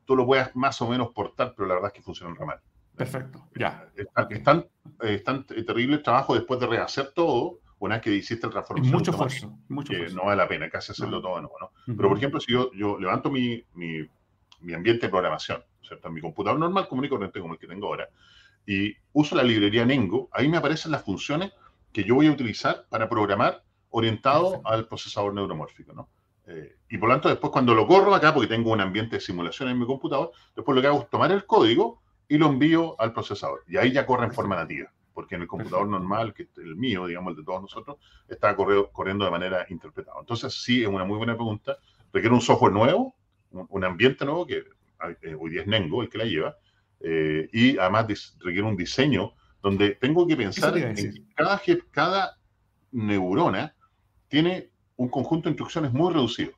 Tú 0.05 0.15
lo 0.15 0.25
puedas 0.25 0.55
más 0.55 0.81
o 0.83 0.89
menos 0.89 1.11
portar, 1.11 1.53
pero 1.57 1.67
la 1.67 1.75
verdad 1.75 1.91
es 1.93 1.95
que 1.95 2.03
funciona 2.03 2.31
en 2.31 2.37
ramal. 2.37 2.61
Perfecto, 2.97 3.47
ya. 3.55 3.89
Están, 3.95 4.67
están, 5.11 5.47
eh, 5.51 5.63
terribles 5.65 6.03
trabajo 6.03 6.35
después 6.35 6.59
de 6.61 6.67
rehacer 6.67 7.13
todo 7.15 7.59
una 7.79 7.97
vez 7.97 8.05
que 8.05 8.15
hiciste 8.15 8.47
el 8.47 8.53
transformación. 8.53 8.95
Mucho 8.95 9.11
esfuerzo, 9.11 9.59
mucho 9.69 9.93
que 9.93 10.09
no 10.15 10.25
vale 10.25 10.37
la 10.37 10.49
pena 10.49 10.71
casi 10.71 10.93
hacerlo 10.93 11.21
todo 11.21 11.37
de 11.37 11.43
nuevo, 11.43 11.57
¿no? 11.61 11.71
Pero, 11.87 12.09
por 12.09 12.17
ejemplo, 12.17 12.41
si 12.41 12.53
yo, 12.53 12.71
yo 12.73 12.99
levanto 12.99 13.31
mi, 13.31 13.63
mi, 13.75 14.09
mi, 14.61 14.75
ambiente 14.75 15.07
de 15.07 15.11
programación, 15.11 15.63
¿cierto? 15.83 16.09
En 16.09 16.15
mi 16.15 16.21
computador 16.21 16.59
normal, 16.59 16.89
común 16.89 17.05
y 17.05 17.09
corriente 17.09 17.41
como 17.41 17.55
el 17.55 17.59
que 17.59 17.67
tengo 17.67 17.87
ahora, 17.87 18.09
y 18.67 18.95
uso 19.13 19.37
la 19.37 19.43
librería 19.43 19.85
Nengo, 19.85 20.29
ahí 20.33 20.49
me 20.49 20.57
aparecen 20.57 20.91
las 20.91 21.05
funciones 21.05 21.53
que 21.93 22.05
yo 22.05 22.15
voy 22.15 22.27
a 22.27 22.33
utilizar 22.33 22.87
para 22.89 23.09
programar 23.09 23.63
orientado 23.91 24.61
al 24.65 24.89
procesador 24.89 25.35
neuromórfico, 25.35 25.93
¿no? 25.93 26.09
Eh, 26.47 26.77
y 26.89 26.99
por 26.99 27.09
lo 27.09 27.15
tanto, 27.17 27.29
después 27.29 27.51
cuando 27.51 27.75
lo 27.75 27.87
corro 27.87 28.15
acá, 28.15 28.33
porque 28.33 28.49
tengo 28.49 28.73
un 28.73 28.81
ambiente 28.81 29.17
de 29.17 29.21
simulación 29.21 29.69
en 29.69 29.79
mi 29.79 29.87
computador, 29.87 30.31
después 30.55 30.75
lo 30.75 30.81
que 30.81 30.89
hago 30.89 31.03
es 31.03 31.11
tomar 31.11 31.33
el 31.33 31.45
código 31.45 32.03
y 32.29 32.39
lo 32.39 32.47
envío 32.47 33.01
al 33.01 33.13
procesador. 33.13 33.65
Y 33.67 33.77
ahí 33.77 33.93
ya 33.93 34.07
corre 34.07 34.27
en 34.27 34.33
forma 34.33 34.57
nativa 34.57 34.91
porque 35.17 35.35
en 35.35 35.41
el 35.41 35.49
computador 35.49 35.89
normal, 35.89 36.35
que 36.35 36.47
el 36.59 36.77
mío, 36.77 37.07
digamos, 37.07 37.31
el 37.31 37.39
de 37.39 37.43
todos 37.43 37.63
nosotros, 37.63 37.97
está 38.29 38.55
corriendo 38.55 39.25
de 39.25 39.31
manera 39.31 39.65
interpretada. 39.71 40.19
Entonces, 40.21 40.53
sí, 40.63 40.83
es 40.83 40.89
una 40.89 41.07
muy 41.07 41.17
buena 41.17 41.35
pregunta. 41.35 41.79
Requiere 42.13 42.35
un 42.35 42.43
software 42.43 42.75
nuevo, 42.75 43.17
un, 43.51 43.83
ambiente 43.83 44.27
nuevo, 44.27 44.47
que 44.47 44.59
eh, 45.23 45.35
hoy 45.41 45.51
día 45.53 45.63
es 45.63 45.67
Nengo 45.69 46.03
el 46.03 46.11
que 46.11 46.19
la 46.19 46.27
lleva, 46.27 46.57
eh, 47.01 47.49
y 47.51 47.79
además 47.79 48.37
requiere 48.41 48.65
un 48.65 48.77
diseño 48.77 49.33
donde 49.63 49.93
tengo 49.93 50.27
que 50.27 50.37
pensar 50.37 50.77
en 50.77 50.95
que 50.95 51.23
cada, 51.35 51.63
cada 51.93 52.37
neurona 52.93 53.75
tiene 54.29 54.69
un 54.97 55.09
conjunto 55.09 55.45
de 55.45 55.53
instrucciones 55.53 55.95
muy 55.95 56.13
reducido. 56.13 56.53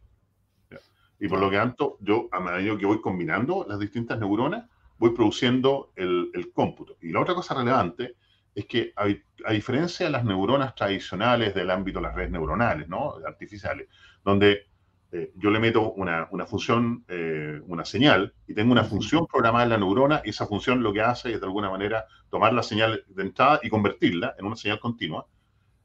Y 1.21 1.29
por 1.29 1.39
lo 1.39 1.49
que 1.49 1.59
tanto, 1.59 1.97
yo 2.01 2.29
a 2.33 2.41
medida 2.41 2.77
que 2.77 2.87
voy 2.87 3.01
combinando 3.01 3.65
las 3.69 3.79
distintas 3.79 4.19
neuronas, 4.19 4.69
voy 4.99 5.11
produciendo 5.11 5.93
el, 5.95 6.33
el 6.35 6.53
cómputo. 6.53 6.97
Y 7.01 7.13
la 7.13 7.21
otra 7.21 7.37
cosa 7.37 7.55
relevante 7.55 8.17
es 8.59 8.67
que 8.67 8.93
a, 8.97 9.53
diferencia 9.53 10.07
de 10.07 10.11
las 10.11 10.25
neuronas 10.25 10.75
tradicionales 10.75 11.55
del 11.55 11.71
ámbito 11.71 12.01
de 12.01 12.03
las 12.03 12.15
redes 12.17 12.33
neuronales, 12.33 12.89
¿no? 12.89 13.15
artificiales, 13.25 13.89
donde 14.25 14.67
eh, 15.13 15.31
yo 15.37 15.51
le 15.51 15.61
meto 15.61 15.93
una, 15.93 16.27
una 16.33 16.45
función, 16.45 17.05
eh, 17.07 17.61
una 17.69 17.85
señal, 17.85 18.35
y 18.49 18.55
tengo 18.55 18.73
una 18.73 18.83
función 18.83 19.29
programada 19.29 19.63
en 19.63 19.71
la 19.71 19.79
neurona, 19.79 20.23
y 20.25 20.31
esa 20.31 20.47
función 20.47 20.83
lo 20.83 20.93
que 20.93 21.03
hace 21.03 21.33
es 21.33 21.41
de 21.41 21.47
alguna 21.47 21.71
manera 21.71 22.07
tomar 22.31 22.53
la 22.53 22.65
señal 22.65 23.05
de 23.07 23.23
entrada 23.23 23.61
y 23.63 23.71
convertirla 23.71 24.35
en 24.37 24.47
una 24.47 24.57
señal 24.57 24.81
continua. 24.81 25.25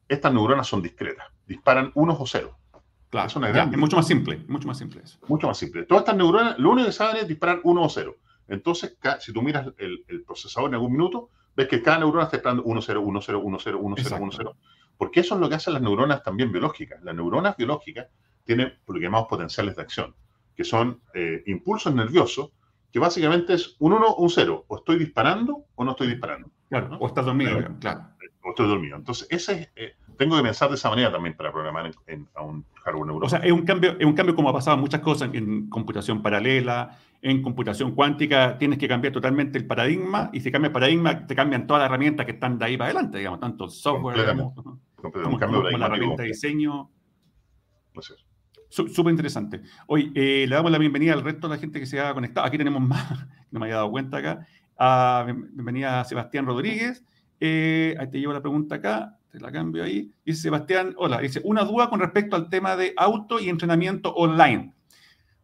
Estas 0.07 0.33
neuronas 0.33 0.65
son 0.65 0.81
discretas, 0.81 1.27
disparan 1.45 1.91
unos 1.93 2.19
o 2.19 2.25
ceros. 2.25 2.55
Claro, 3.11 3.27
es, 3.27 3.35
una 3.35 3.49
gran... 3.49 3.71
es 3.71 3.77
mucho 3.77 3.97
más 3.97 4.07
simple, 4.07 4.43
mucho 4.47 4.67
más 4.67 4.79
simple 4.79 5.01
eso. 5.03 5.19
Mucho 5.27 5.45
más 5.45 5.57
simple. 5.59 5.83
Todas 5.83 6.01
estas 6.01 6.17
neuronas, 6.17 6.57
lo 6.57 6.71
único 6.71 6.87
que 6.87 6.93
saben 6.93 7.17
es 7.17 7.27
disparar 7.27 7.59
uno 7.65 7.83
o 7.83 7.89
cero. 7.89 8.17
Entonces, 8.47 8.97
si 9.19 9.31
tú 9.31 9.43
miras 9.43 9.67
el, 9.77 10.03
el 10.07 10.23
procesador 10.23 10.69
en 10.69 10.73
algún 10.73 10.93
minuto, 10.93 11.29
ves 11.55 11.67
que 11.67 11.81
cada 11.81 11.99
neurona 11.99 12.25
está 12.25 12.37
esperando 12.37 12.63
1, 12.63 12.81
0, 12.81 13.01
1, 13.01 13.21
0, 13.21 13.41
1, 13.43 13.59
0, 13.59 13.79
1, 13.81 13.95
0, 13.97 14.17
1, 14.21 14.31
0. 14.31 14.57
Porque 14.97 15.19
eso 15.21 15.35
es 15.35 15.41
lo 15.41 15.49
que 15.49 15.55
hacen 15.55 15.73
las 15.73 15.81
neuronas 15.81 16.23
también 16.23 16.51
biológicas. 16.51 17.01
Las 17.03 17.15
neuronas 17.15 17.57
biológicas 17.57 18.07
tienen 18.43 18.73
lo 18.87 18.93
que 18.93 18.99
llamamos 18.99 19.27
potenciales 19.27 19.75
de 19.75 19.81
acción, 19.81 20.15
que 20.55 20.63
son 20.63 21.01
eh, 21.13 21.43
impulsos 21.47 21.93
nerviosos, 21.93 22.51
que 22.91 22.99
básicamente 22.99 23.53
es 23.53 23.75
un 23.79 23.93
1, 23.93 24.15
un 24.15 24.29
0. 24.29 24.65
O 24.67 24.77
estoy 24.77 24.99
disparando 24.99 25.65
o 25.75 25.83
no 25.83 25.91
estoy 25.91 26.07
disparando. 26.07 26.51
Claro, 26.69 26.89
¿no? 26.89 26.97
o 26.97 27.07
estás 27.07 27.25
dormido, 27.25 27.59
eh, 27.59 27.67
claro. 27.79 28.07
O 28.43 28.49
estoy 28.49 28.67
dormido. 28.67 28.97
Entonces, 28.97 29.27
ese 29.29 29.53
es, 29.53 29.69
eh, 29.75 29.95
tengo 30.17 30.35
que 30.35 30.43
pensar 30.43 30.69
de 30.69 30.75
esa 30.75 30.89
manera 30.89 31.11
también 31.11 31.35
para 31.35 31.51
programar 31.51 31.85
en, 31.85 31.93
en, 32.07 32.27
a 32.35 32.43
un 32.43 32.65
hardware 32.83 33.07
neuronal. 33.07 33.25
O 33.25 33.29
sea, 33.29 33.39
es 33.39 33.51
un 33.51 33.63
cambio, 33.63 33.95
es 33.97 34.05
un 34.05 34.13
cambio 34.13 34.35
como 34.35 34.49
ha 34.49 34.53
pasado 34.53 34.75
en 34.75 34.81
muchas 34.81 35.01
cosas 35.01 35.29
en 35.33 35.69
computación 35.69 36.21
paralela, 36.21 36.97
en 37.23 37.41
computación 37.41 37.95
cuántica, 37.95 38.57
tienes 38.57 38.77
que 38.77 38.87
cambiar 38.87 39.13
totalmente 39.13 39.57
el 39.57 39.65
paradigma 39.65 40.29
y 40.33 40.41
si 40.41 40.51
cambias 40.51 40.69
el 40.69 40.73
paradigma, 40.73 41.25
te 41.25 41.33
cambian 41.33 41.65
todas 41.65 41.79
las 41.79 41.87
herramientas 41.87 42.25
que 42.25 42.33
están 42.33 42.59
de 42.59 42.65
ahí 42.65 42.77
para 42.77 42.89
adelante, 42.91 43.17
digamos, 43.17 43.39
tanto 43.39 43.63
el 43.63 43.71
software 43.71 44.19
digamos, 44.19 44.53
como, 44.53 44.81
como, 45.39 45.69
la 45.69 45.85
herramienta 45.85 46.23
de 46.23 46.27
diseño. 46.27 46.91
Súper 48.67 49.11
interesante. 49.11 49.61
Hoy 49.87 50.11
eh, 50.15 50.45
le 50.49 50.53
damos 50.53 50.69
la 50.69 50.77
bienvenida 50.77 51.13
al 51.13 51.23
resto 51.23 51.47
de 51.47 51.55
la 51.55 51.61
gente 51.61 51.79
que 51.79 51.85
se 51.85 52.01
ha 52.01 52.13
conectado. 52.13 52.45
Aquí 52.45 52.57
tenemos 52.57 52.81
más, 52.81 53.09
no 53.51 53.59
me 53.61 53.67
había 53.67 53.75
dado 53.75 53.91
cuenta 53.91 54.17
acá. 54.17 54.45
Ah, 54.77 55.23
bienvenida 55.25 56.01
a 56.01 56.03
Sebastián 56.03 56.45
Rodríguez. 56.45 57.05
Eh, 57.39 57.95
ahí 57.99 58.09
te 58.09 58.19
llevo 58.19 58.33
la 58.33 58.41
pregunta 58.41 58.75
acá 58.75 59.17
la 59.39 59.51
cambio 59.51 59.83
ahí. 59.83 60.11
Dice 60.25 60.43
Sebastián, 60.43 60.93
hola, 60.97 61.19
dice, 61.19 61.41
una 61.43 61.63
duda 61.63 61.89
con 61.89 61.99
respecto 61.99 62.35
al 62.35 62.49
tema 62.49 62.75
de 62.75 62.93
auto 62.97 63.39
y 63.39 63.49
entrenamiento 63.49 64.13
online. 64.13 64.73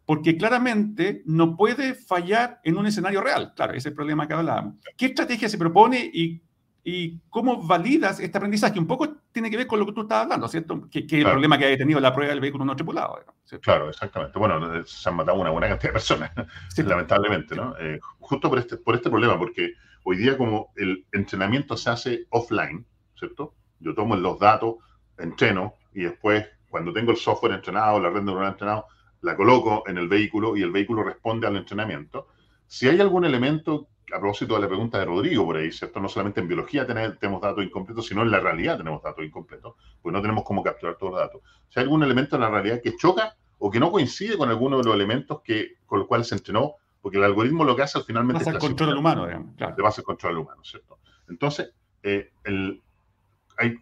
Porque 0.06 0.38
claramente 0.38 1.22
no 1.26 1.56
puede 1.56 1.94
fallar 1.94 2.60
en 2.64 2.78
un 2.78 2.88
escenario 2.88 3.22
real. 3.22 3.54
Claro, 3.56 3.74
ese 3.74 3.80
es 3.80 3.86
el 3.88 3.94
problema 3.94 4.28
que 4.28 4.34
hablábamos. 4.34 4.76
¿Qué 4.98 5.08
estrategia 5.08 5.48
se 5.48 5.58
propone 5.58 6.10
y, 6.12 6.42
y 6.84 7.20
cómo 7.30 7.62
validas 7.62 8.20
este 8.20 8.38
aprendizaje? 8.38 8.80
Un 8.80 8.88
poco 8.88 9.18
tiene 9.32 9.52
que 9.52 9.58
ver 9.58 9.68
con 9.68 9.80
lo 9.80 9.86
que 9.86 9.94
tú 9.94 10.02
estabas 10.02 10.24
hablando, 10.24 10.48
¿cierto? 10.48 10.90
Que, 10.90 11.06
el 11.08 11.24
problema 11.24 11.60
que 11.60 11.74
ha 11.74 11.78
tenido 11.78 12.00
la 12.00 12.14
prueba 12.14 12.32
del 12.32 12.42
vehículo 12.42 12.66
no 12.66 12.76
tripulado. 12.76 13.20
Claro, 13.62 13.90
exactamente. 13.90 14.40
Bueno, 14.40 14.84
se 14.84 15.10
han 15.10 15.16
matado 15.16 15.40
una 15.40 15.52
buena 15.52 15.68
cantidad 15.68 15.90
de 15.90 15.94
personas, 15.94 16.32
lamentablemente, 16.78 17.56
¿no? 17.56 17.76
Eh, 17.80 18.00
justo 18.20 18.50
por 18.50 18.58
este, 18.58 18.78
por 18.78 18.96
este 18.96 19.12
problema, 19.12 19.38
porque 19.38 19.76
hoy 20.04 20.18
día 20.18 20.38
como 20.38 20.72
el 20.76 21.06
entrenamiento 21.12 21.78
se 21.78 21.90
hace 21.90 22.26
offline, 22.30 22.86
¿cierto? 23.18 23.54
Yo 23.80 23.94
tomo 23.94 24.16
los 24.16 24.40
datos, 24.40 24.76
entreno 25.18 25.76
y 25.94 26.04
después, 26.04 26.46
cuando 26.70 26.94
tengo 26.94 27.12
el 27.12 27.18
software 27.18 27.54
entrenado, 27.54 28.00
la 28.00 28.10
red 28.10 28.22
neuronal 28.22 28.52
entrenado, 28.52 28.86
la 29.22 29.36
coloco 29.36 29.84
en 29.88 29.98
el 29.98 30.08
vehículo 30.08 30.56
y 30.56 30.62
el 30.62 30.72
vehículo 30.72 31.04
responde 31.04 31.48
al 31.48 31.58
entrenamiento. 31.58 32.28
Si 32.68 32.88
hay 32.88 33.00
algún 33.02 33.26
elemento, 33.26 33.88
a 34.14 34.20
propósito 34.20 34.56
de 34.56 34.62
la 34.62 34.68
pregunta 34.68 35.00
de 35.00 35.06
Rodrigo 35.06 35.46
por 35.46 35.58
ahí, 35.58 35.72
¿cierto? 35.72 36.00
No 36.00 36.08
solamente 36.08 36.40
en 36.40 36.48
biología 36.48 36.86
tenemos 36.86 37.42
datos 37.42 37.64
incompletos, 37.64 38.08
sino 38.08 38.22
en 38.22 38.32
la 38.32 38.40
realidad 38.40 38.78
tenemos 38.78 39.04
datos 39.04 39.26
incompletos, 39.26 39.76
pues 40.02 40.14
no 40.14 40.22
tenemos 40.22 40.44
cómo 40.44 40.64
capturar 40.64 40.96
todos 40.96 41.14
los 41.14 41.22
datos. 41.22 41.42
Si 41.70 41.80
hay 41.80 41.84
algún 41.84 42.04
elemento 42.04 42.36
en 42.36 42.42
la 42.42 42.50
realidad 42.50 42.82
que 42.82 42.96
choca 42.96 43.36
o 43.58 43.70
que 43.70 43.80
no 43.80 43.92
coincide 43.92 44.38
con 44.38 44.50
alguno 44.50 44.78
de 44.78 44.86
los 44.86 44.96
elementos 44.96 45.42
que, 45.44 45.74
con 45.86 46.00
los 46.00 46.08
cuales 46.08 46.28
se 46.28 46.36
entrenó, 46.36 46.76
porque 47.10 47.18
el 47.18 47.24
algoritmo 47.24 47.64
lo 47.64 47.76
que 47.76 47.82
hace 47.82 47.98
al 47.98 48.04
finalmente... 48.04 48.46
Pasa 48.46 48.52
el 48.52 48.60
control 48.60 48.96
humano, 48.96 49.26
digamos. 49.26 49.56
Claro. 49.56 49.76
Le 49.76 49.84
el 49.98 50.04
control 50.04 50.38
humano, 50.38 50.64
¿cierto? 50.64 51.00
Entonces, 51.28 51.74
eh, 52.04 52.34
el, 52.44 52.84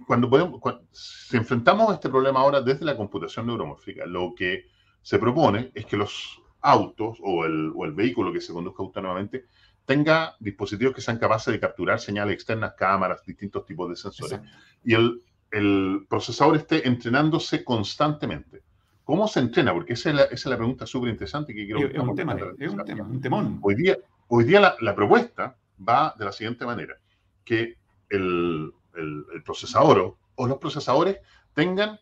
cuando, 0.07 0.29
podemos, 0.29 0.61
si 0.93 1.35
enfrentamos 1.35 1.91
a 1.91 1.95
este 1.95 2.07
problema 2.07 2.39
ahora 2.39 2.61
desde 2.61 2.85
la 2.85 2.95
computación 2.95 3.47
neuromórfica, 3.47 4.05
lo 4.05 4.33
que 4.33 4.67
se 5.01 5.19
propone 5.19 5.71
es 5.75 5.85
que 5.85 5.97
los 5.97 6.41
autos 6.61 7.17
o 7.21 7.43
el, 7.43 7.73
o 7.75 7.83
el 7.83 7.91
vehículo 7.91 8.31
que 8.31 8.39
se 8.39 8.53
conduzca 8.53 8.81
autónomamente 8.81 9.43
tenga 9.83 10.37
dispositivos 10.39 10.95
que 10.95 11.01
sean 11.01 11.17
capaces 11.17 11.51
de 11.51 11.59
capturar 11.59 11.99
señales 11.99 12.33
externas, 12.33 12.75
cámaras, 12.77 13.25
distintos 13.25 13.65
tipos 13.65 13.89
de 13.89 13.97
sensores, 13.97 14.39
y 14.85 14.93
el, 14.93 15.21
el, 15.51 16.05
procesador 16.09 16.55
esté 16.55 16.87
entrenándose 16.87 17.65
constantemente. 17.65 18.63
¿Cómo 19.07 19.25
se 19.29 19.39
entrena? 19.39 19.73
Porque 19.73 19.93
esa 19.93 20.09
es 20.09 20.15
la, 20.15 20.23
esa 20.23 20.33
es 20.33 20.45
la 20.47 20.57
pregunta 20.57 20.85
súper 20.85 21.09
interesante 21.09 21.55
que 21.55 21.65
quiero... 21.65 21.79
Es 21.79 21.97
un 21.97 22.13
tema, 22.13 22.35
es 22.59 22.69
un 22.69 22.83
tema, 22.83 23.03
un 23.03 23.21
temón. 23.21 23.57
Hoy 23.61 23.75
día, 23.75 23.97
hoy 24.27 24.43
día 24.43 24.59
la, 24.59 24.75
la 24.81 24.93
propuesta 24.93 25.55
va 25.87 26.13
de 26.19 26.25
la 26.25 26.33
siguiente 26.33 26.65
manera, 26.65 26.97
que 27.45 27.77
el, 28.09 28.69
el, 28.95 29.43
procesador 29.45 30.17
o 30.35 30.47
los 30.47 30.57
procesadores 30.57 31.19
tengan 31.53 31.97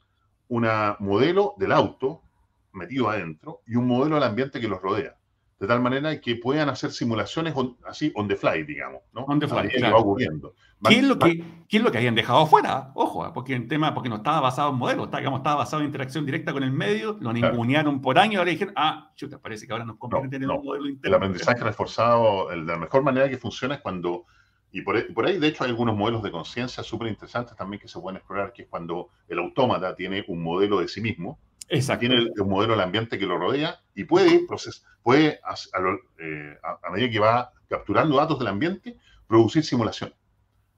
un 0.47 0.67
modelo 0.97 1.53
del 1.57 1.73
auto 1.73 2.23
metido 2.71 3.07
adentro 3.07 3.61
y 3.67 3.75
un 3.75 3.85
modelo 3.85 4.15
del 4.15 4.23
ambiente 4.23 4.59
que 4.59 4.67
los 4.67 4.81
rodea. 4.81 5.15
De 5.57 5.67
tal 5.67 5.79
manera 5.79 6.19
que 6.19 6.35
puedan 6.35 6.67
hacer 6.67 6.91
simulaciones 6.91 7.53
así 7.85 8.11
on 8.15 8.27
the 8.27 8.35
fly, 8.35 8.63
digamos. 8.63 9.01
¿no? 9.13 9.21
On 9.21 9.39
the 9.39 9.47
fly, 9.47 9.69
claro. 9.69 9.95
va 9.95 10.01
ocurriendo. 10.01 10.53
¿Qué, 10.83 10.97
es 10.97 11.03
lo 11.03 11.17
que, 11.17 11.43
¿Qué 11.69 11.77
es 11.77 11.83
lo 11.83 11.91
que 11.91 11.97
habían 11.97 12.13
dejado 12.13 12.39
afuera? 12.39 12.91
Ojo, 12.93 13.23
¿ah? 13.23 13.33
porque 13.33 13.55
el 13.55 13.67
tema, 13.67 13.93
porque 13.93 14.09
no 14.09 14.17
estaba 14.17 14.41
basado 14.41 14.71
en 14.71 14.75
modelos, 14.75 15.05
estaba, 15.05 15.21
digamos, 15.21 15.39
estaba 15.39 15.55
basado 15.55 15.81
en 15.81 15.87
interacción 15.87 16.25
directa 16.25 16.51
con 16.51 16.63
el 16.63 16.71
medio, 16.71 17.17
lo 17.21 17.31
ningunearon 17.31 18.01
por 18.01 18.19
años, 18.19 18.39
ahora 18.39 18.51
dijeron, 18.51 18.73
ah, 18.75 19.11
chuta, 19.15 19.39
parece 19.39 19.65
que 19.65 19.71
ahora 19.71 19.85
nos 19.85 19.97
conviene 19.97 20.27
tener 20.27 20.49
un 20.49 20.63
modelo 20.63 20.89
interno. 20.89 21.15
El 21.15 21.23
aprendizaje 21.23 21.63
reforzado, 21.63 22.51
el, 22.51 22.65
la 22.65 22.77
mejor 22.77 23.03
manera 23.03 23.29
que 23.29 23.37
funciona 23.37 23.75
es 23.75 23.81
cuando 23.81 24.25
y 24.75 24.81
por, 24.81 25.13
por, 25.13 25.25
ahí, 25.25 25.39
de 25.39 25.47
hecho, 25.47 25.63
hay 25.63 25.69
algunos 25.69 25.95
modelos 25.95 26.21
de 26.21 26.31
conciencia 26.31 26.83
súper 26.83 27.07
interesantes 27.07 27.55
también 27.55 27.79
que 27.79 27.87
se 27.87 27.97
pueden 27.97 28.17
explorar, 28.17 28.51
que 28.51 28.63
es 28.63 28.67
cuando 28.67 29.07
el 29.29 29.39
autómata 29.39 29.95
tiene 29.95 30.25
un 30.27 30.43
modelo 30.43 30.81
de 30.81 30.89
sí 30.89 30.99
mismo, 30.99 31.39
Exacto. 31.69 32.01
tiene 32.01 32.15
el, 32.15 32.31
un 32.37 32.49
modelo 32.49 32.73
del 32.73 32.81
ambiente 32.81 33.17
que 33.17 33.25
lo 33.25 33.37
rodea 33.37 33.79
y 33.93 34.03
puede, 34.03 34.45
puede 35.01 35.27
eh, 35.27 36.57
a, 36.63 36.91
medida 36.91 37.09
que 37.09 37.19
va 37.19 37.51
capturando 37.67 38.17
datos 38.17 38.37
del 38.39 38.47
ambiente, 38.47 38.97
producir 39.27 39.63
simulaciones. 39.63 40.15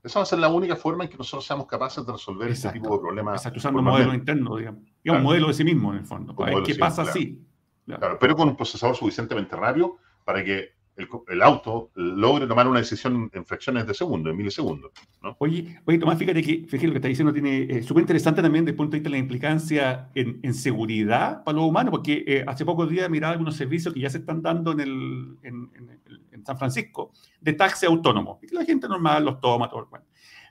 Esa 0.03 0.19
va 0.19 0.23
a 0.23 0.25
ser 0.25 0.39
la 0.39 0.47
única 0.47 0.75
forma 0.75 1.03
en 1.03 1.09
que 1.09 1.17
nosotros 1.17 1.45
seamos 1.45 1.67
capaces 1.67 2.05
de 2.05 2.11
resolver 2.11 2.49
este 2.49 2.69
tipo 2.71 2.95
de 2.95 3.01
problemas. 3.01 3.41
Exacto, 3.41 3.57
usando 3.57 3.79
un 3.79 3.85
modelo 3.85 4.13
interno, 4.13 4.55
digamos. 4.55 4.83
un 5.05 5.23
modelo 5.23 5.47
de 5.47 5.53
sí 5.53 5.63
mismo, 5.63 5.91
en 5.91 5.99
el 5.99 6.05
fondo. 6.05 6.35
¿Qué 6.63 6.75
pasa 6.75 7.01
así? 7.01 7.43
claro, 7.85 8.17
pero 8.19 8.35
con 8.35 8.49
un 8.49 8.55
procesador 8.55 8.95
suficientemente 8.95 9.55
rápido 9.55 9.97
para 10.23 10.43
que 10.43 10.76
el, 10.97 11.41
auto 11.41 11.91
logre 11.95 12.47
tomar 12.47 12.67
una 12.67 12.79
decisión 12.79 13.29
en 13.33 13.45
fracciones 13.45 13.85
de 13.85 13.93
segundo, 13.93 14.29
en 14.29 14.37
milisegundos. 14.37 14.91
¿no? 15.21 15.35
Oye, 15.39 15.79
oye, 15.85 15.97
Tomás, 15.97 16.17
fíjate 16.17 16.41
que, 16.41 16.65
fíjate 16.67 16.87
lo 16.87 16.93
que 16.93 16.97
está 16.97 17.07
diciendo 17.07 17.31
tiene 17.31 17.63
eh, 17.63 17.83
súper 17.83 18.01
interesante 18.01 18.41
también 18.41 18.65
desde 18.65 18.71
el 18.71 18.77
punto 18.77 18.91
de 18.91 18.97
vista 18.97 19.09
de 19.09 19.11
la 19.11 19.19
implicancia 19.19 20.09
en, 20.15 20.39
en 20.41 20.53
seguridad 20.53 21.43
para 21.43 21.57
los 21.57 21.67
humanos, 21.67 21.91
porque 21.91 22.23
eh, 22.25 22.43
hace 22.47 22.65
pocos 22.65 22.89
días 22.89 23.09
miraba 23.09 23.33
algunos 23.33 23.55
servicios 23.55 23.93
que 23.93 23.99
ya 23.99 24.09
se 24.09 24.17
están 24.19 24.41
dando 24.41 24.71
en, 24.71 24.79
el, 24.79 25.37
en, 25.43 25.69
en 26.31 26.45
San 26.45 26.57
Francisco 26.57 27.11
de 27.41 27.53
taxi 27.53 27.85
autónomo, 27.85 28.39
y 28.41 28.47
que 28.47 28.55
la 28.55 28.65
gente 28.65 28.87
normal 28.87 29.25
los 29.25 29.39
toma, 29.39 29.69
todo, 29.69 29.87
bueno. 29.89 30.05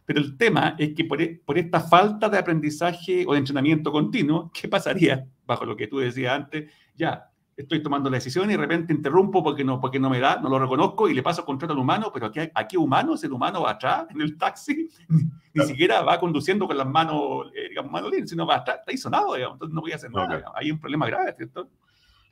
Pero 0.04 0.20
el 0.20 0.36
tema 0.36 0.76
es 0.78 0.94
que 0.94 1.04
por, 1.04 1.20
e, 1.20 1.40
por, 1.44 1.58
esta 1.58 1.80
falta 1.80 2.28
de 2.28 2.38
aprendizaje 2.38 3.24
o 3.26 3.32
de 3.32 3.38
entrenamiento 3.38 3.90
continuo, 3.90 4.52
¿qué 4.54 4.68
pasaría, 4.68 5.26
bajo 5.44 5.64
lo 5.64 5.76
que 5.76 5.88
tú 5.88 5.98
decías 5.98 6.32
antes? 6.32 6.70
Ya, 6.94 7.28
estoy 7.56 7.82
tomando 7.82 8.10
la 8.10 8.18
decisión 8.18 8.50
y 8.50 8.52
de 8.52 8.58
repente 8.58 8.92
interrumpo 8.92 9.42
porque 9.42 9.64
no, 9.64 9.80
porque 9.80 9.98
no 9.98 10.10
me 10.10 10.20
da, 10.20 10.38
no 10.40 10.48
lo 10.48 10.58
reconozco 10.58 11.08
y 11.08 11.14
le 11.14 11.22
paso 11.22 11.44
contrato 11.44 11.72
al 11.72 11.78
humano, 11.78 12.10
pero 12.12 12.26
aquí, 12.26 12.40
aquí 12.54 12.76
humano, 12.76 13.14
ese 13.14 13.28
humano 13.28 13.62
va 13.62 13.72
atrás 13.72 14.06
en 14.10 14.20
el 14.20 14.36
taxi, 14.36 14.90
ni, 15.54 15.64
siquiera 15.64 16.02
va 16.02 16.20
conduciendo 16.20 16.66
con 16.66 16.76
las 16.76 16.86
manos, 16.86 17.50
eh, 17.54 17.70
digamos, 17.70 17.90
manos 17.90 18.10
libres, 18.10 18.30
sino 18.30 18.46
va 18.46 18.56
atrás, 18.56 18.80
está 18.86 19.08
digamos, 19.10 19.54
entonces 19.54 19.74
no 19.74 19.80
voy 19.80 19.92
a 19.92 19.96
hacer 19.96 20.10
nada. 20.10 20.52
Hay 20.54 20.70
un 20.70 20.78
problema 20.78 21.06
grave, 21.06 21.34
¿cierto? 21.34 21.70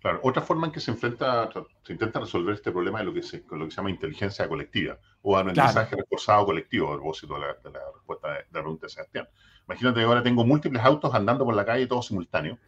Claro, 0.00 0.20
otra 0.22 0.42
forma 0.42 0.66
en 0.66 0.72
que 0.72 0.80
se 0.80 0.90
enfrenta, 0.90 1.48
se 1.82 1.92
intenta 1.94 2.20
resolver 2.20 2.54
este 2.54 2.70
problema 2.70 3.00
es 3.00 3.06
lo 3.06 3.14
que 3.14 3.22
se, 3.22 3.42
lo 3.50 3.64
que 3.64 3.70
se 3.70 3.78
llama 3.78 3.88
inteligencia 3.88 4.46
colectiva 4.46 4.98
o 5.22 5.34
aprendizaje 5.38 5.96
reforzado 5.96 6.44
colectivo, 6.44 6.88
a 6.92 6.96
propósito 6.96 7.32
de 7.34 7.40
la, 7.40 7.46
de 7.46 7.70
la 7.70 7.80
respuesta 7.94 8.28
de, 8.28 8.38
la 8.52 8.60
pregunta 8.60 8.84
de 8.84 8.90
Sebastián. 8.90 9.26
Imagínate 9.66 10.00
que 10.00 10.04
ahora 10.04 10.22
tengo 10.22 10.44
múltiples 10.44 10.84
autos 10.84 11.14
andando 11.14 11.46
por 11.46 11.54
la 11.54 11.64
calle 11.64 11.86
todos 11.86 12.08
simultáneos 12.08 12.58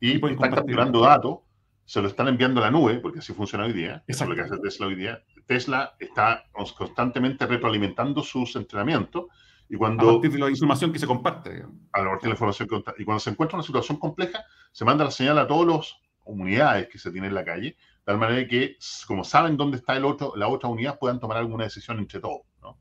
y, 0.00 0.12
y 0.12 0.14
están 0.14 0.50
capturando 0.50 1.02
datos 1.02 1.40
se 1.88 2.02
lo 2.02 2.08
están 2.08 2.28
enviando 2.28 2.60
a 2.60 2.64
la 2.64 2.70
nube, 2.70 2.98
porque 2.98 3.20
así 3.20 3.32
funciona 3.32 3.64
hoy 3.64 3.72
día. 3.72 4.04
Eso 4.06 4.24
es 4.24 4.28
lo 4.28 4.36
que 4.36 4.42
hace 4.42 4.58
Tesla 4.58 4.88
hoy 4.88 4.94
día. 4.94 5.22
Tesla 5.46 5.96
está 5.98 6.44
constantemente 6.76 7.46
retroalimentando 7.46 8.22
sus 8.22 8.56
entrenamientos. 8.56 9.24
Y 9.70 9.76
cuando, 9.76 10.06
a 10.06 10.12
partir 10.12 10.32
de 10.32 10.38
la 10.38 10.50
información 10.50 10.92
que 10.92 10.98
se 10.98 11.06
comparte. 11.06 11.64
A 11.92 12.04
partir 12.04 12.20
de 12.24 12.28
la 12.28 12.34
información 12.34 12.68
que 12.68 12.82
Y 12.98 13.06
cuando 13.06 13.20
se 13.20 13.30
encuentra 13.30 13.56
una 13.56 13.64
situación 13.64 13.98
compleja, 13.98 14.44
se 14.70 14.84
manda 14.84 15.02
la 15.02 15.10
señal 15.10 15.38
a 15.38 15.46
todas 15.46 15.66
las 15.66 15.96
unidades 16.26 16.88
que 16.88 16.98
se 16.98 17.10
tienen 17.10 17.30
en 17.30 17.34
la 17.34 17.44
calle, 17.46 17.68
de 17.70 17.76
tal 18.04 18.18
manera 18.18 18.46
que, 18.46 18.76
como 19.06 19.24
saben 19.24 19.56
dónde 19.56 19.78
está 19.78 19.96
el 19.96 20.04
otro, 20.04 20.34
la 20.36 20.48
otra 20.48 20.68
unidad, 20.68 20.98
puedan 20.98 21.18
tomar 21.18 21.38
alguna 21.38 21.64
decisión 21.64 21.98
entre 22.00 22.20
todos. 22.20 22.42
¿no? 22.60 22.76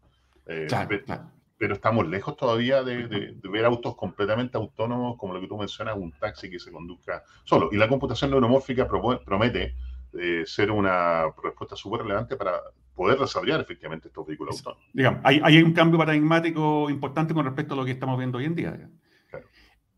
Eh, 0.48 0.66
claro, 0.68 1.00
claro 1.06 1.37
pero 1.58 1.74
estamos 1.74 2.08
lejos 2.08 2.38
todavía 2.38 2.84
de, 2.84 3.36
ver 3.44 3.66
autos 3.66 3.96
completamente 3.96 4.58
autónomos, 4.58 5.18
como 5.18 5.34
lo 5.34 5.42
que 5.42 5.48
tú 5.48 5.58
mencionas, 5.58 5.98
un 5.98 6.12
taxi 6.12 6.50
que 6.50 6.60
se 6.60 6.72
conduzca 6.72 7.24
solo. 7.44 7.70
Y 7.72 7.78
la 7.78 7.88
computación 7.88 8.30
neuromórfica 8.30 8.88
promete 8.88 9.76
eh, 10.14 10.44
ser 10.46 10.72
una 10.72 11.26
respuesta 11.44 11.76
súper 11.76 12.02
relevante 12.02 12.36
para 12.36 12.62
poder 12.94 13.18
desarrollar 13.18 13.62
efectivamente 13.62 14.08
estos 14.08 14.26
vehículos 14.26 14.58
autónomos. 14.58 14.88
Digamos, 14.94 15.22
hay, 15.24 15.42
hay, 15.44 15.62
un 15.62 15.74
cambio 15.74 15.98
paradigmático 15.98 16.90
importante 16.90 17.34
con 17.34 17.46
respecto 17.46 17.74
a 17.74 17.78
lo 17.78 17.86
que 17.86 17.92
estamos 17.92 18.18
viendo 18.18 18.38
hoy 18.38 18.46
en 18.46 18.56
día. 18.56 18.90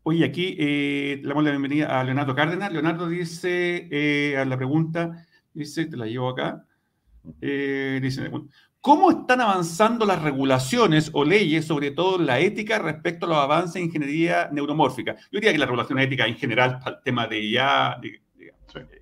Oye, 0.02 0.24
aquí 0.24 0.56
eh, 0.58 1.20
le 1.22 1.28
damos 1.28 1.44
la 1.44 1.50
bienvenida 1.50 2.00
a 2.00 2.04
Leonardo 2.04 2.34
Cárdenas. 2.34 2.72
Leonardo 2.72 3.06
dice 3.06 3.86
eh, 3.90 4.38
a 4.38 4.46
la 4.46 4.56
pregunta, 4.56 5.26
dice, 5.52 5.84
te 5.84 5.96
la 5.98 6.06
llevo 6.06 6.30
acá, 6.30 6.64
dice, 7.40 8.30
¿Cómo 8.80 9.10
están 9.10 9.42
avanzando 9.42 10.06
las 10.06 10.22
regulaciones 10.22 11.10
o 11.12 11.22
leyes, 11.22 11.66
sobre 11.66 11.90
todo 11.90 12.16
la 12.16 12.40
ética, 12.40 12.78
respecto 12.78 13.26
a 13.26 13.28
los 13.28 13.38
avances 13.38 13.76
en 13.76 13.84
ingeniería 13.84 14.48
neuromórfica? 14.50 15.16
Yo 15.30 15.38
diría 15.38 15.52
que 15.52 15.58
la 15.58 15.66
regulación 15.66 15.98
ética 15.98 16.26
en 16.26 16.36
general, 16.36 16.78
para 16.78 16.96
el 16.96 17.02
tema 17.02 17.26
de 17.26 17.40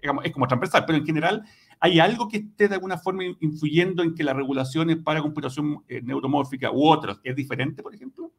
digamos, 0.02 0.24
es 0.24 0.32
como 0.32 0.48
transversal, 0.48 0.84
pero 0.84 0.98
en 0.98 1.06
general, 1.06 1.44
¿hay 1.78 2.00
algo 2.00 2.28
que 2.28 2.38
esté 2.38 2.66
de 2.66 2.74
alguna 2.74 2.98
forma 2.98 3.22
influyendo 3.38 4.02
en 4.02 4.16
que 4.16 4.24
las 4.24 4.34
regulaciones 4.34 4.96
para 4.96 5.22
computación 5.22 5.84
eh, 5.86 6.00
neuromórfica 6.02 6.72
u 6.72 6.88
otras 6.88 7.20
es 7.22 7.36
diferente, 7.36 7.80
por 7.80 7.94
ejemplo? 7.94 8.32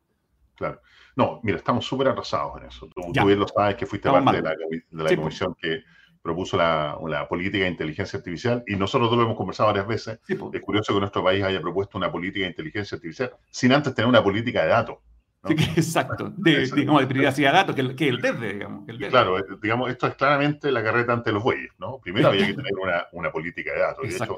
Claro. 0.56 0.82
No, 1.16 1.40
mira, 1.42 1.58
estamos 1.58 1.86
súper 1.86 2.10
atrasados 2.10 2.60
en 2.60 2.68
eso. 2.68 2.88
Tú, 2.88 3.14
bien 3.26 3.40
lo 3.40 3.48
sabes 3.48 3.76
que 3.76 3.86
fuiste 3.86 4.10
parte 4.10 4.38
de 4.38 4.42
la, 4.42 4.50
de 4.50 4.84
la 4.92 5.04
pues. 5.06 5.16
comisión 5.16 5.56
que 5.58 5.84
propuso 6.22 6.58
la, 6.58 7.28
política 7.30 7.64
de 7.64 7.72
inteligencia 7.72 8.18
artificial 8.18 8.64
y 8.68 8.76
nosotros 8.76 9.12
lo 9.12 9.24
hemos 9.24 9.38
conversado 9.38 9.68
varias 9.68 9.88
veces. 9.88 10.20
es 10.28 10.62
curioso 10.62 10.94
que 10.94 11.00
nuestro 11.00 11.24
país 11.24 11.44
haya 11.44 11.62
propuesto 11.62 11.98
una 11.98 12.12
política 12.12 12.44
de 12.44 12.50
inteligencia 12.50 12.96
artificial 12.96 13.32
sin 13.50 13.72
antes 13.72 13.94
tener 13.94 14.10
una 14.10 14.24
política 14.24 14.64
de 14.64 14.70
datos. 14.70 14.98
exacto, 15.50 16.34
de, 16.36 16.70
digamos, 16.76 17.02
de 17.02 17.08
privacidad 17.08 17.52
de 17.52 17.58
datos, 17.58 17.76
que, 17.76 17.96
que 17.96 18.10
el 18.10 18.20
TED, 18.20 18.36
digamos. 18.36 18.86
Claro, 19.10 19.40
eh, 19.40 19.44
digamos, 19.62 19.90
esto 19.90 20.08
es 20.08 20.16
claramente 20.16 20.70
la 20.70 20.84
carreta 20.84 21.14
ante 21.14 21.32
los 21.32 21.42
bueyes, 21.42 21.72
¿no? 21.80 22.00
Primero 22.00 22.28
había 22.28 22.48
que 22.48 22.56
tener 22.56 22.74
una, 22.82 23.08
una 23.14 23.32
política 23.32 23.72
de 23.72 23.80
datos. 23.80 24.10
De 24.10 24.16
hecho, 24.16 24.36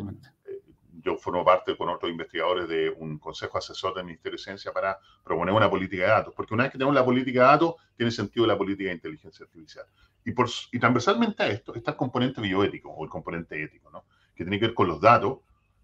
yo 1.03 1.17
formo 1.17 1.43
parte 1.43 1.75
con 1.75 1.89
otros 1.89 2.11
investigadores 2.11 2.67
de 2.67 2.93
un 2.97 3.17
consejo 3.17 3.57
asesor 3.57 3.95
del 3.95 4.05
Ministerio 4.05 4.37
de 4.37 4.43
Ciencia 4.43 4.71
para 4.71 4.99
proponer 5.23 5.53
una 5.53 5.69
política 5.69 6.03
de 6.03 6.09
datos, 6.09 6.33
porque 6.35 6.53
una 6.53 6.63
vez 6.63 6.71
que 6.71 6.77
tenemos 6.77 6.95
la 6.95 7.03
política 7.03 7.39
de 7.39 7.45
datos, 7.47 7.75
tiene 7.95 8.11
sentido 8.11 8.45
la 8.45 8.57
política 8.57 8.89
de 8.89 8.95
inteligencia 8.95 9.43
artificial. 9.45 9.85
Y, 10.23 10.31
por, 10.33 10.49
y 10.71 10.79
transversalmente 10.79 11.43
a 11.43 11.47
esto 11.47 11.73
está 11.73 11.91
el 11.91 11.97
componente 11.97 12.41
bioético 12.41 12.91
o 12.91 13.03
el 13.03 13.09
componente 13.09 13.61
ético, 13.61 13.89
¿no? 13.89 14.05
que 14.35 14.43
tiene 14.43 14.59
que 14.59 14.67
ver 14.67 14.75
con 14.75 14.87
los 14.87 15.01
datos. 15.01 15.39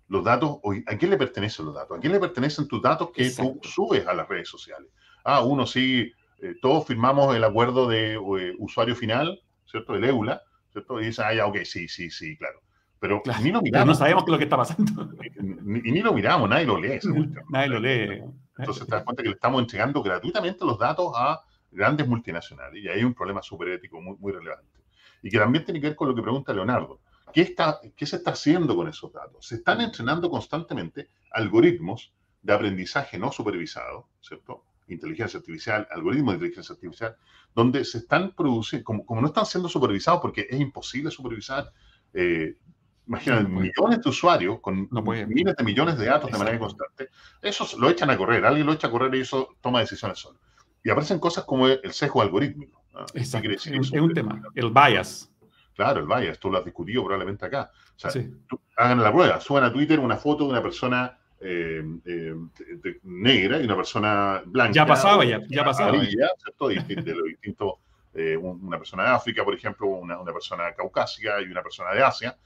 Los 0.09 0.23
datos, 0.23 0.59
¿a 0.85 0.95
quién 0.95 1.11
le 1.11 1.17
pertenecen 1.17 1.65
los 1.65 1.75
datos? 1.75 1.97
¿A 1.97 1.99
quién 1.99 2.13
le 2.13 2.19
pertenecen 2.19 2.67
tus 2.67 2.81
datos 2.81 3.11
que 3.11 3.29
tú 3.31 3.59
subes 3.61 4.07
a 4.07 4.13
las 4.13 4.27
redes 4.27 4.47
sociales? 4.47 4.89
Ah, 5.25 5.43
uno 5.43 5.65
sí, 5.65 6.13
eh, 6.41 6.55
todos 6.61 6.87
firmamos 6.87 7.35
el 7.35 7.43
acuerdo 7.43 7.87
de 7.89 8.13
eh, 8.13 8.55
usuario 8.57 8.95
final, 8.95 9.41
¿cierto? 9.65 9.95
El 9.95 10.05
EULA, 10.05 10.41
¿cierto? 10.71 11.01
Y 11.01 11.07
dicen, 11.07 11.25
ah, 11.27 11.33
ya, 11.33 11.45
ok, 11.45 11.57
sí, 11.65 11.89
sí, 11.89 12.09
sí, 12.09 12.37
claro. 12.37 12.61
Pero 12.99 13.21
ni 13.43 13.51
lo 13.51 13.61
miramos. 13.61 13.87
no 13.87 13.95
sabemos 13.95 14.23
qué 14.23 14.29
es 14.29 14.31
lo 14.31 14.37
que 14.37 14.43
está 14.45 14.57
pasando. 14.57 15.09
Y 15.83 15.91
ni, 15.91 15.99
lo 15.99 16.13
miramos, 16.13 16.49
nadie 16.49 16.65
lo 16.65 16.79
lee. 16.79 16.99
nadie 17.49 17.67
lo 17.67 17.79
lee. 17.79 18.23
Entonces 18.57 18.87
te 18.87 18.95
das 18.95 19.03
cuenta 19.03 19.21
que 19.21 19.29
le 19.29 19.35
estamos 19.35 19.61
entregando 19.61 20.01
gratuitamente 20.01 20.65
los 20.65 20.79
datos 20.79 21.11
a 21.15 21.41
grandes 21.71 22.07
multinacionales. 22.07 22.83
Y 22.83 22.87
ahí 22.87 22.99
hay 22.99 23.03
un 23.03 23.13
problema 23.13 23.41
súper 23.41 23.69
ético 23.69 24.01
muy, 24.01 24.17
muy 24.17 24.31
relevante. 24.31 24.79
Y 25.21 25.29
que 25.29 25.37
también 25.37 25.65
tiene 25.65 25.81
que 25.81 25.87
ver 25.87 25.95
con 25.95 26.09
lo 26.09 26.15
que 26.15 26.21
pregunta 26.21 26.53
Leonardo. 26.53 26.99
¿Qué, 27.33 27.41
está, 27.41 27.79
¿Qué 27.95 28.05
se 28.05 28.17
está 28.17 28.31
haciendo 28.31 28.75
con 28.75 28.87
esos 28.87 29.11
datos? 29.11 29.45
Se 29.45 29.55
están 29.55 29.81
entrenando 29.81 30.29
constantemente 30.29 31.09
algoritmos 31.31 32.13
de 32.41 32.53
aprendizaje 32.53 33.17
no 33.17 33.31
supervisado, 33.31 34.07
¿cierto? 34.21 34.63
Inteligencia 34.87 35.39
artificial, 35.39 35.87
algoritmos 35.91 36.33
de 36.33 36.37
inteligencia 36.37 36.73
artificial, 36.73 37.17
donde 37.53 37.83
se 37.83 37.99
están 37.99 38.33
produciendo, 38.33 38.85
como, 38.85 39.05
como 39.05 39.21
no 39.21 39.27
están 39.27 39.45
siendo 39.45 39.67
supervisados 39.67 40.21
porque 40.21 40.47
es 40.49 40.59
imposible 40.59 41.11
supervisar 41.11 41.71
eh, 42.13 42.55
Imagínate, 43.07 43.47
millones 43.47 44.01
de 44.01 44.09
usuarios 44.09 44.59
con 44.59 44.89
miles 44.91 45.55
de 45.55 45.63
millones 45.63 45.97
de 45.97 46.07
datos 46.07 46.29
de 46.29 46.37
manera 46.37 46.59
constante. 46.59 47.09
Eso 47.41 47.65
lo 47.79 47.89
echan 47.89 48.09
a 48.09 48.17
correr, 48.17 48.45
alguien 48.45 48.67
lo 48.67 48.73
echa 48.73 48.87
a 48.87 48.91
correr 48.91 49.15
y 49.15 49.21
eso 49.21 49.55
toma 49.61 49.79
decisiones 49.79 50.19
solo. 50.19 50.39
Y 50.87 50.89
aparecen 50.89 51.19
cosas 51.19 51.43
como 51.43 51.67
el 51.67 51.91
sesgo 51.91 52.21
algorítmico. 52.21 52.81
Es, 53.13 53.33
un 53.91 54.13
tema, 54.13 54.41
el 54.55 54.71
bias. 54.71 55.29
Claro, 55.75 55.99
el 55.99 56.07
bias, 56.07 56.39
tú 56.39 56.49
lo 56.49 56.59
has 56.59 56.63
discutido 56.63 57.03
probablemente 57.03 57.45
acá. 57.45 57.69
O 57.97 57.99
sea, 57.99 58.23
hagan 58.77 59.03
la 59.03 59.11
prueba, 59.11 59.41
suban 59.41 59.65
a 59.65 59.73
Twitter 59.73 59.99
una 59.99 60.15
foto 60.15 60.45
de 60.45 60.51
una 60.51 60.63
persona 60.63 61.19
eh, 61.41 61.83
eh, 62.05 62.35
negra 63.03 63.59
y 63.59 63.65
una 63.65 63.75
persona 63.75 64.41
blanca. 64.45 64.71
Ya 64.71 64.85
pasaba, 64.85 65.25
ya, 65.25 65.41
ya 65.49 65.65
pasaba. 65.65 65.97
Ya, 65.97 66.29
¿cierto? 66.41 66.71
Y 66.71 66.79
de 66.79 67.13
lo 67.13 67.23
distinto, 67.25 67.79
eh, 68.13 68.37
una 68.37 68.77
persona 68.77 69.03
de 69.03 69.09
África, 69.09 69.43
por 69.43 69.55
ejemplo, 69.55 69.87
una, 69.87 70.17
una 70.17 70.31
persona 70.31 70.73
caucásica 70.73 71.41
y 71.41 71.51
una 71.51 71.61
persona 71.61 71.91
de 71.91 72.01
Asia 72.01 72.37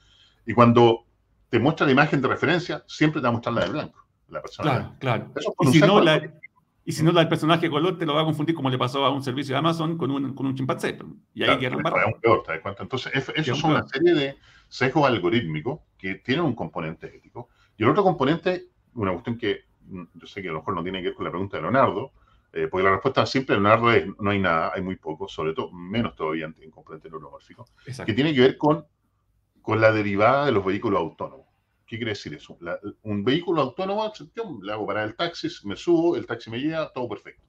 y 0.44 0.52
cuando 0.52 1.04
te 1.48 1.60
muestra 1.60 1.86
la 1.86 1.92
imagen 1.92 2.20
de 2.20 2.26
referencia, 2.26 2.82
siempre 2.88 3.20
te 3.20 3.22
va 3.22 3.28
a 3.28 3.32
mostrar 3.34 3.54
la 3.54 3.66
de 3.66 3.70
blanco, 3.70 4.04
la 4.30 4.42
persona. 4.42 4.96
Claro, 4.98 5.30
claro. 5.32 5.54
y 5.60 5.66
si 5.68 5.78
no, 5.78 6.00
la, 6.00 6.20
Y 6.84 6.92
si 6.92 7.04
no, 7.04 7.18
el 7.18 7.28
personaje 7.28 7.70
color 7.70 7.96
te 7.96 8.06
lo 8.06 8.14
va 8.14 8.22
a 8.22 8.24
confundir 8.24 8.56
como 8.56 8.68
le 8.68 8.78
pasó 8.78 9.04
a 9.04 9.10
un 9.10 9.22
servicio 9.22 9.54
de 9.54 9.58
Amazon 9.58 9.96
con 9.96 10.10
un, 10.10 10.34
con 10.34 10.46
un 10.46 10.54
chimpancé. 10.54 10.98
Y 11.32 11.42
ahí 11.42 11.58
claro, 11.58 11.78
quedan 11.78 12.20
peor, 12.20 12.42
¿te 12.42 12.52
das 12.52 12.60
cuenta? 12.60 12.82
Entonces, 12.82 13.12
eso 13.34 13.54
son 13.54 13.72
una 13.72 13.86
serie 13.86 14.14
de 14.14 14.36
sesgos 14.68 15.06
algorítmicos 15.06 15.80
que 15.96 16.16
tienen 16.16 16.44
un 16.44 16.54
componente 16.54 17.14
ético. 17.14 17.50
Y 17.76 17.84
el 17.84 17.90
otro 17.90 18.02
componente, 18.02 18.68
una 18.94 19.12
cuestión 19.12 19.38
que 19.38 19.60
mm, 19.86 20.02
yo 20.14 20.26
sé 20.26 20.42
que 20.42 20.48
a 20.48 20.52
lo 20.52 20.58
mejor 20.58 20.74
no 20.74 20.82
tiene 20.82 20.98
que 21.00 21.08
ver 21.08 21.14
con 21.14 21.24
la 21.24 21.30
pregunta 21.30 21.56
de 21.56 21.62
Leonardo, 21.62 22.12
eh, 22.52 22.68
porque 22.68 22.84
la 22.84 22.90
respuesta 22.90 23.24
simple, 23.26 23.54
Leonardo, 23.54 23.92
es 23.92 24.06
no 24.18 24.30
hay 24.30 24.38
nada, 24.38 24.72
hay 24.74 24.82
muy 24.82 24.96
poco, 24.96 25.28
sobre 25.28 25.54
todo, 25.54 25.70
menos 25.72 26.16
todavía 26.16 26.46
en, 26.46 26.70
componente 26.70 27.08
neuromórfico, 27.08 27.66
que 28.04 28.12
tiene 28.12 28.34
que 28.34 28.40
ver 28.40 28.58
con, 28.58 28.84
con 29.62 29.80
la 29.80 29.92
derivada 29.92 30.46
de 30.46 30.52
los 30.52 30.64
vehículos 30.64 31.00
autónomos. 31.00 31.46
¿Qué 31.92 31.98
quiere 31.98 32.12
decir 32.12 32.32
eso? 32.32 32.56
un 33.02 33.22
vehículo 33.22 33.60
autónomo, 33.60 34.10
le 34.62 34.72
hago 34.72 34.86
parar 34.86 35.08
el 35.08 35.14
taxi, 35.14 35.48
me 35.64 35.76
subo, 35.76 36.16
el 36.16 36.24
taxi 36.24 36.48
me 36.48 36.58
lleva, 36.58 36.90
todo 36.90 37.06
perfecto. 37.06 37.42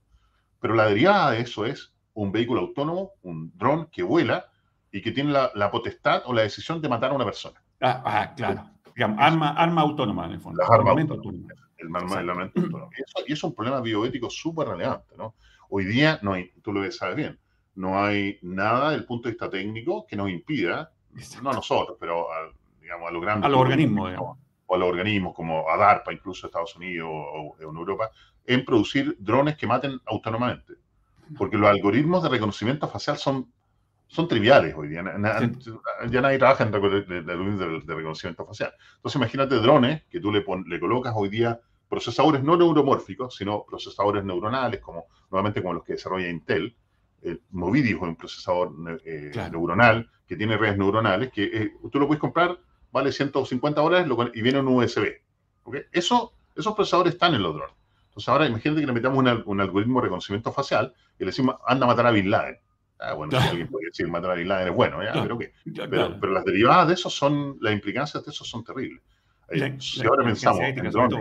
Pero 0.59 0.75
la 0.75 0.87
derivada 0.87 1.31
de 1.31 1.39
eso 1.39 1.65
es 1.65 1.93
un 2.13 2.29
vehículo 2.29 2.59
autónomo, 2.59 3.13
un 3.21 3.53
dron 3.57 3.85
que 3.85 4.03
vuela 4.03 4.51
y 4.91 5.01
que 5.01 5.13
tiene 5.13 5.31
la, 5.31 5.71
potestad 5.71 6.23
o 6.25 6.33
la 6.33 6.41
decisión 6.41 6.81
de 6.81 6.89
matar 6.89 7.11
a 7.11 7.13
una 7.13 7.23
persona. 7.23 7.63
Ah, 7.79 8.03
ah 8.05 8.33
claro. 8.35 8.69
arma, 9.17 9.51
arma 9.51 9.79
autónoma, 9.79 10.25
en 10.25 10.33
el 10.33 10.41
fondo. 10.41 10.61
Las 10.61 10.69
armas 10.69 11.09
autónomas. 11.09 11.57
El 11.77 11.95
armamento 11.95 12.59
autónomo. 12.59 12.89
Y 12.97 13.01
eso, 13.01 13.25
y 13.25 13.31
es 13.31 13.43
un 13.45 13.55
problema 13.55 13.79
bioético 13.79 14.29
súper 14.29 14.67
relevante, 14.67 15.15
¿no? 15.17 15.35
Hoy 15.69 15.85
día, 15.85 16.19
no 16.21 16.33
hay, 16.33 16.51
tú 16.61 16.73
lo 16.73 16.91
sabes 16.91 17.15
bien, 17.15 17.39
no 17.75 18.03
hay 18.03 18.39
nada 18.41 18.89
desde 18.89 19.03
el 19.03 19.05
punto 19.05 19.29
de 19.29 19.35
vista 19.35 19.49
técnico 19.49 20.05
que 20.05 20.17
nos 20.17 20.29
impida, 20.29 20.91
no 21.41 21.51
a 21.51 21.53
nosotros, 21.53 21.95
pero 21.97 22.27
digamos, 22.83 23.09
a 23.09 23.11
los 23.11 23.21
grandes. 23.21 23.45
A 23.45 23.49
los 23.49 23.59
organismos, 23.59 24.13
O 24.65 24.75
a 24.75 24.77
los 24.77 24.89
organismos 24.89 25.33
como 25.33 25.69
a 25.69 25.77
DARPA, 25.77 26.13
incluso 26.13 26.47
Estados 26.47 26.75
Unidos 26.75 27.09
o, 27.09 27.55
en 27.59 27.75
Europa, 27.75 28.11
en 28.45 28.63
producir 28.63 29.15
drones 29.19 29.57
que 29.57 29.65
maten 29.65 29.99
autónomamente. 30.05 30.73
Porque 31.37 31.57
los 31.57 31.69
algoritmos 31.69 32.21
de 32.21 32.29
reconocimiento 32.29 32.87
facial 32.87 33.17
son, 33.17 33.51
son 34.07 34.27
triviales 34.27 34.75
hoy 34.75 34.89
día. 34.89 35.03
Ya 36.09 36.21
nadie 36.21 36.37
trabaja 36.37 36.65
en 36.65 36.73
algoritmos 36.73 37.85
de, 37.85 37.95
reconocimiento 37.95 38.45
facial. 38.45 38.73
Entonces, 38.97 39.15
imagínate 39.15 39.55
drones 39.55 40.03
que 40.09 40.19
tú 40.19 40.31
le, 40.31 40.45
le 40.67 40.79
colocas 40.79 41.13
hoy 41.15 41.29
día 41.29 41.59
procesadores 41.93 42.41
no 42.41 42.57
neuromórficos, 42.57 43.35
sino 43.35 43.63
procesadores 43.65 44.23
neuronales, 44.23 44.79
como 44.79 45.05
nuevamente 45.29 45.61
como 45.61 45.75
los 45.75 45.83
que 45.83 45.93
desarrolla 45.93 46.27
Intel. 46.27 46.75
El 47.21 47.41
Movidius 47.51 47.97
es 47.97 48.01
un 48.01 48.15
procesador 48.15 48.73
eh, 49.05 49.31
neuronal 49.51 50.09
que 50.27 50.35
tiene 50.35 50.57
redes 50.57 50.75
neuronales, 50.75 51.31
que 51.31 51.43
eh, 51.43 51.71
tú 51.91 51.99
lo 51.99 52.07
puedes 52.07 52.19
comprar 52.19 52.57
vale 52.93 53.11
150 53.11 53.81
dólares 53.81 54.07
y 54.35 54.41
viene 54.41 54.59
un 54.59 54.67
USB. 54.67 55.19
Eso, 55.91 56.33
esos 56.55 56.75
procesadores 56.75 57.13
están 57.13 57.33
en 57.33 57.41
los 57.41 57.55
drones. 57.55 57.75
Entonces 58.09 58.29
ahora 58.29 58.45
imagínate 58.45 58.81
que 58.81 58.87
le 58.87 58.93
metamos 58.93 59.43
un, 59.45 59.59
algoritmo 59.59 59.99
de 59.99 60.03
reconocimiento 60.05 60.53
facial 60.53 60.93
y 61.17 61.23
le 61.23 61.25
decimos, 61.27 61.55
anda 61.67 61.85
a 61.85 61.87
matar 61.87 62.05
a 62.05 62.11
Bin 62.11 62.29
Laden. 62.29 62.59
Ah, 62.99 63.13
bueno, 63.13 63.31
si 63.41 63.47
alguien 63.47 63.67
puede 63.67 63.87
decir 63.87 64.07
matar 64.07 64.31
a 64.31 64.33
Bin 64.35 64.47
Laden 64.47 64.67
es 64.67 64.75
bueno, 64.75 64.99
Pero, 65.73 66.19
pero, 66.19 66.33
las 66.33 66.45
derivadas 66.45 66.87
de 66.87 66.93
eso 66.93 67.09
son, 67.09 67.57
las 67.59 67.73
implicancias 67.73 68.23
de 68.23 68.29
eso 68.29 68.45
son 68.45 68.63
terribles. 68.63 69.01
Eh, 69.49 69.75
si 69.79 70.05
ahora 70.05 70.23
pensamos 70.23 70.61
en 70.61 70.91
drones, 70.91 71.19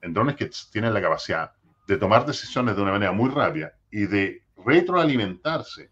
en 0.00 0.14
drones 0.14 0.36
que 0.36 0.50
tienen 0.72 0.94
la 0.94 1.02
capacidad 1.02 1.52
de 1.86 1.98
tomar 1.98 2.24
decisiones 2.24 2.74
de 2.74 2.82
una 2.82 2.92
manera 2.92 3.12
muy 3.12 3.28
rápida 3.28 3.74
y 3.90 4.06
de 4.06 4.42
retroalimentarse 4.64 5.90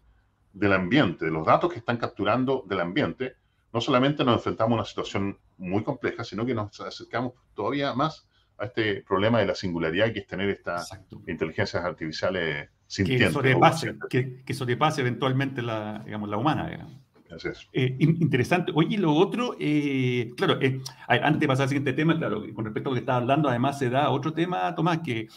del 0.51 0.73
ambiente, 0.73 1.25
de 1.25 1.31
los 1.31 1.45
datos 1.45 1.71
que 1.71 1.79
están 1.79 1.97
capturando 1.97 2.63
del 2.67 2.79
ambiente, 2.79 3.35
no 3.73 3.81
solamente 3.81 4.23
nos 4.23 4.35
enfrentamos 4.35 4.73
a 4.73 4.75
una 4.75 4.85
situación 4.85 5.37
muy 5.57 5.83
compleja, 5.83 6.23
sino 6.23 6.45
que 6.45 6.53
nos 6.53 6.79
acercamos 6.79 7.33
todavía 7.55 7.93
más 7.93 8.27
a 8.57 8.65
este 8.65 9.01
problema 9.01 9.39
de 9.39 9.47
la 9.47 9.55
singularidad 9.55 10.13
que 10.13 10.19
es 10.19 10.27
tener 10.27 10.49
estas 10.49 10.91
inteligencias 11.27 11.83
artificiales 11.83 12.69
sintientes. 12.87 13.29
Que 13.29 13.33
sobrepase, 13.33 13.95
que, 14.09 14.43
que 14.43 14.53
sobrepase 14.53 15.01
eventualmente 15.01 15.61
la, 15.61 16.03
digamos, 16.05 16.29
la 16.29 16.37
humana. 16.37 16.69
Digamos. 16.69 17.03
Eh, 17.73 17.95
interesante. 17.99 18.71
Oye, 18.75 18.97
lo 18.97 19.13
otro, 19.13 19.55
eh, 19.59 20.31
claro, 20.37 20.61
eh, 20.61 20.81
antes 21.07 21.39
de 21.39 21.47
pasar 21.47 21.63
al 21.63 21.69
siguiente 21.69 21.93
tema, 21.93 22.17
claro, 22.17 22.43
con 22.53 22.65
respecto 22.65 22.89
a 22.89 22.91
lo 22.91 22.95
que 22.95 22.99
estaba 22.99 23.17
hablando, 23.17 23.49
además 23.49 23.79
se 23.79 23.89
da 23.89 24.09
otro 24.09 24.33
tema, 24.33 24.73
Tomás, 24.75 24.99
que, 24.99 25.27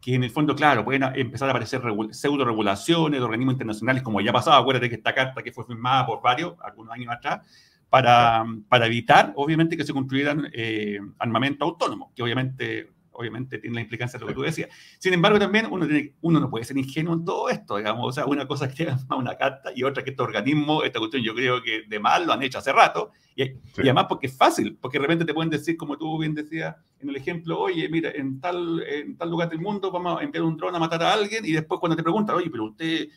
que 0.00 0.14
en 0.14 0.24
el 0.24 0.30
fondo, 0.30 0.54
claro, 0.54 0.84
pueden 0.84 1.02
empezar 1.14 1.48
a 1.48 1.52
aparecer 1.52 1.82
pseudo 2.10 2.44
regulaciones 2.44 3.20
de 3.20 3.24
organismos 3.24 3.54
internacionales, 3.54 4.02
como 4.02 4.20
ya 4.20 4.32
pasaba, 4.32 4.58
acuérdate 4.58 4.88
que 4.88 4.96
esta 4.96 5.14
carta 5.14 5.42
que 5.42 5.52
fue 5.52 5.64
firmada 5.66 6.06
por 6.06 6.22
varios, 6.22 6.54
algunos 6.62 6.94
años 6.94 7.12
atrás, 7.12 7.46
para, 7.92 8.42
para 8.70 8.86
evitar, 8.86 9.34
obviamente, 9.36 9.76
que 9.76 9.84
se 9.84 9.92
construyeran 9.92 10.48
eh, 10.54 10.98
armamento 11.18 11.66
autónomo, 11.66 12.10
que 12.16 12.22
obviamente, 12.22 12.90
obviamente 13.10 13.58
tiene 13.58 13.74
la 13.74 13.82
implicancia 13.82 14.18
de 14.18 14.22
lo 14.22 14.28
que 14.28 14.34
tú 14.34 14.40
decías. 14.40 14.70
Sin 14.98 15.12
embargo, 15.12 15.38
también 15.38 15.66
uno, 15.70 15.86
uno 16.22 16.40
no 16.40 16.48
puede 16.48 16.64
ser 16.64 16.78
ingenuo 16.78 17.12
en 17.12 17.26
todo 17.26 17.50
esto, 17.50 17.76
digamos, 17.76 18.08
o 18.08 18.10
sea, 18.10 18.24
una 18.24 18.48
cosa 18.48 18.66
que 18.70 18.76
llega 18.76 18.98
a 19.10 19.16
una 19.16 19.36
carta 19.36 19.72
y 19.76 19.82
otra 19.82 20.02
que 20.02 20.12
este 20.12 20.22
organismo, 20.22 20.84
esta 20.84 21.00
cuestión 21.00 21.22
yo 21.22 21.34
creo 21.34 21.62
que 21.62 21.82
de 21.86 22.00
mal 22.00 22.26
lo 22.26 22.32
han 22.32 22.42
hecho 22.42 22.60
hace 22.60 22.72
rato, 22.72 23.10
y, 23.36 23.42
y, 23.42 23.56
además 23.82 24.06
porque 24.08 24.28
es 24.28 24.38
fácil, 24.38 24.78
porque 24.80 24.96
de 24.98 25.02
repente 25.02 25.26
te 25.26 25.34
pueden 25.34 25.50
decir, 25.50 25.76
como 25.76 25.98
tú 25.98 26.18
bien 26.18 26.34
decías 26.34 26.74
en 26.98 27.10
el 27.10 27.16
ejemplo, 27.16 27.60
oye, 27.60 27.90
mira, 27.90 28.10
en 28.14 28.40
tal, 28.40 28.82
en 28.84 29.18
tal 29.18 29.28
lugar 29.28 29.50
del 29.50 29.60
mundo 29.60 29.90
vamos 29.90 30.18
a 30.18 30.24
enviar 30.24 30.44
un 30.44 30.56
dron 30.56 30.74
a 30.74 30.78
matar 30.78 31.02
a 31.02 31.12
alguien, 31.12 31.44
y 31.44 31.52
después 31.52 31.78
cuando 31.78 31.94
te 31.94 32.02
preguntan, 32.02 32.36
oye, 32.36 32.48
pero 32.48 32.64
usted 32.64 33.08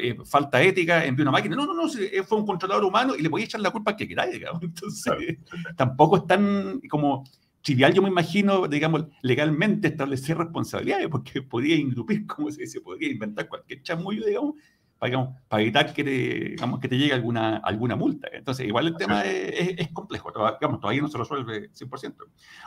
eh, 0.00 0.16
falta 0.24 0.62
ética, 0.62 1.04
envió 1.04 1.22
una 1.24 1.32
máquina. 1.32 1.56
No, 1.56 1.66
no, 1.66 1.74
no, 1.74 1.88
eh, 1.98 2.22
fue 2.22 2.38
un 2.38 2.46
controlador 2.46 2.84
humano 2.84 3.14
y 3.16 3.22
le 3.22 3.30
podía 3.30 3.46
echar 3.46 3.60
la 3.60 3.70
culpa 3.70 3.96
que 3.96 4.08
queráis, 4.08 4.32
digamos. 4.32 4.62
Entonces, 4.62 5.38
tampoco 5.76 6.18
es 6.18 6.26
tan 6.26 6.80
como 6.88 7.24
trivial, 7.62 7.94
yo 7.94 8.02
me 8.02 8.08
imagino, 8.08 8.66
digamos, 8.66 9.06
legalmente 9.22 9.88
establecer 9.88 10.36
responsabilidades, 10.36 11.08
porque 11.08 11.42
podría 11.42 11.76
ingrupir, 11.76 12.26
como 12.26 12.50
se 12.50 12.62
dice, 12.62 12.80
podría 12.80 13.10
inventar 13.10 13.48
cualquier 13.48 13.82
chamullo, 13.82 14.26
digamos, 14.26 14.54
para, 14.98 15.34
para 15.48 15.62
evitar 15.62 15.92
que 15.92 16.04
te, 16.04 16.10
digamos, 16.10 16.78
que 16.78 16.88
te 16.88 16.96
llegue 16.96 17.12
alguna, 17.12 17.56
alguna 17.56 17.96
multa. 17.96 18.28
Entonces, 18.32 18.66
igual 18.66 18.88
el 18.88 18.96
tema 18.96 19.24
es, 19.24 19.74
es, 19.78 19.88
complejo, 19.88 20.30
digamos, 20.60 20.80
todavía 20.80 21.02
no 21.02 21.08
se 21.08 21.18
resuelve 21.18 21.70
100%. 21.72 22.14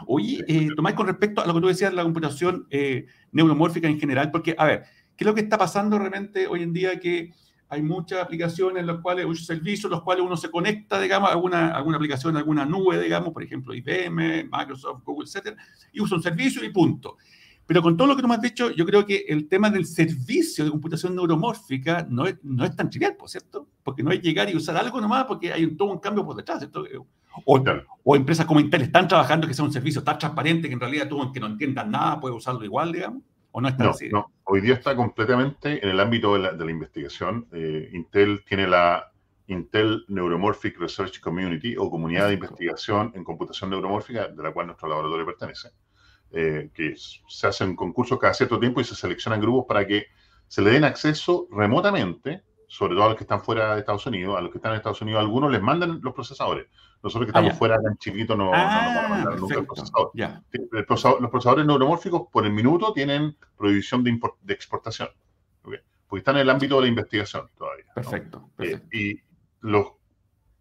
Oye, 0.07 0.43
eh, 0.47 0.67
Tomás, 0.75 0.93
con 0.95 1.07
respecto 1.07 1.41
a 1.41 1.47
lo 1.47 1.53
que 1.53 1.61
tú 1.61 1.67
decías, 1.67 1.93
la 1.93 2.03
computación 2.03 2.67
eh, 2.71 3.05
neuromórfica 3.31 3.87
en 3.87 3.99
general, 3.99 4.31
porque, 4.31 4.53
a 4.57 4.65
ver, 4.65 4.83
¿Qué 5.15 5.23
es 5.23 5.25
lo 5.25 5.33
que 5.33 5.41
está 5.41 5.57
pasando 5.57 5.97
realmente 5.97 6.47
hoy 6.47 6.63
en 6.63 6.73
día? 6.73 6.99
Que 6.99 7.33
hay 7.69 7.81
muchas 7.81 8.21
aplicaciones 8.21 8.81
en 8.81 8.87
las 8.87 8.99
cuales, 9.01 9.25
muchos 9.25 9.45
servicios 9.45 9.85
en 9.85 9.91
los 9.91 10.03
cuales 10.03 10.25
uno 10.25 10.37
se 10.37 10.51
conecta, 10.51 10.99
digamos, 10.99 11.29
a 11.29 11.33
alguna, 11.33 11.71
alguna 11.71 11.97
aplicación, 11.97 12.35
a 12.35 12.39
alguna 12.39 12.65
nube, 12.65 13.01
digamos, 13.01 13.33
por 13.33 13.43
ejemplo, 13.43 13.73
IBM, 13.73 14.49
Microsoft, 14.51 15.03
Google, 15.03 15.25
etcétera, 15.25 15.57
y 15.91 16.01
usa 16.01 16.17
un 16.17 16.23
servicio 16.23 16.63
y 16.63 16.69
punto. 16.69 17.17
Pero 17.67 17.81
con 17.81 17.97
todo 17.97 18.07
lo 18.07 18.15
que 18.15 18.21
tú 18.21 18.27
me 18.27 18.35
has 18.35 18.41
dicho, 18.41 18.69
yo 18.69 18.85
creo 18.85 19.05
que 19.05 19.25
el 19.27 19.47
tema 19.47 19.71
del 19.71 19.87
servicio 19.87 20.63
de 20.63 20.69
computación 20.69 21.15
neuromórfica 21.15 22.05
no 22.07 22.27
es, 22.27 22.37
no 22.43 22.63
es 22.63 22.75
tan 22.75 22.91
trivial, 22.91 23.15
¿por 23.15 23.27
cierto? 23.27 23.67
Porque 23.83 24.03
no 24.03 24.11
es 24.11 24.21
llegar 24.21 24.49
y 24.51 24.55
usar 24.55 24.77
algo 24.77 25.01
nomás, 25.01 25.25
porque 25.25 25.51
hay 25.51 25.65
un, 25.65 25.75
todo 25.75 25.91
un 25.91 25.99
cambio 25.99 26.23
por 26.23 26.35
detrás, 26.35 26.59
¿cierto? 26.59 26.85
O, 27.43 27.63
o, 28.03 28.15
empresas 28.15 28.45
como 28.45 28.59
Intel 28.59 28.83
están 28.83 29.07
trabajando 29.07 29.47
que 29.47 29.53
sea 29.53 29.65
un 29.65 29.73
servicio 29.73 30.03
tan 30.03 30.19
transparente 30.19 30.67
que 30.67 30.75
en 30.75 30.79
realidad 30.79 31.09
tú, 31.09 31.31
que 31.33 31.39
no 31.39 31.47
entiendas 31.47 31.87
nada, 31.87 32.19
puedes 32.19 32.37
usarlo 32.37 32.63
igual, 32.63 32.91
digamos. 32.91 33.23
¿O 33.51 33.59
no 33.59 33.67
está 33.67 33.89
así? 33.89 34.09
No, 34.09 34.31
hoy 34.45 34.61
día 34.61 34.75
está 34.75 34.95
completamente 34.95 35.83
en 35.83 35.89
el 35.89 35.99
ámbito 35.99 36.33
de 36.33 36.39
la, 36.39 36.71
investigación. 36.71 37.47
Eh, 37.51 37.89
Intel 37.93 38.43
tiene 38.45 38.67
la 38.67 39.11
Intel 39.47 40.05
Neuromorphic 40.07 40.79
Research 40.79 41.19
Community 41.19 41.75
o 41.77 41.89
comunidad 41.89 42.27
de 42.27 42.35
investigación 42.35 43.11
en 43.15 43.23
computación 43.23 43.69
neuromórfica, 43.69 44.27
de 44.27 44.43
la 44.43 44.51
cual 44.51 44.67
nuestro 44.67 44.87
laboratorio 44.87 45.25
pertenece, 45.25 45.69
eh, 46.31 46.69
que 46.73 46.95
se 46.95 47.47
hacen 47.47 47.75
concursos 47.75 48.19
cada 48.19 48.33
cierto 48.33 48.59
tiempo 48.59 48.81
y 48.81 48.83
se 48.83 48.95
seleccionan 48.95 49.41
grupos 49.41 49.65
para 49.67 49.85
que 49.85 50.07
se 50.47 50.61
le 50.61 50.71
den 50.71 50.83
acceso 50.83 51.47
remotamente 51.51 52.43
sobre 52.67 52.95
todo 52.95 53.05
a 53.05 53.07
los 53.09 53.17
que 53.17 53.23
están 53.23 53.41
fuera 53.41 53.73
de 53.73 53.79
Estados 53.79 54.05
Unidos, 54.05 54.37
a 54.37 54.41
los 54.41 54.51
que 54.51 54.57
están 54.57 54.71
en 54.71 54.77
Estados 54.77 55.01
Unidos, 55.01 55.21
algunos 55.21 55.51
les 55.51 55.61
mandan 55.61 55.99
los 56.01 56.13
procesadores. 56.13 56.67
Nosotros 57.05 57.31
que 57.31 57.37
ah, 57.37 57.39
estamos 57.39 57.59
fuera 57.59 57.79
tan 57.79 57.95
chiquitos 57.97 58.35
no, 58.35 58.45
no, 58.45 58.51
nos 58.51 58.57
van 58.57 58.97
a 58.97 59.09
mandar 59.09 59.39
nunca 59.39 59.59
el 59.59 59.65
procesador. 59.67 60.11
los 61.21 61.29
procesadores 61.29 61.65
neuromórficos 61.67 62.23
por 62.31 62.47
el 62.47 62.51
minuto 62.51 62.93
tienen 62.93 63.37
prohibición 63.55 64.03
de, 64.03 64.19
de 64.41 64.53
exportación, 64.53 65.09
porque 65.61 65.83
están 66.17 66.37
en 66.37 66.41
el 66.41 66.49
ámbito 66.49 66.77
de 66.77 66.81
la 66.81 66.87
investigación 66.87 67.47
todavía. 67.55 67.85
Perfecto. 67.93 68.49
Eh, 68.57 68.81
y 68.91 69.19
los 69.61 69.93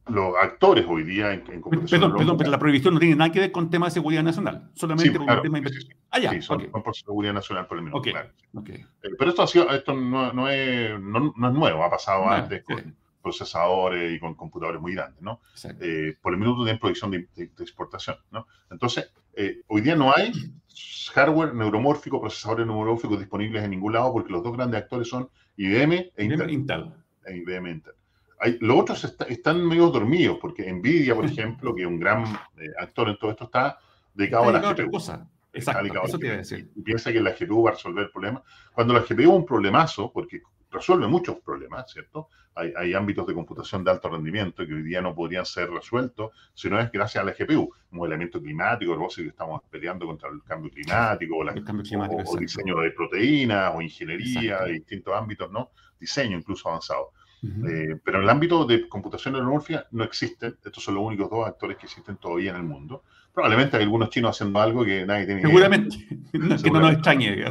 los 0.07 0.35
actores 0.37 0.85
hoy 0.87 1.03
día 1.03 1.33
en, 1.33 1.51
en 1.51 1.63
Perdón, 1.63 2.15
perdón, 2.15 2.37
pero 2.37 2.51
la 2.51 2.59
prohibición 2.59 2.93
no 2.93 3.01
tiene 3.01 3.17
nada 3.17 3.33
que 3.33 3.41
ver 3.41 3.51
con 3.51 3.71
temas 3.71 3.95
de 3.95 4.01
seguridad 4.01 4.23
nacional, 4.23 4.71
solamente 4.75 5.17
con 5.17 5.31
el 5.31 5.41
tema 5.41 5.55
de 5.55 5.59
investigación. 5.61 5.99
Ah, 6.11 6.19
ya, 6.19 6.31
sí, 6.31 6.43
son, 6.43 6.71
por 6.71 6.95
seguridad 6.95 7.33
nacional 7.33 7.67
por 7.67 7.79
el 7.79 7.85
minuto, 7.85 8.03
claro. 8.03 8.29
Okay. 8.53 8.85
Eh, 9.03 9.11
pero 9.19 9.31
esto, 9.31 9.43
ha 9.43 9.47
sido, 9.47 9.71
esto 9.71 9.95
no, 9.95 10.31
no, 10.35 10.51
es, 10.51 11.01
no, 11.01 11.33
no, 11.35 11.49
es 11.49 11.55
nuevo, 11.55 11.83
ha 11.83 11.89
pasado 11.89 12.29
antes 12.29 12.63
con 12.65 12.95
procesadores 13.25 14.15
y 14.15 14.21
con 14.21 14.35
computadores 14.35 14.81
muy 14.81 14.95
grandes, 14.95 15.21
¿no? 15.23 15.41
Eh, 15.81 16.15
por 16.23 16.35
el 16.35 16.39
minuto 16.39 16.63
de 16.63 16.77
prohibición 16.77 17.11
de, 17.11 17.27
de, 17.35 17.51
exportación, 17.59 18.17
¿no? 18.31 18.47
Entonces, 18.71 19.11
eh, 19.33 19.63
hoy 19.67 19.81
día 19.81 19.97
no 19.97 20.13
hay 20.15 20.33
hardware 21.15 21.55
neuromórfico, 21.55 22.21
procesadores 22.21 22.67
neuromórficos 22.67 23.19
disponibles 23.19 23.65
en 23.65 23.71
ningún 23.71 23.95
lado 23.95 24.13
porque 24.13 24.33
los 24.33 24.43
dos 24.43 24.53
grandes 24.53 24.83
actores 24.83 25.09
son 25.09 25.29
IBM 25.57 26.13
e 26.15 26.25
Intel. 26.25 26.51
Intel. 26.51 26.93
E 27.27 27.37
IBM 27.39 27.69
e 27.69 27.73
Intel 27.73 27.95
los 28.61 28.81
otros 28.81 29.17
están 29.29 29.67
medio 29.67 29.89
dormidos, 29.89 30.39
porque 30.41 30.71
Nvidia, 30.71 31.15
por 31.15 31.25
ejemplo, 31.25 31.75
que 31.75 31.83
es 31.83 31.89
un 31.89 31.99
gran 31.99 32.25
eh, 32.57 32.71
actor 32.79 33.09
en 33.09 33.19
todo 33.19 33.31
esto, 33.31 33.45
está 33.45 33.79
dedicado 34.13 34.49
a 34.49 34.53
la 34.53 34.73
GPU. 34.73 34.99
Exacto, 35.57 36.05
eso 36.05 36.19
te 36.19 36.27
iba 36.27 36.35
a 36.35 36.39
decir. 36.39 36.71
Y 36.75 36.83
piensa 36.83 37.13
que 37.13 37.21
la 37.21 37.31
GPU 37.31 37.63
va 37.63 37.71
a 37.71 37.75
resolver 37.75 38.05
el 38.05 38.11
problema. 38.11 38.43
Cuando 38.73 38.93
la 38.93 39.01
GPU 39.01 39.21
es 39.21 39.29
un 39.29 39.47
problemazo, 39.47 40.11
porque 40.13 40.43
resuelve 40.75 41.07
muchos 41.07 41.37
problemas, 41.39 41.91
¿cierto? 41.91 42.29
Hay, 42.57 42.95
ámbitos 42.95 43.27
de 43.27 43.35
computación 43.35 43.83
de 43.83 43.91
alto 43.91 44.09
rendimiento 44.09 44.65
que 44.65 44.75
hoy 44.75 44.83
día 44.83 45.01
no 45.01 45.13
podrían 45.13 45.45
ser 45.45 45.71
resueltos 45.71 46.31
si 46.53 46.71
no 46.71 46.79
es 46.79 46.91
gracias 46.93 47.23
a 47.23 47.27
la 47.27 47.33
GPU, 47.33 47.73
modelamiento 47.91 48.41
climático, 48.41 48.97
vos 48.97 49.17
que 49.17 49.27
estamos 49.27 49.63
peleando 49.69 50.07
contra 50.07 50.29
el 50.29 50.41
cambio 50.45 50.71
climático, 50.71 51.37
o, 51.37 52.33
o, 52.33 52.37
diseño 52.37 52.79
de 52.79 52.93
proteínas, 52.93 53.73
o 53.75 53.83
ingeniería, 53.83 54.65
distintos 54.65 55.15
ámbitos, 55.15 55.51
¿no? 55.51 55.71
Diseño 55.99 56.39
incluso 56.39 56.69
avanzado. 56.69 57.13
Eh, 57.45 57.99
pero 58.03 58.19
en 58.19 58.25
el 58.25 58.31
ámbito 58.31 58.65
de 58.65 58.89
computación 58.89 59.35
neuromórfica 59.35 59.87
no 59.91 60.05
existen, 60.05 60.57
estos 60.65 60.83
son 60.83 60.95
los 60.95 61.05
únicos 61.05 61.29
dos 61.31 61.47
actores 61.47 61.77
que 61.77 61.87
existen 61.87 62.17
todavía 62.17 62.51
en 62.51 62.57
el 62.57 62.63
mundo. 62.63 63.03
Probablemente 63.35 63.77
hay 63.77 63.83
algunos 63.83 64.11
chinos 64.11 64.31
haciendo 64.31 64.61
algo 64.61 64.85
que 64.85 65.05
nadie 65.05 65.27
tiene 65.27 65.43
Seguramente, 65.43 65.97
que 66.33 66.71
no 66.71 66.81
nos 66.81 66.93
extrañe, 66.93 67.45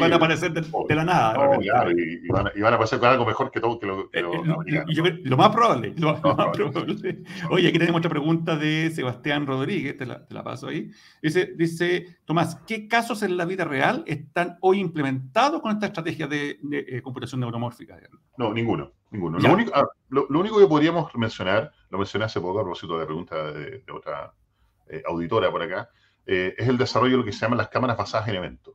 van 0.00 0.12
a 0.14 0.16
aparecer 0.16 0.50
de, 0.50 0.94
la 0.94 1.04
nada. 1.04 1.34
claro, 1.34 1.90
y, 1.92 2.26
van 2.28 2.46
a, 2.46 2.52
y, 2.56 2.60
van 2.62 2.72
a, 2.72 2.76
aparecer 2.76 2.98
con 2.98 3.10
algo 3.10 3.26
mejor 3.26 3.50
que 3.50 3.60
todo 3.60 3.78
que 3.78 3.86
lo, 3.86 4.08
que 4.08 4.22
lo, 4.22 4.62
eh, 4.64 5.20
lo 5.22 5.36
más 5.36 5.50
probable. 5.50 5.92
Lo, 5.98 6.14
más 6.14 6.20
probable. 6.22 7.22
Oye, 7.50 7.68
aquí 7.68 7.78
tenemos 7.78 7.98
otra 7.98 8.08
pregunta 8.08 8.56
de 8.56 8.90
Sebastián 8.94 9.46
Rodríguez, 9.46 9.98
te 9.98 10.06
la, 10.06 10.26
te 10.26 10.32
la, 10.32 10.42
paso 10.42 10.68
ahí. 10.68 10.90
Dice, 11.22 11.52
dice, 11.54 12.16
Tomás, 12.24 12.56
¿qué 12.66 12.88
casos 12.88 13.22
en 13.22 13.36
la 13.36 13.44
vida 13.44 13.66
real 13.66 14.04
están 14.06 14.56
hoy 14.62 14.80
implementados 14.80 15.60
con 15.60 15.70
esta 15.72 15.84
estrategia 15.84 16.28
de, 16.28 16.58
eh, 16.72 17.02
computación 17.02 17.42
neuromórfica? 17.42 17.98
No, 18.38 18.54
ninguno. 18.54 18.92
Ninguno. 19.10 19.38
Lo 19.38 19.52
único, 19.52 19.72
ah, 19.74 19.86
lo, 20.08 20.26
único, 20.28 20.58
que 20.58 20.66
podríamos 20.66 21.14
mencionar, 21.14 21.72
lo 21.88 21.98
mencioné 21.98 22.24
hace 22.24 22.40
poco 22.40 22.60
a 22.60 22.62
propósito 22.62 22.94
de 22.94 23.00
la 23.00 23.06
pregunta 23.06 23.52
de, 23.52 23.78
de 23.78 23.92
otra 23.92 24.34
eh, 24.88 25.02
auditora 25.06 25.50
por 25.50 25.62
acá, 25.62 25.88
eh, 26.26 26.54
es 26.58 26.68
el 26.68 26.76
desarrollo 26.76 27.12
de 27.12 27.18
lo 27.18 27.24
que 27.24 27.32
se 27.32 27.40
llama 27.40 27.56
las 27.56 27.68
cámaras 27.68 27.96
basadas 27.96 28.28
en 28.28 28.36
eventos. 28.36 28.74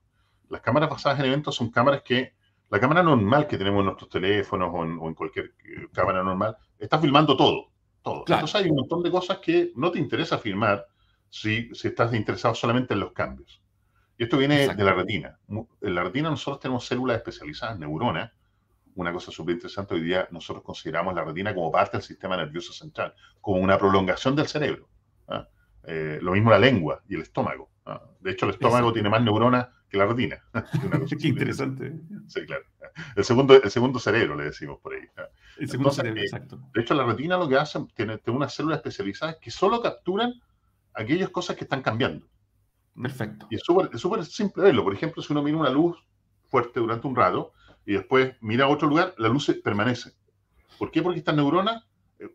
Las 0.49 0.61
cámaras 0.61 0.89
basadas 0.89 1.19
en 1.19 1.25
eventos 1.25 1.55
son 1.55 1.69
cámaras 1.71 2.03
que, 2.03 2.33
la 2.69 2.79
cámara 2.79 3.03
normal 3.03 3.47
que 3.47 3.57
tenemos 3.57 3.79
en 3.79 3.86
nuestros 3.86 4.09
teléfonos 4.09 4.71
o 4.73 5.07
en, 5.07 5.13
cualquier 5.13 5.53
eh, 5.65 5.88
cámara 5.93 6.23
normal, 6.23 6.55
está 6.79 6.99
filmando 6.99 7.36
todo. 7.36 7.71
todo. 8.01 8.23
Entonces 8.27 8.55
hay 8.55 8.69
un 8.69 8.77
montón 8.77 9.03
de 9.03 9.11
cosas 9.11 9.39
que 9.39 9.71
no 9.75 9.91
te 9.91 9.99
interesa 9.99 10.38
filmar 10.38 10.86
si, 11.29 11.73
si 11.75 11.89
estás 11.89 12.13
interesado 12.13 12.55
solamente 12.55 12.93
en 12.93 13.01
los 13.01 13.11
cambios. 13.11 13.61
Y 14.17 14.23
esto 14.23 14.38
viene 14.38 14.73
de 14.73 14.83
la 14.83 14.93
retina. 14.93 15.38
En 15.49 15.95
la 15.95 16.03
retina 16.03 16.29
nosotros 16.29 16.61
tenemos 16.61 16.86
células 16.86 17.17
especializadas, 17.17 17.77
neuronas. 17.77 18.31
Una 18.96 19.12
cosa 19.12 19.32
súper 19.32 19.56
interesante, 19.56 19.93
hoy 19.93 20.02
día 20.02 20.28
nosotros 20.32 20.64
consideramos 20.64 21.14
la 21.14 21.24
retina 21.24 21.54
como 21.54 21.72
parte 21.72 21.98
del 21.98 22.04
sistema 22.04 22.38
nervioso 22.38 22.72
central, 22.72 23.14
como 23.41 23.60
una 23.60 23.78
prolongación 23.78 24.36
del 24.36 24.48
cerebro. 24.48 24.88
¿ah? 25.28 25.48
Eh, 25.84 26.20
lo 26.22 26.32
mismo 26.32 26.50
la 26.50 26.58
lengua 26.58 27.02
y 27.08 27.16
el 27.16 27.22
estómago. 27.22 27.70
De 28.20 28.32
hecho, 28.32 28.46
el 28.48 28.54
estómago 28.54 28.91
tiene 28.91 29.10
más 29.10 29.22
neuronas 29.22 29.68
que 29.88 29.98
la 29.98 30.08
retina. 30.08 30.43
Qué 31.22 31.28
interesante. 31.28 31.93
Sí, 32.28 32.41
claro. 32.46 32.64
El 33.16 33.24
segundo, 33.24 33.62
el 33.62 33.70
segundo 33.70 34.00
cerebro, 34.00 34.36
le 34.36 34.46
decimos 34.46 34.80
por 34.80 34.93
ahí. 34.93 35.02
El 35.58 35.70
segundo 35.70 35.91
cerebro, 35.91 36.22
eh, 36.22 36.24
exacto. 36.24 36.60
De 36.74 36.82
hecho, 36.82 36.96
la 36.96 37.04
retina 37.04 37.38
lo 37.38 37.48
que 37.48 37.58
hace, 37.58 37.86
tiene, 37.93 38.18
tiene 38.18 38.38
unas 38.38 38.54
células 38.54 38.78
especializadas 38.78 39.38
que 39.39 39.52
solo 39.52 39.82
capturan 39.82 40.34
aquellas 40.93 41.30
cosas 41.30 41.56
que 41.56 41.66
están 41.66 41.82
cambiando. 41.82 42.26
Perfecto. 43.00 43.48
Y 43.50 43.56
es 43.56 43.62
súper 43.62 44.26
simple 44.26 44.64
verlo. 44.64 44.84
Por 44.84 44.93
ejemplo, 44.93 45.22
si 45.22 45.34
uno 45.34 45.43
mira 45.43 45.58
una 45.58 45.70
luz 45.70 45.98
fuerte 46.48 46.80
durante 46.80 47.06
un 47.06 47.16
rato 47.16 47.52
y 47.86 47.93
después 47.93 48.36
mira 48.41 48.65
a 48.65 48.69
otro 48.69 48.88
lugar, 48.88 49.13
la 49.17 49.29
luz 49.29 49.53
permanece. 49.63 50.11
¿Por 50.77 50.91
qué? 50.91 51.01
Porque 51.01 51.19
estas 51.19 51.36
neuronas 51.36 51.83
eh, 52.19 52.29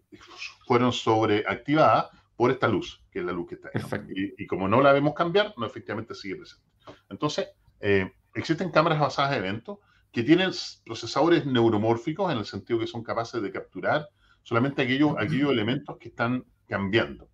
fueron 0.67 0.93
sobreactivadas 0.93 2.09
por 2.37 2.51
esta 2.51 2.69
luz, 2.69 3.03
que 3.11 3.19
es 3.19 3.25
la 3.25 3.33
luz 3.33 3.49
que 3.49 3.55
está 3.57 3.71
ahí. 3.75 4.35
Y, 4.39 4.47
como 4.47 4.69
no 4.69 4.81
la 4.81 4.93
vemos 4.93 5.15
cambiar, 5.15 5.53
no 5.57 5.67
efectivamente 5.67 6.15
sigue 6.15 6.37
presente. 6.37 6.65
Entonces, 7.11 7.49
eh, 7.81 8.13
existen 8.35 8.71
cámaras 8.71 8.99
basadas 8.99 9.33
en 9.33 9.45
eventos 9.45 9.79
que 10.13 10.23
tienen 10.23 10.51
procesadores 10.85 11.47
neuromórficos 11.47 12.33
en 12.33 12.39
el 12.39 12.45
sentido 12.45 12.79
que 12.79 12.87
son 12.87 13.03
capaces 13.03 13.43
de 13.43 13.51
capturar 13.51 14.09
solamente 14.43 14.83
aquellos, 14.83 15.15
aquellos 15.19 15.51
elementos 15.51 15.99
que 15.99 16.09
están 16.09 16.45
cambiando. 16.67 17.29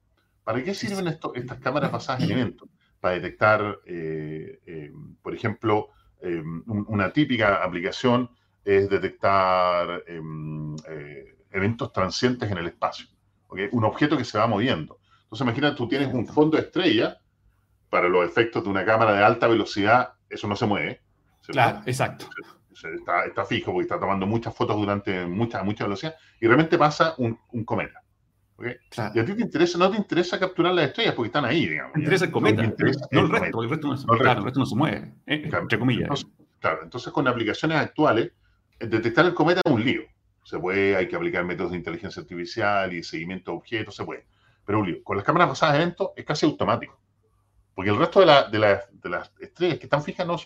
¿Para 0.44 0.62
qué 0.62 0.74
sirven 0.74 1.08
estas 1.08 1.58
cámaras 1.60 1.90
basadas 1.90 2.22
en 2.22 2.32
eventos? 2.32 2.68
Para 3.00 3.14
detectar, 3.14 3.78
eh, 3.86 4.60
eh, 4.66 4.92
por 5.22 5.34
ejemplo, 5.34 5.90
una 6.22 7.12
típica 7.12 7.62
aplicación 7.62 8.30
es 8.64 8.88
detectar 8.88 10.02
em, 10.06 10.74
eventos 11.50 11.92
transientes 11.92 12.50
en 12.50 12.58
el 12.58 12.66
espacio 12.66 13.06
un 13.72 13.84
objeto 13.84 14.16
que 14.16 14.24
se 14.24 14.38
va 14.38 14.46
moviendo. 14.46 14.98
Entonces, 15.24 15.44
imagina, 15.44 15.74
tú 15.74 15.88
tienes 15.88 16.12
un 16.12 16.26
fondo 16.26 16.56
de 16.56 16.64
estrella, 16.64 17.18
para 17.88 18.08
los 18.08 18.24
efectos 18.28 18.64
de 18.64 18.70
una 18.70 18.84
cámara 18.84 19.12
de 19.12 19.24
alta 19.24 19.46
velocidad, 19.46 20.14
eso 20.28 20.48
no 20.48 20.56
se 20.56 20.66
mueve. 20.66 21.00
Claro, 21.46 21.80
exacto. 21.86 22.26
Está, 22.94 23.24
está, 23.24 23.44
fijo 23.44 23.72
porque 23.72 23.84
está 23.84 23.98
tomando 23.98 24.26
muchas 24.26 24.54
fotos 24.54 24.76
durante 24.76 25.24
mucha, 25.24 25.62
mucha 25.62 25.84
velocidad 25.84 26.14
y 26.40 26.46
realmente 26.46 26.76
pasa 26.76 27.14
un, 27.16 27.38
un 27.52 27.64
cometa. 27.64 28.02
Y 28.58 29.18
a 29.18 29.24
ti 29.24 29.34
te 29.34 29.42
interesa, 29.42 29.76
no 29.76 29.90
te 29.90 29.98
interesa 29.98 30.38
capturar 30.38 30.72
las 30.72 30.86
estrellas 30.86 31.14
porque 31.14 31.26
están 31.26 31.44
ahí, 31.44 31.66
digamos. 31.66 31.92
Te 31.92 32.00
interesa 32.00 32.24
el 32.24 32.30
cometa, 32.30 32.62
no, 32.62 32.68
el, 32.68 33.28
resto, 33.28 33.62
el 33.62 33.68
resto 33.68 33.88
no 33.88 33.96
se, 33.96 34.06
claro, 34.06 34.38
el 34.38 34.44
resto 34.44 34.60
no 34.60 34.66
se 34.66 34.76
mueve, 34.76 35.12
eh, 35.26 35.50
entre 35.52 35.78
comillas. 35.78 36.02
Entonces, 36.02 36.26
claro, 36.58 36.82
entonces 36.82 37.12
con 37.12 37.28
aplicaciones 37.28 37.78
actuales, 37.78 38.32
detectar 38.80 39.26
el 39.26 39.34
cometa 39.34 39.60
es 39.64 39.70
un 39.70 39.84
lío. 39.84 40.02
Se 40.44 40.58
puede, 40.58 40.96
hay 40.96 41.08
que 41.08 41.16
aplicar 41.16 41.44
métodos 41.44 41.72
de 41.72 41.78
inteligencia 41.78 42.22
artificial 42.22 42.94
y 42.94 43.02
seguimiento 43.02 43.50
de 43.50 43.58
objetos, 43.58 43.94
se 43.94 44.04
puede. 44.04 44.26
Pero 44.64 44.82
con 45.04 45.16
las 45.16 45.26
cámaras 45.26 45.48
basadas 45.48 45.76
en 45.76 45.82
eventos 45.82 46.10
es 46.16 46.24
casi 46.24 46.46
automático. 46.46 46.98
Porque 47.74 47.90
el 47.90 47.98
resto 47.98 48.20
de, 48.20 48.26
la, 48.26 48.48
de, 48.48 48.58
de 48.90 49.08
las 49.10 49.30
estrellas 49.38 49.78
que 49.78 49.84
están 49.84 50.02
fijas 50.02 50.26
no 50.26 50.38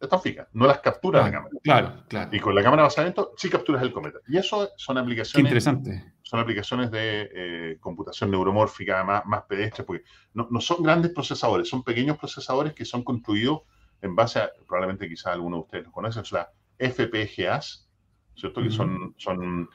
están 0.00 0.22
fijas, 0.22 0.48
no 0.52 0.66
las 0.66 0.80
captura 0.80 1.22
la 1.22 1.30
cámara. 1.30 1.54
Claro, 1.62 2.04
claro. 2.08 2.30
Y 2.32 2.40
con 2.40 2.54
la 2.54 2.62
cámara 2.62 2.84
basada 2.84 3.06
en 3.06 3.12
eventos 3.12 3.34
sí 3.36 3.50
capturas 3.50 3.82
el 3.82 3.92
cometa. 3.92 4.18
Y 4.28 4.38
eso 4.38 4.70
son 4.76 4.96
aplicaciones. 4.96 5.44
interesante. 5.44 6.14
Son 6.30 6.38
aplicaciones 6.38 6.92
de 6.92 7.28
eh, 7.34 7.78
computación 7.80 8.30
neuromórfica 8.30 9.02
más, 9.02 9.26
más 9.26 9.42
pedestres, 9.48 9.84
porque 9.84 10.04
no, 10.32 10.46
no, 10.48 10.60
son 10.60 10.80
grandes 10.80 11.10
procesadores, 11.10 11.68
son 11.68 11.82
pequeños 11.82 12.16
procesadores 12.18 12.72
que 12.72 12.84
son 12.84 13.02
construidos 13.02 13.62
en 14.00 14.14
base 14.14 14.38
a, 14.38 14.48
probablemente 14.64 15.08
quizás 15.08 15.32
alguno 15.32 15.56
de 15.56 15.62
ustedes 15.62 15.84
los 15.86 15.92
conocen, 15.92 16.24
son 16.24 16.38
las 16.38 16.94
FPGAs, 16.94 17.88
¿cierto? 18.36 18.62
Que 18.62 18.70
son, 18.70 19.12
son 19.16 19.68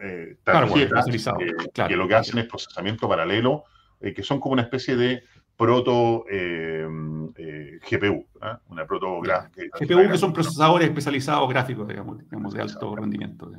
eh, 0.00 0.36
tarjetas 0.44 1.04
que, 1.88 1.96
lo 1.96 2.06
que 2.06 2.14
hacen 2.14 2.38
es 2.38 2.46
procesamiento 2.46 3.08
paralelo, 3.08 3.64
eh, 4.00 4.14
que 4.14 4.22
son 4.22 4.38
como 4.38 4.52
una 4.52 4.62
especie 4.62 4.94
de 4.94 5.24
proto 5.56 6.26
eh, 6.30 6.86
GPU, 7.90 8.24
¿ah? 8.40 8.60
una 8.68 8.86
proto 8.86 9.20
GPU 9.20 10.08
que 10.12 10.16
son 10.16 10.32
procesadores 10.32 10.86
especializados 10.86 11.48
gráficos, 11.48 11.88
digamos, 11.88 12.20
digamos 12.20 12.54
de 12.54 12.62
alto 12.62 12.94
rendimiento. 12.94 13.50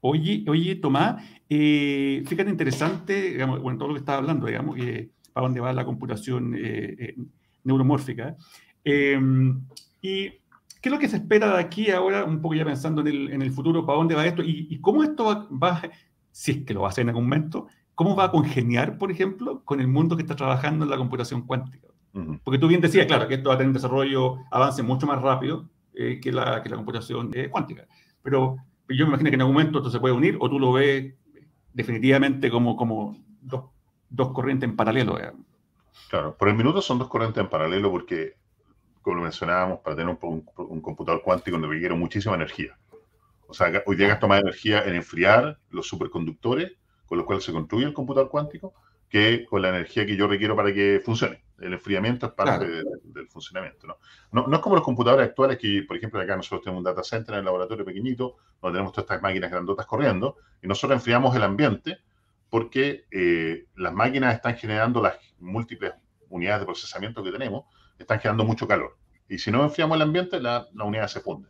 Oye, 0.00 0.44
oye, 0.48 0.76
Tomás, 0.76 1.22
fíjate 1.48 2.48
interesante, 2.48 3.32
digamos, 3.32 3.60
bueno, 3.60 3.78
todo 3.78 3.88
lo 3.88 3.94
que 3.94 4.00
estaba 4.00 4.18
hablando, 4.18 4.46
digamos, 4.46 4.76
para 5.32 5.46
dónde 5.46 5.60
va 5.60 5.72
la 5.72 5.84
computación 5.84 6.56
neuromórfica. 7.64 8.36
y 10.00 10.40
¿Qué 10.80 10.88
es 10.88 10.92
lo 10.92 10.98
que 10.98 11.08
se 11.08 11.16
espera 11.16 11.54
de 11.54 11.60
aquí 11.60 11.90
ahora, 11.90 12.24
un 12.24 12.40
poco 12.40 12.54
ya 12.54 12.64
pensando 12.64 13.02
en 13.02 13.08
el, 13.08 13.32
en 13.32 13.42
el 13.42 13.52
futuro, 13.52 13.84
para 13.84 13.98
dónde 13.98 14.14
va 14.14 14.26
esto 14.26 14.42
y, 14.42 14.80
cómo 14.80 15.02
esto 15.02 15.48
va, 15.50 15.82
si 16.30 16.52
es 16.52 16.64
que 16.64 16.72
lo 16.72 16.80
va 16.80 16.86
a 16.86 16.90
hacer 16.90 17.02
en 17.02 17.10
algún 17.10 17.24
momento, 17.24 17.66
cómo 17.94 18.16
va 18.16 18.24
a 18.24 18.30
congeniar, 18.30 18.96
por 18.96 19.10
ejemplo, 19.10 19.62
con 19.64 19.80
el 19.80 19.88
mundo 19.88 20.16
que 20.16 20.22
está 20.22 20.34
trabajando 20.34 20.84
en 20.84 20.90
la 20.90 20.96
computación 20.96 21.42
cuántica? 21.42 21.88
Porque 22.42 22.58
tú 22.58 22.66
bien 22.66 22.80
decías, 22.80 23.06
claro, 23.06 23.28
que 23.28 23.34
esto 23.34 23.50
va 23.50 23.56
a 23.56 23.58
tener 23.58 23.68
un 23.68 23.74
desarrollo, 23.74 24.38
avance 24.50 24.82
mucho 24.82 25.06
más 25.06 25.20
rápido 25.20 25.68
eh, 25.94 26.18
que, 26.20 26.32
la, 26.32 26.62
que 26.62 26.70
la 26.70 26.76
computación 26.76 27.30
eh, 27.34 27.50
cuántica. 27.50 27.86
Pero 28.22 28.56
yo 28.96 29.06
me 29.06 29.10
imagino 29.10 29.30
que 29.30 29.34
en 29.34 29.40
algún 29.40 29.54
momento 29.54 29.78
esto 29.78 29.90
se 29.90 30.00
puede 30.00 30.14
unir 30.14 30.36
o 30.40 30.48
tú 30.48 30.58
lo 30.58 30.72
ves 30.72 31.14
definitivamente 31.72 32.50
como, 32.50 32.76
como 32.76 33.16
dos, 33.40 33.64
dos 34.08 34.32
corrientes 34.32 34.68
en 34.68 34.76
paralelo. 34.76 35.18
Claro, 36.08 36.36
por 36.36 36.48
el 36.48 36.54
minuto 36.56 36.82
son 36.82 36.98
dos 36.98 37.08
corrientes 37.08 37.40
en 37.42 37.48
paralelo 37.48 37.90
porque 37.90 38.34
como 39.02 39.16
lo 39.16 39.22
mencionábamos, 39.22 39.80
para 39.80 39.96
tener 39.96 40.16
un, 40.20 40.80
computador 40.82 41.22
cuántico 41.22 41.56
requiere 41.58 41.94
muchísima 41.94 42.34
energía. 42.34 42.76
O 43.46 43.54
sea, 43.54 43.82
hoy 43.86 43.96
día 43.96 44.08
gasto 44.08 44.28
más 44.28 44.40
energía 44.40 44.84
en 44.84 44.94
enfriar 44.94 45.58
los 45.70 45.88
superconductores 45.88 46.72
con 47.06 47.18
los 47.18 47.26
cuales 47.26 47.44
se 47.44 47.52
construye 47.52 47.86
el 47.86 47.94
computador 47.94 48.30
cuántico 48.30 48.74
que 49.10 49.44
con 49.44 49.60
la 49.60 49.70
energía 49.70 50.06
que 50.06 50.16
yo 50.16 50.28
requiero 50.28 50.54
para 50.56 50.72
que 50.72 51.02
funcione. 51.04 51.42
El 51.58 51.74
enfriamiento 51.74 52.26
es 52.26 52.32
parte 52.32 52.66
del 53.02 53.28
funcionamiento. 53.28 53.86
¿no? 53.86 54.46
¿no? 54.46 54.54
es 54.54 54.62
como 54.62 54.76
los 54.76 54.84
computadores 54.84 55.28
actuales 55.28 55.58
que, 55.58 55.84
por 55.86 55.96
ejemplo, 55.96 56.20
acá 56.20 56.36
nosotros 56.36 56.62
tenemos 56.62 56.78
un 56.78 56.84
data 56.84 57.02
center 57.02 57.34
en 57.34 57.40
el 57.40 57.44
laboratorio 57.44 57.84
pequeñito, 57.84 58.36
donde 58.62 58.76
tenemos 58.76 58.92
todas 58.92 59.04
estas 59.04 59.20
máquinas 59.20 59.50
grandotas 59.50 59.84
corriendo, 59.84 60.36
y 60.62 60.68
nosotros 60.68 60.96
enfriamos 60.96 61.34
el 61.36 61.42
ambiente 61.42 61.98
porque 62.48 63.04
eh, 63.10 63.66
las 63.76 63.92
máquinas 63.92 64.34
están 64.34 64.56
generando 64.56 65.02
las 65.02 65.18
múltiples 65.40 65.92
unidades 66.28 66.60
de 66.60 66.66
procesamiento 66.66 67.22
que 67.22 67.32
tenemos, 67.32 67.64
están 67.98 68.20
generando 68.20 68.44
mucho 68.44 68.66
calor. 68.66 68.96
Y 69.28 69.38
si 69.38 69.50
no 69.50 69.62
enfriamos 69.64 69.96
el 69.96 70.02
ambiente, 70.02 70.40
la, 70.40 70.66
la 70.72 70.84
unidad 70.84 71.08
se 71.08 71.20
funde. 71.20 71.48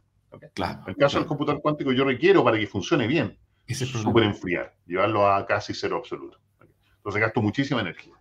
Claro, 0.55 0.81
en 0.85 0.91
el 0.91 0.97
caso 0.97 1.19
del 1.19 1.27
computador 1.27 1.61
cuántico, 1.61 1.93
yo 1.93 2.05
requiero 2.05 2.43
para 2.43 2.59
que 2.59 2.67
funcione 2.67 3.07
bien, 3.07 3.39
super 3.69 4.25
enfriar, 4.25 4.75
llevarlo 4.87 5.31
a 5.31 5.47
casi 5.47 5.75
cero 5.75 5.97
absoluto. 5.97 6.39
Entonces 7.01 7.23
gasto 7.23 7.41
muchísima 7.41 7.81
energía. 7.81 8.15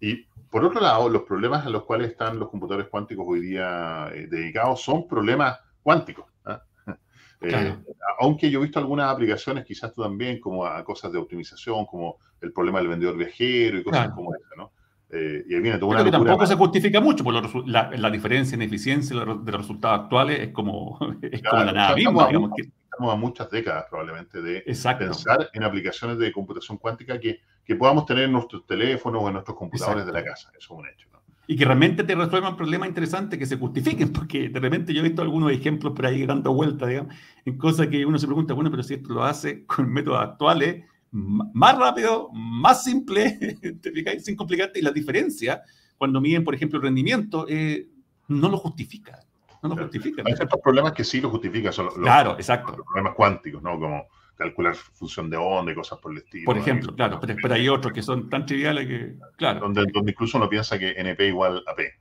Y 0.00 0.26
por 0.50 0.64
otro 0.64 0.80
lado, 0.80 1.08
los 1.08 1.22
problemas 1.22 1.64
a 1.64 1.70
los 1.70 1.84
cuales 1.84 2.10
están 2.10 2.38
los 2.38 2.50
computadores 2.50 2.88
cuánticos 2.88 3.24
hoy 3.28 3.40
día 3.40 4.10
eh, 4.12 4.26
dedicados 4.28 4.82
son 4.82 5.06
problemas 5.06 5.58
cuánticos. 5.82 6.26
¿ah? 6.44 6.62
Eh, 7.40 7.76
aunque 8.18 8.50
yo 8.50 8.58
he 8.58 8.62
visto 8.62 8.80
algunas 8.80 9.12
aplicaciones, 9.12 9.64
quizás 9.64 9.94
tú 9.94 10.02
también, 10.02 10.40
como 10.40 10.66
a 10.66 10.82
cosas 10.82 11.12
de 11.12 11.18
optimización, 11.18 11.86
como 11.86 12.16
el 12.40 12.52
problema 12.52 12.80
del 12.80 12.88
vendedor 12.88 13.16
viajero 13.16 13.78
y 13.78 13.84
cosas 13.84 14.10
como 14.10 14.34
esa, 14.34 14.56
¿no? 14.56 14.72
Eh, 15.10 15.44
y 15.48 15.54
ahí 15.54 15.60
viene 15.60 15.78
toda 15.78 15.90
una 15.92 15.98
Pero 15.98 16.10
que 16.10 16.18
tampoco 16.18 16.46
se 16.46 16.56
justifica 16.56 17.00
mucho, 17.00 17.22
por 17.22 17.68
la, 17.68 17.90
la, 17.96 18.10
diferencia 18.10 18.56
en 18.56 18.62
eficiencia 18.62 19.16
de 19.20 19.24
los 19.24 19.46
resultados 19.46 20.00
actuales 20.00 20.40
es 20.40 20.48
como, 20.52 20.98
es 21.22 21.40
como 21.42 21.62
la 21.62 21.72
nada 21.72 21.94
misma. 21.94 22.26
Digamos, 22.26 22.50
que... 22.56 22.68
Estamos 22.98 23.14
a 23.14 23.16
muchas 23.16 23.48
décadas 23.48 23.84
probablemente 23.88 24.42
de 24.42 24.60
pensar 24.98 25.48
en 25.52 25.62
aplicaciones 25.62 26.18
de 26.18 26.32
computación 26.32 26.78
cuántica 26.78 27.20
que, 27.20 27.38
que, 27.64 27.76
podamos 27.76 28.06
tener 28.06 28.24
en 28.24 28.32
nuestros 28.32 28.66
teléfonos 28.66 29.22
o 29.22 29.28
en 29.28 29.34
nuestros 29.34 29.56
computadores 29.56 30.04
de 30.04 30.10
la 30.10 30.24
casa. 30.24 30.50
Eso 30.58 30.74
es 30.74 30.80
un 30.80 30.88
hecho. 30.88 31.08
¿no? 31.12 31.20
Y 31.46 31.54
que 31.54 31.64
realmente 31.64 32.02
te 32.02 32.16
resuelvan 32.16 32.56
problemas 32.56 32.88
interesantes 32.88 33.38
que 33.38 33.46
se 33.46 33.56
justifiquen, 33.56 34.12
porque 34.12 34.48
de 34.48 34.58
repente 34.58 34.92
yo 34.92 34.98
he 34.98 35.04
visto 35.04 35.22
algunos 35.22 35.52
ejemplos 35.52 35.92
por 35.94 36.06
ahí 36.06 36.26
dando 36.26 36.52
vueltas, 36.52 36.88
digamos, 36.88 37.14
en 37.44 37.56
cosas 37.56 37.86
que 37.86 38.04
uno 38.04 38.18
se 38.18 38.26
pregunta, 38.26 38.52
bueno, 38.52 38.68
pero 38.68 38.82
si 38.82 38.94
esto 38.94 39.14
lo 39.14 39.22
hace 39.22 39.64
con 39.64 39.88
métodos 39.92 40.20
actuales, 40.20 40.84
más 41.12 41.78
rápido, 41.78 42.30
más 42.32 42.82
simple, 42.82 43.38
sin 44.18 44.34
complicarte, 44.34 44.80
y 44.80 44.82
la 44.82 44.90
diferencia, 44.90 45.62
cuando 45.96 46.20
miden, 46.20 46.42
por 46.42 46.56
ejemplo, 46.56 46.78
el 46.78 46.82
rendimiento, 46.82 47.46
eh, 47.48 47.86
no 48.26 48.48
lo 48.48 48.56
justifica. 48.56 49.20
No 49.62 49.70
lo 49.70 49.76
justifica. 49.76 50.22
Hay 50.24 50.34
ciertos 50.34 50.60
problemas 50.62 50.92
que 50.92 51.04
sí 51.04 51.20
lo 51.20 51.30
justifican, 51.30 51.72
son 51.72 51.86
los, 51.86 51.94
claro, 51.94 52.32
exacto. 52.32 52.76
los 52.76 52.86
problemas 52.86 53.14
cuánticos, 53.14 53.62
¿no? 53.62 53.78
Como 53.78 54.06
calcular 54.36 54.74
función 54.74 55.28
de 55.28 55.36
onda 55.36 55.72
y 55.72 55.74
cosas 55.74 55.98
por 55.98 56.12
el 56.12 56.18
estilo. 56.18 56.44
Por 56.44 56.56
ejemplo, 56.56 56.94
claro, 56.94 57.18
pero, 57.20 57.54
hay 57.54 57.68
otros 57.68 57.92
que 57.92 58.02
son 58.02 58.30
tan 58.30 58.46
triviales 58.46 58.86
que, 58.86 59.14
claro. 59.36 59.60
Donde, 59.60 59.86
donde 59.92 60.12
incluso 60.12 60.38
uno 60.38 60.48
piensa 60.48 60.78
que 60.78 60.92
NP 60.92 61.26
igual 61.26 61.62
a 61.66 61.74
P. 61.74 61.94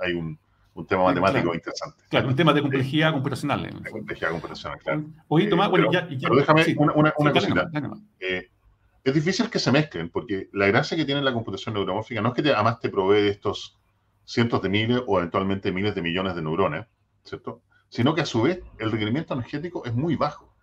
hay 0.00 0.12
un, 0.12 0.38
un 0.74 0.86
tema 0.86 1.04
matemático 1.04 1.54
interesante. 1.54 2.04
Claro, 2.08 2.28
un 2.28 2.36
tema 2.36 2.52
de 2.52 2.60
complejidad 2.60 3.12
computacional. 3.12 3.62
De 3.62 3.90
complejidad 3.90 4.30
computacional, 4.30 4.78
claro. 4.78 5.04
Oye, 5.28 5.46
eh, 5.46 5.48
Tomás, 5.48 5.70
bueno, 5.70 5.90
ya, 5.90 6.06
Pero 6.06 6.36
déjame 6.36 6.64
una, 6.76 6.92
una, 6.92 7.14
una 7.16 7.32
cosita. 7.32 7.70
Eh, 8.20 8.48
es 9.02 9.14
difícil 9.14 9.48
que 9.48 9.58
se 9.58 9.72
mezclen, 9.72 10.10
porque 10.10 10.48
la 10.52 10.66
gracia 10.66 10.96
que 10.96 11.04
tiene 11.04 11.22
la 11.22 11.32
computación 11.32 11.74
neuromórfica 11.74 12.20
no 12.20 12.28
es 12.28 12.34
que 12.34 12.42
te, 12.42 12.52
además 12.52 12.78
te 12.78 12.90
provee 12.90 13.22
de 13.22 13.30
estos 13.30 13.78
cientos 14.28 14.60
de 14.60 14.68
miles 14.68 15.00
o 15.06 15.18
eventualmente 15.18 15.72
miles 15.72 15.94
de 15.94 16.02
millones 16.02 16.34
de 16.34 16.42
neuronas, 16.42 16.86
¿cierto? 17.24 17.62
Sino 17.88 18.14
que 18.14 18.20
a 18.20 18.26
su 18.26 18.42
vez 18.42 18.60
el 18.78 18.92
requerimiento 18.92 19.32
energético 19.32 19.86
es 19.86 19.94
muy 19.94 20.16
bajo. 20.16 20.54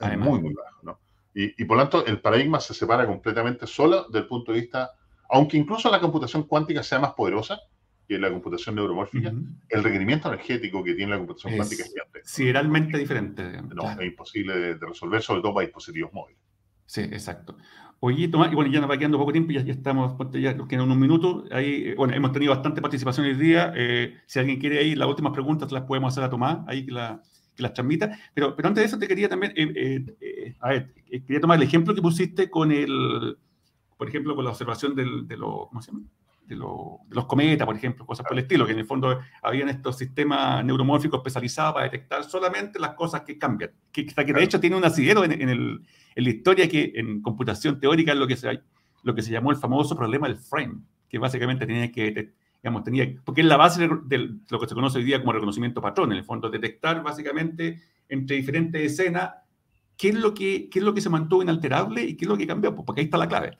Es 0.00 0.18
muy, 0.18 0.40
muy 0.40 0.54
bajo, 0.54 0.80
¿no? 0.82 0.98
Y, 1.34 1.62
y, 1.62 1.66
por 1.66 1.76
lo 1.76 1.82
tanto 1.82 2.06
el 2.06 2.20
paradigma 2.20 2.60
se 2.60 2.72
separa 2.72 3.06
completamente 3.06 3.66
solo 3.66 4.08
del 4.08 4.26
punto 4.26 4.52
de 4.52 4.60
vista, 4.60 4.92
aunque 5.28 5.58
incluso 5.58 5.90
la 5.90 6.00
computación 6.00 6.44
cuántica 6.44 6.82
sea 6.82 6.98
más 6.98 7.12
poderosa, 7.12 7.60
que 8.08 8.14
es 8.14 8.20
la 8.20 8.30
computación 8.30 8.74
neuromórfica, 8.74 9.32
el 9.68 9.82
requerimiento 9.82 10.28
energético 10.28 10.82
que 10.82 10.94
tiene 10.94 11.12
la 11.12 11.18
computación 11.18 11.56
cuántica 11.56 11.84
es 11.84 11.90
gigante. 11.90 12.22
diferente. 12.98 13.62
No, 13.74 13.90
es 13.90 14.06
imposible 14.06 14.56
de, 14.56 14.74
resolver, 14.76 15.22
sobre 15.22 15.42
todo 15.42 15.54
para 15.54 15.66
dispositivos 15.66 16.12
móviles. 16.12 16.40
Sí, 16.86 17.02
exacto. 17.02 17.56
Oye, 18.00 18.28
Tomás, 18.28 18.52
y 18.52 18.54
bueno, 18.54 18.70
ya 18.70 18.80
nos 18.80 18.90
va 18.90 18.98
quedando 18.98 19.18
poco 19.18 19.32
tiempo, 19.32 19.52
ya, 19.52 19.62
ya 19.62 19.72
estamos, 19.72 20.14
ya 20.32 20.54
nos 20.54 20.68
quedan 20.68 20.84
unos 20.84 20.98
minutos. 20.98 21.44
Ahí, 21.50 21.84
eh, 21.86 21.94
bueno, 21.96 22.14
hemos 22.14 22.32
tenido 22.32 22.52
bastante 22.52 22.82
participación 22.82 23.26
hoy 23.26 23.34
día. 23.34 23.72
Eh, 23.74 24.14
si 24.26 24.38
alguien 24.38 24.58
quiere 24.60 24.78
ahí, 24.78 24.94
las 24.94 25.08
últimas 25.08 25.32
preguntas 25.32 25.72
las 25.72 25.84
podemos 25.84 26.12
hacer 26.12 26.24
a 26.24 26.30
Tomás, 26.30 26.58
ahí 26.66 26.84
que, 26.84 26.92
la, 26.92 27.22
que 27.56 27.62
las 27.62 27.72
transmita. 27.72 28.18
Pero, 28.34 28.54
pero 28.54 28.68
antes 28.68 28.82
de 28.82 28.86
eso, 28.86 28.98
te 28.98 29.08
quería 29.08 29.28
también, 29.28 29.52
eh, 29.56 30.54
a 30.60 30.68
ver, 30.70 30.92
quería 31.08 31.40
tomar 31.40 31.56
el 31.56 31.62
ejemplo 31.62 31.94
que 31.94 32.02
pusiste 32.02 32.50
con 32.50 32.70
el, 32.72 33.38
por 33.96 34.08
ejemplo, 34.08 34.34
con 34.36 34.44
la 34.44 34.50
observación 34.50 34.94
del, 34.94 35.26
de 35.26 35.36
lo, 35.36 35.68
¿cómo 35.68 35.80
se 35.80 35.90
llama? 35.92 36.04
De, 36.46 36.56
los 36.56 37.26
cometas, 37.26 37.66
por 37.66 37.76
ejemplo, 37.76 38.06
cosas 38.06 38.26
por 38.26 38.36
el 38.36 38.42
estilo, 38.44 38.66
que 38.66 38.72
en 38.72 38.78
el 38.78 38.86
fondo 38.86 39.20
habían 39.42 39.68
estos 39.68 39.96
sistemas 39.96 40.64
neuromórficos 40.64 41.18
especializados 41.18 41.74
para 41.74 41.84
detectar 41.84 42.24
solamente 42.24 42.78
las 42.78 42.94
cosas 42.94 43.22
que 43.22 43.38
cambian. 43.38 43.70
Que, 43.90 44.06
que 44.06 44.32
de 44.32 44.42
hecho 44.42 44.60
tiene 44.60 44.76
un 44.76 44.84
asidero 44.84 45.24
en, 45.24 45.32
en, 45.32 45.48
el, 45.48 45.80
en, 46.14 46.24
la 46.24 46.30
historia 46.30 46.68
que 46.68 46.92
en 46.94 47.22
computación 47.22 47.80
teórica 47.80 48.12
es 48.12 48.18
lo 48.18 48.26
que, 48.26 48.36
se, 48.36 48.60
lo 49.02 49.14
que 49.14 49.22
se 49.22 49.30
llamó 49.30 49.50
el 49.50 49.56
famoso 49.56 49.96
problema 49.96 50.28
del 50.28 50.36
frame, 50.36 50.80
que 51.08 51.18
básicamente 51.18 51.66
tenía 51.66 51.90
que, 51.90 52.32
digamos, 52.62 52.84
tenía, 52.84 53.06
porque 53.24 53.40
es 53.40 53.46
la 53.46 53.56
base 53.56 53.88
de, 54.04 54.38
lo 54.50 54.60
que 54.60 54.68
se 54.68 54.74
conoce 54.74 54.98
hoy 54.98 55.04
día 55.04 55.20
como 55.20 55.32
reconocimiento 55.32 55.80
patrón, 55.80 56.12
en 56.12 56.18
el 56.18 56.24
fondo, 56.24 56.50
detectar 56.50 57.02
básicamente 57.02 57.82
entre 58.08 58.36
diferentes 58.36 58.92
escenas 58.92 59.30
qué 59.96 60.08
es 60.08 60.14
lo 60.14 60.34
que, 60.34 60.68
qué 60.68 60.78
es 60.80 60.84
lo 60.84 60.94
que 60.94 61.00
se 61.00 61.08
mantuvo 61.08 61.42
inalterable 61.42 62.02
y 62.02 62.16
qué 62.16 62.24
es 62.24 62.28
lo 62.28 62.36
que 62.36 62.46
cambió, 62.46 62.74
pues, 62.74 62.84
porque 62.84 63.00
ahí 63.00 63.04
está 63.06 63.18
la 63.18 63.28
clave. 63.28 63.56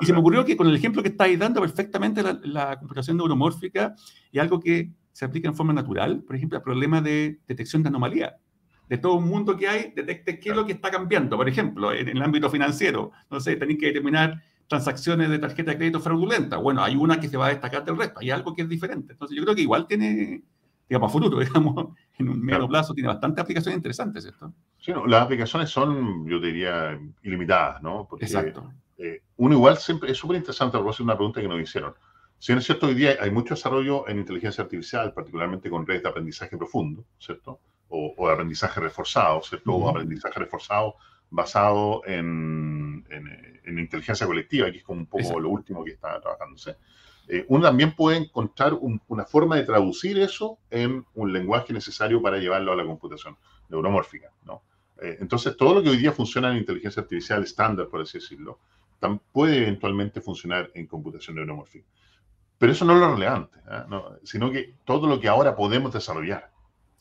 Y 0.00 0.06
se 0.06 0.12
me 0.12 0.18
ocurrió 0.18 0.44
que 0.44 0.56
con 0.56 0.66
el 0.66 0.74
ejemplo 0.74 1.02
que 1.02 1.10
estáis 1.10 1.38
dando 1.38 1.60
perfectamente 1.60 2.22
la, 2.42 2.78
computación 2.78 3.16
neuromórfica 3.16 3.94
y 4.32 4.38
algo 4.38 4.60
que 4.60 4.90
se 5.12 5.24
aplica 5.24 5.48
en 5.48 5.54
forma 5.54 5.72
natural, 5.72 6.22
por 6.22 6.36
ejemplo, 6.36 6.58
el 6.58 6.64
problema 6.64 7.00
de 7.00 7.40
detección 7.46 7.82
de 7.82 7.88
anomalía. 7.88 8.36
De 8.88 8.98
todo 8.98 9.14
un 9.14 9.28
mundo 9.28 9.56
que 9.56 9.66
hay, 9.68 9.92
detecte 9.94 10.38
qué 10.38 10.50
es 10.50 10.56
lo 10.56 10.64
que 10.64 10.72
está 10.72 10.90
cambiando. 10.90 11.36
Por 11.36 11.48
ejemplo, 11.48 11.92
en, 11.92 12.08
el 12.08 12.22
ámbito 12.22 12.48
financiero, 12.48 13.10
no 13.30 13.40
sé, 13.40 13.56
tenéis 13.56 13.80
que 13.80 13.86
determinar 13.86 14.42
transacciones 14.68 15.28
de 15.28 15.38
tarjeta 15.38 15.72
de 15.72 15.76
crédito 15.76 16.00
fraudulentas. 16.00 16.60
Bueno, 16.60 16.82
hay 16.82 16.94
una 16.96 17.18
que 17.18 17.28
se 17.28 17.36
va 17.36 17.46
a 17.46 17.50
destacar 17.50 17.84
del 17.84 17.96
resto, 17.96 18.20
hay 18.20 18.30
algo 18.30 18.54
que 18.54 18.62
es 18.62 18.68
diferente. 18.68 19.12
Entonces, 19.12 19.36
yo 19.36 19.42
creo 19.42 19.54
que 19.54 19.62
igual 19.62 19.86
tiene, 19.86 20.42
digamos, 20.88 21.10
a 21.10 21.12
futuro, 21.12 21.38
digamos, 21.44 21.88
en 22.18 22.28
un 22.28 22.40
medio 22.40 22.68
plazo, 22.68 22.94
tiene 22.94 23.08
bastante 23.08 23.40
aplicaciones 23.40 23.76
interesantes, 23.76 24.24
¿cierto? 24.24 24.52
Sí, 24.78 24.92
las 25.06 25.22
aplicaciones 25.22 25.70
son, 25.70 26.26
yo 26.28 26.40
diría, 26.40 26.98
ilimitadas, 27.22 27.82
¿no? 27.82 28.06
Porque, 28.08 28.24
Exacto. 28.24 28.72
Eh, 28.98 29.22
uno 29.36 29.54
igual 29.54 29.76
siempre, 29.76 30.10
es 30.10 30.16
súper 30.16 30.38
interesante, 30.38 30.76
a 30.76 30.80
una 30.80 31.16
pregunta 31.16 31.40
que 31.40 31.48
nos 31.48 31.60
hicieron. 31.60 31.94
Si 32.38 32.52
es 32.52 32.64
cierto, 32.64 32.86
hoy 32.86 32.94
día 32.94 33.16
hay 33.20 33.30
mucho 33.30 33.54
desarrollo 33.54 34.08
en 34.08 34.18
inteligencia 34.18 34.64
artificial, 34.64 35.12
particularmente 35.12 35.70
con 35.70 35.86
redes 35.86 36.02
de 36.02 36.08
aprendizaje 36.08 36.56
profundo, 36.56 37.04
¿cierto? 37.18 37.60
O, 37.88 38.14
o 38.16 38.26
de 38.26 38.32
aprendizaje 38.32 38.80
reforzado, 38.80 39.42
¿cierto? 39.42 39.72
O 39.72 39.88
aprendizaje 39.88 40.38
reforzado 40.38 40.96
basado 41.30 42.02
en, 42.06 43.04
en, 43.10 43.78
inteligencia 43.78 44.26
colectiva, 44.26 44.70
que 44.70 44.78
es 44.78 44.84
como 44.84 45.00
un 45.00 45.06
poco 45.06 45.40
lo 45.40 45.50
último 45.50 45.84
que 45.84 45.92
está 45.92 46.20
trabajándose. 46.20 46.76
Eh, 47.28 47.44
uno 47.48 47.64
también 47.64 47.94
puede 47.94 48.18
encontrar 48.18 48.78
una 49.08 49.24
forma 49.24 49.56
de 49.56 49.64
traducir 49.64 50.18
eso 50.18 50.58
en 50.70 51.04
un 51.14 51.32
lenguaje 51.32 51.72
necesario 51.72 52.22
para 52.22 52.38
llevarlo 52.38 52.72
a 52.72 52.76
la 52.76 52.84
computación 52.84 53.36
neuromórfica. 53.68 54.30
¿no? 54.44 54.62
Eh, 55.02 55.18
entonces, 55.20 55.56
todo 55.56 55.74
lo 55.74 55.82
que 55.82 55.90
hoy 55.90 55.96
día 55.96 56.12
funciona 56.12 56.50
en 56.50 56.58
inteligencia 56.58 57.02
artificial 57.02 57.42
estándar, 57.42 57.88
por 57.88 58.00
así 58.00 58.18
decirlo, 58.18 58.60
puede 59.32 59.58
eventualmente 59.58 60.20
funcionar 60.20 60.70
en 60.74 60.86
computación 60.86 61.36
neuromórfica. 61.36 61.86
Pero 62.58 62.72
eso 62.72 62.84
no 62.84 62.94
es 62.94 63.00
lo 63.00 63.14
relevante, 63.14 63.58
¿eh? 63.70 63.82
sino 64.22 64.50
que 64.50 64.74
todo 64.84 65.06
lo 65.06 65.20
que 65.20 65.28
ahora 65.28 65.54
podemos 65.54 65.92
desarrollar. 65.92 66.50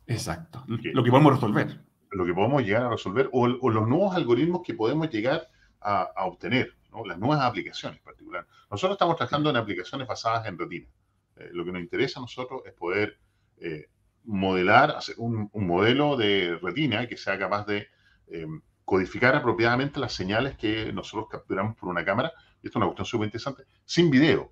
Exacto, 0.08 0.64
lo 0.68 1.04
que 1.04 1.10
podemos 1.10 1.36
resolver. 1.36 1.80
Lo 2.12 2.26
que 2.26 2.34
podemos 2.34 2.64
llegar 2.64 2.84
a 2.84 2.90
resolver 2.90 3.30
o, 3.32 3.48
los 3.48 3.88
nuevos 3.88 4.16
algoritmos 4.16 4.62
que 4.64 4.74
podemos 4.74 5.10
llegar 5.10 5.48
a, 5.82 6.08
a 6.16 6.26
obtener 6.26 6.74
las 7.06 7.18
nuevas 7.18 7.41
aplicaciones 7.41 8.00
en 8.00 8.04
particular. 8.04 8.48
Nosotros 8.70 8.96
estamos 8.96 9.16
trabajando 9.16 9.50
en 9.50 9.58
aplicaciones 9.58 10.08
basadas 10.08 10.46
en 10.48 10.58
retina. 10.58 10.88
Eh, 11.36 11.50
lo 11.52 11.66
que 11.66 11.72
nos 11.72 11.82
interesa 11.82 12.20
a 12.20 12.22
nosotros 12.22 12.62
es 12.66 12.74
poder 12.74 13.20
eh, 13.58 13.88
modelar, 14.24 14.91
hacer 14.91 15.16
un, 15.18 15.50
modelo 15.54 16.16
de 16.16 16.58
retina 16.62 17.08
que 17.08 17.18
sea 17.18 17.38
capaz 17.38 17.66
de 17.66 17.88
eh, 18.28 18.48
codificar 18.84 19.36
apropiadamente 19.36 20.00
las 20.00 20.14
señales 20.14 20.58
que 20.58 20.93
nosotros 20.93 21.28
capturamos 21.30 21.76
por 21.76 21.89
una 21.89 22.06
cámara. 22.06 22.32
Y 22.62 22.68
esto 22.68 22.70
es 22.70 22.76
una 22.78 22.86
cuestión 22.86 23.06
súper 23.06 23.26
interesante, 23.26 23.64
sin 23.84 24.10
video. 24.10 24.52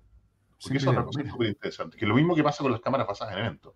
Porque 0.62 0.78
es 0.78 0.86
otra 0.86 1.04
cosa 1.04 1.22
súper 1.28 1.48
interesante. 1.48 1.96
Que 1.96 2.04
es 2.04 2.08
lo 2.08 2.14
mismo 2.14 2.34
que 2.34 2.42
pasa 2.42 2.62
con 2.62 2.72
las 2.72 2.80
cámaras 2.80 3.06
basadas 3.06 3.34
en 3.34 3.40
eventos. 3.40 3.74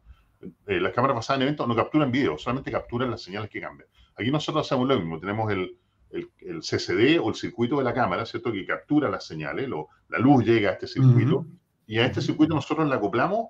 las 0.66 0.92
cámaras 0.92 1.16
basadas 1.16 1.38
en 1.38 1.42
eventos 1.42 1.66
no 1.68 1.76
capturan 1.76 2.10
video, 2.12 2.38
solamente 2.38 2.70
capturan 2.70 3.10
las 3.10 3.22
señales 3.22 3.50
que 3.50 3.60
cambian. 3.60 3.88
Aquí 4.16 4.30
nosotros 4.30 4.66
hacemos 4.66 4.88
lo 4.88 4.96
mismo. 4.96 5.18
Tenemos 5.18 5.50
el, 5.52 5.78
el, 6.10 6.60
CCD 6.60 7.18
o 7.20 7.28
el 7.28 7.34
circuito 7.34 7.78
de 7.78 7.84
la 7.84 7.94
cámara, 7.94 8.24
¿cierto? 8.26 8.52
Que 8.52 8.64
captura 8.66 9.10
las 9.10 9.24
señales, 9.26 9.68
la 10.08 10.18
luz 10.18 10.44
llega 10.44 10.70
a 10.70 10.72
este 10.74 10.86
circuito 10.86 11.46
y 11.86 11.98
a 11.98 12.06
este 12.06 12.20
circuito 12.20 12.54
nosotros 12.54 12.88
le 12.88 12.94
acoplamos 12.94 13.48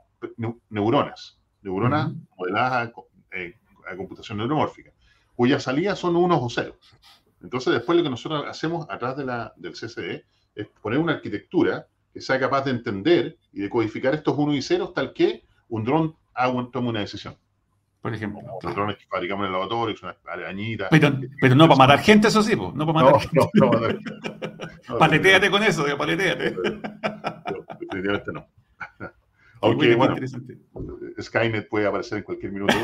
neuronas, 0.70 1.38
neuronas 1.62 2.12
modeladas 2.36 2.92
eh, 3.32 3.54
a, 3.90 3.96
computación 3.96 4.38
neuromórfica, 4.38 4.92
cuya 5.34 5.60
salida 5.60 5.94
son 5.96 6.16
unos 6.16 6.40
o 6.42 6.50
ceros. 6.50 6.76
Entonces, 7.40 7.72
después 7.72 7.96
lo 7.96 8.04
que 8.04 8.10
nosotros 8.10 8.44
hacemos 8.48 8.86
atrás 8.90 9.16
de 9.16 9.24
la, 9.24 9.52
del 9.56 9.72
CCD 9.72 10.24
es 10.54 10.66
poner 10.82 10.98
una 10.98 11.14
arquitectura 11.14 11.86
que 12.12 12.20
sea 12.20 12.40
capaz 12.40 12.64
de 12.64 12.72
entender 12.72 13.38
y 13.52 13.60
de 13.60 13.70
codificar 13.70 14.14
estos 14.14 14.36
unos 14.36 14.56
y 14.56 14.62
ceros 14.62 14.92
tal 14.92 15.12
que 15.12 15.44
un 15.68 15.84
dron 15.84 16.16
tome 16.72 16.88
una 16.88 17.00
decisión 17.00 17.36
por 18.00 18.14
ejemplo. 18.14 18.40
Los 18.62 18.74
drones 18.74 18.96
que 18.96 19.06
fabricamos 19.06 19.42
en 19.42 19.46
el 19.46 19.52
laboratorio, 19.52 19.96
son 19.96 20.14
arañitas. 20.26 20.88
Pero, 20.90 21.18
pero 21.40 21.54
no 21.54 21.68
para 21.68 21.78
matar 21.78 22.00
gente, 22.00 22.28
eso 22.28 22.42
sí, 22.42 22.54
no 22.56 22.72
para 22.74 22.92
matar 22.92 23.20
gente. 23.20 23.38
No, 23.54 23.70
no, 23.70 23.88
no, 24.88 24.98
paletéate 24.98 25.50
con 25.50 25.62
eso, 25.62 25.84
paletéate. 25.96 26.56
Definitivamente 27.80 28.32
no. 28.32 28.46
Aunque, 29.60 29.96
bueno, 29.96 30.14
Skynet 31.20 31.68
puede 31.68 31.86
aparecer 31.86 32.18
en 32.18 32.24
cualquier 32.24 32.52
minuto. 32.52 32.74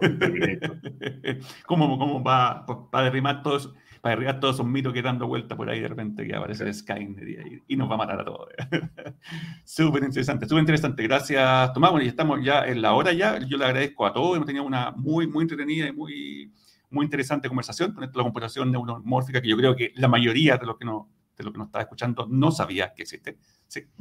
¿Cómo, 1.66 1.96
¿Cómo 1.96 2.24
va, 2.24 2.66
va 2.66 3.00
a 3.00 3.04
derrimar 3.04 3.42
todo 3.42 3.56
eso? 3.56 3.74
Para 4.04 4.16
derribar 4.16 4.38
todos 4.38 4.56
esos 4.56 4.66
mitos 4.66 4.92
que 4.92 5.00
dando 5.00 5.26
vuelta 5.26 5.56
por 5.56 5.70
ahí 5.70 5.80
de 5.80 5.88
repente 5.88 6.26
que 6.26 6.36
aparece 6.36 6.62
el 6.62 6.74
Skynet 6.74 7.26
y, 7.26 7.72
y, 7.72 7.76
nos 7.76 7.88
va 7.90 7.94
a 7.94 7.96
matar 7.96 8.20
a 8.20 8.24
todos. 8.26 8.50
súper 9.64 10.04
interesante, 10.04 10.46
súper 10.46 10.60
interesante. 10.60 11.02
Gracias, 11.04 11.72
Tomás. 11.72 11.90
Bueno, 11.90 12.04
y 12.04 12.08
estamos 12.08 12.44
ya 12.44 12.66
en 12.66 12.82
la 12.82 12.92
hora 12.92 13.14
ya. 13.14 13.38
Yo 13.38 13.56
le 13.56 13.64
agradezco 13.64 14.04
a 14.04 14.12
todos. 14.12 14.36
Hemos 14.36 14.44
tenido 14.44 14.62
una 14.62 14.90
muy, 14.90 15.26
muy 15.26 15.44
entretenida 15.44 15.88
y 15.88 15.92
muy, 15.94 16.52
muy 16.90 17.06
interesante 17.06 17.48
conversación 17.48 17.94
con 17.94 18.04
esto 18.04 18.18
la 18.18 18.24
computación 18.24 18.70
neuromórfica 18.70 19.40
que 19.40 19.48
yo 19.48 19.56
creo 19.56 19.74
que 19.74 19.92
la 19.94 20.08
mayoría 20.08 20.58
de 20.58 20.66
los 20.66 20.76
que 20.76 20.84
nos, 20.84 21.06
de 21.38 21.44
lo 21.44 21.50
que 21.50 21.56
nos 21.56 21.68
está 21.68 21.80
escuchando 21.80 22.26
no 22.30 22.50
sabía 22.50 22.92
que 22.94 23.04
existe. 23.04 23.38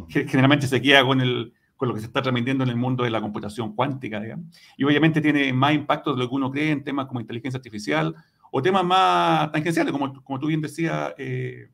generalmente 0.09 0.67
se 0.67 0.81
queda 0.81 1.05
con 1.05 1.21
el 1.21 1.53
con 1.77 1.87
lo 1.87 1.95
que 1.95 2.01
se 2.01 2.07
está 2.07 2.21
transmitiendo 2.21 2.63
en 2.63 2.69
el 2.69 2.75
mundo 2.75 3.03
de 3.03 3.09
la 3.09 3.19
computación 3.19 3.73
cuántica, 3.73 4.19
digamos. 4.19 4.45
Y 4.77 4.83
obviamente 4.83 5.21
tiene 5.21 5.51
más 5.53 5.73
impacto 5.73 6.13
de 6.13 6.19
lo 6.19 6.29
que 6.29 6.35
uno 6.35 6.51
cree 6.51 6.71
en 6.71 6.83
temas 6.83 7.07
como 7.07 7.19
inteligencia 7.19 7.57
artificial 7.57 8.15
o 8.55 8.61
temas 8.61 8.85
más 8.85 9.51
tangenciales, 9.51 9.91
como, 9.91 10.23
como 10.23 10.39
tú 10.39 10.45
bien 10.45 10.61
decías, 10.61 11.11
eh, 11.17 11.69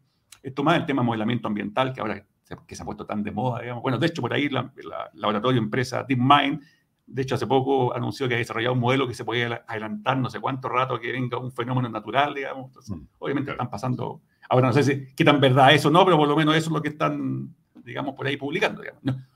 Tomás, 0.55 0.77
el 0.77 0.86
tema 0.86 1.01
de 1.01 1.07
modelamiento 1.07 1.49
ambiental, 1.49 1.91
que 1.91 1.99
ahora 1.99 2.25
que 2.65 2.75
se 2.75 2.82
ha 2.82 2.86
puesto 2.86 3.05
tan 3.05 3.21
de 3.21 3.32
moda, 3.32 3.61
digamos. 3.61 3.84
Bueno, 3.84 3.97
de 3.97 4.07
hecho, 4.07 4.21
por 4.21 4.34
ahí 4.34 4.47
la, 4.47 4.71
laboratorio 5.13 5.59
empresa 5.59 6.05
DeepMind, 6.07 6.61
de 7.05 7.21
hecho, 7.21 7.36
hace 7.36 7.45
poco 7.47 7.93
anunció 7.93 8.30
que 8.30 8.36
ha 8.36 8.38
desarrollado 8.38 8.75
un 8.75 8.80
modelo 8.80 9.09
que 9.09 9.13
se 9.13 9.25
podía 9.25 9.65
adelantar 9.67 10.17
no 10.19 10.30
sé 10.30 10.39
cuánto 10.39 10.69
rato 10.69 10.97
que 11.01 11.11
venga 11.11 11.38
un 11.38 11.51
fenómeno 11.51 11.89
natural, 11.89 12.34
digamos. 12.34 12.67
Entonces, 12.67 12.95
mm. 12.95 13.07
obviamente 13.19 13.51
están 13.51 13.69
pasando, 13.69 14.21
ahora 14.49 14.67
no 14.67 14.73
sé 14.73 14.84
si, 14.84 15.13
qué 15.13 15.25
tan 15.25 15.41
verdad 15.41 15.73
eso 15.73 15.89
o 15.89 15.91
no, 15.91 16.05
pero 16.05 16.15
por 16.15 16.30
lo 16.30 16.38
menos 16.38 16.55
eso 16.55 16.69
es 16.69 16.73
lo 16.73 16.82
que 16.82 16.89
están 16.89 17.53
digamos, 17.84 18.15
por 18.15 18.25
ahí 18.25 18.38
publicando, 18.38 18.84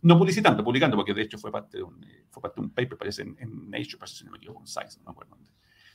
No, 0.01 0.17
publicitando, 0.17 0.63
publicando, 0.63 0.95
porque 0.95 1.13
de 1.13 1.23
hecho 1.23 1.37
fue 1.37 1.51
parte 1.51 1.77
de 1.77 1.83
un, 1.83 2.05
fue 2.29 2.41
parte 2.41 2.61
de 2.61 2.67
un 2.67 2.73
paper, 2.73 2.97
parece, 2.97 3.23
en, 3.23 3.69
Nature, 3.69 3.97
parece, 3.97 4.19
si 4.19 4.25
no 4.25 4.31
me 4.31 4.37
equivoco, 4.37 4.61
en 4.61 4.67
Science, 4.67 4.99
no 4.99 5.05
me 5.05 5.11
acuerdo 5.11 5.35
dónde. 5.35 5.52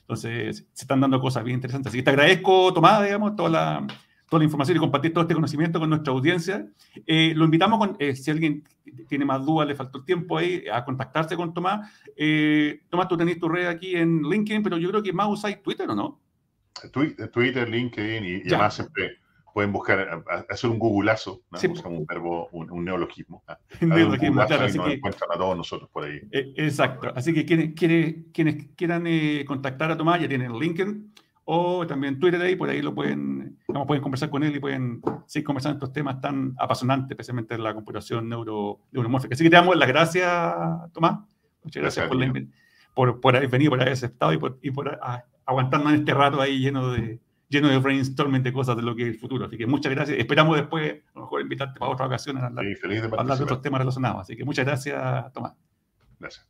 Entonces, 0.09 0.65
se 0.73 0.85
están 0.85 1.01
dando 1.01 1.21
cosas 1.21 1.43
bien 1.43 1.57
interesantes. 1.57 1.91
Así 1.91 1.99
que 1.99 2.03
te 2.03 2.09
agradezco, 2.09 2.73
Tomás, 2.73 3.03
digamos, 3.03 3.35
toda 3.35 3.49
la, 3.49 3.87
toda 4.27 4.39
la 4.39 4.43
información 4.43 4.75
y 4.75 4.79
compartir 4.79 5.13
todo 5.13 5.21
este 5.21 5.35
conocimiento 5.35 5.79
con 5.79 5.87
nuestra 5.87 6.11
audiencia. 6.11 6.67
Eh, 7.05 7.33
lo 7.35 7.45
invitamos, 7.45 7.77
con, 7.77 7.95
eh, 7.99 8.15
si 8.15 8.31
alguien 8.31 8.63
tiene 9.07 9.23
más 9.23 9.45
dudas, 9.45 9.67
le 9.67 9.75
faltó 9.75 9.99
el 9.99 10.05
tiempo 10.05 10.39
ahí, 10.39 10.63
a 10.73 10.83
contactarse 10.83 11.35
con 11.35 11.53
Tomás. 11.53 11.91
Eh, 12.17 12.81
Tomás, 12.89 13.07
tú 13.07 13.17
tenés 13.17 13.37
tu 13.37 13.47
red 13.49 13.67
aquí 13.67 13.95
en 13.95 14.23
LinkedIn, 14.23 14.63
pero 14.63 14.79
yo 14.79 14.89
creo 14.89 15.03
que 15.03 15.13
más 15.13 15.27
usáis 15.29 15.61
Twitter, 15.61 15.87
¿o 15.87 15.93
no? 15.93 16.19
Twitter, 16.91 17.69
LinkedIn 17.69 18.25
y, 18.25 18.29
y 18.29 18.47
además 18.47 18.73
siempre 18.73 19.18
pueden 19.53 19.71
buscar, 19.71 20.23
hacer 20.49 20.69
un 20.69 20.79
googleazo, 20.79 21.41
¿no? 21.51 21.57
Usamos 21.57 21.99
un 21.99 22.05
verbo, 22.05 22.49
un, 22.51 22.83
neologismo. 22.83 23.43
Un 23.81 23.89
neologismo, 23.89 24.43
claro. 24.47 24.65
Así 24.65 24.79
que 24.79 24.93
encuentran 24.93 25.31
a 25.33 25.37
todos 25.37 25.57
nosotros 25.57 25.89
por 25.91 26.05
ahí. 26.05 26.19
Eh, 26.31 26.53
exacto. 26.57 27.11
Así 27.15 27.33
que 27.33 27.45
quienes, 27.45 27.73
quienes, 27.73 28.15
quienes 28.33 28.67
quieran 28.75 29.05
eh, 29.07 29.43
contactar 29.47 29.91
a 29.91 29.97
Tomás 29.97 30.21
ya 30.21 30.27
tienen 30.27 30.53
LinkedIn 30.53 31.13
o 31.51 31.87
también 31.87 32.19
Twitter 32.19 32.39
ahí, 32.41 32.55
por 32.55 32.69
ahí 32.69 32.81
lo 32.81 32.93
pueden, 32.93 33.57
digamos, 33.67 33.87
pueden 33.87 34.03
conversar 34.03 34.29
con 34.29 34.43
él 34.43 34.55
y 34.55 34.59
pueden 34.59 35.01
seguir 35.25 35.45
conversando 35.45 35.77
estos 35.77 35.91
temas 35.91 36.21
tan 36.21 36.53
apasionantes, 36.59 37.09
especialmente 37.09 37.55
en 37.55 37.63
la 37.63 37.73
computación 37.73 38.29
neuro, 38.29 38.81
neuromórfica. 38.91 39.33
Así 39.33 39.43
que 39.43 39.49
te 39.49 39.55
damos 39.55 39.75
las 39.75 39.87
gracias, 39.87 40.53
Tomás. 40.93 41.19
Muchas 41.63 41.81
gracias, 41.81 42.07
por, 42.93 43.19
por, 43.19 43.35
haber 43.35 43.49
venido, 43.49 43.71
por 43.71 43.81
haber 43.81 43.93
aceptado 43.93 44.33
y 44.33 44.37
por, 44.37 44.59
y 44.61 44.71
por 44.71 44.99
ah, 45.01 45.23
aguantarnos 45.45 45.93
en 45.93 45.99
este 45.99 46.13
rato 46.13 46.39
ahí 46.39 46.59
lleno 46.59 46.91
de 46.91 47.19
lleno 47.49 47.67
de 47.67 47.79
brainstorming 47.79 48.43
de 48.43 48.53
cosas 48.53 48.77
de 48.77 48.83
lo 48.83 48.95
que 48.95 49.03
es 49.03 49.07
el 49.09 49.19
futuro. 49.19 49.45
Así 49.45 49.57
que 49.57 49.65
muchas 49.65 49.91
gracias. 49.91 50.17
Esperamos 50.17 50.55
después, 50.55 50.93
a 50.93 51.19
lo 51.19 51.21
mejor, 51.21 51.41
invitarte 51.41 51.79
para 51.79 51.91
otra 51.91 52.05
ocasión 52.05 52.37
a 52.37 52.45
hablar, 52.45 52.65
de, 52.65 53.43
otros 53.43 53.61
temas 53.61 53.79
relacionados. 53.79 54.21
Así 54.21 54.37
que 54.37 54.45
muchas 54.45 54.65
gracias, 54.65 55.33
Tomás. 55.33 55.53
Gracias. 56.19 56.47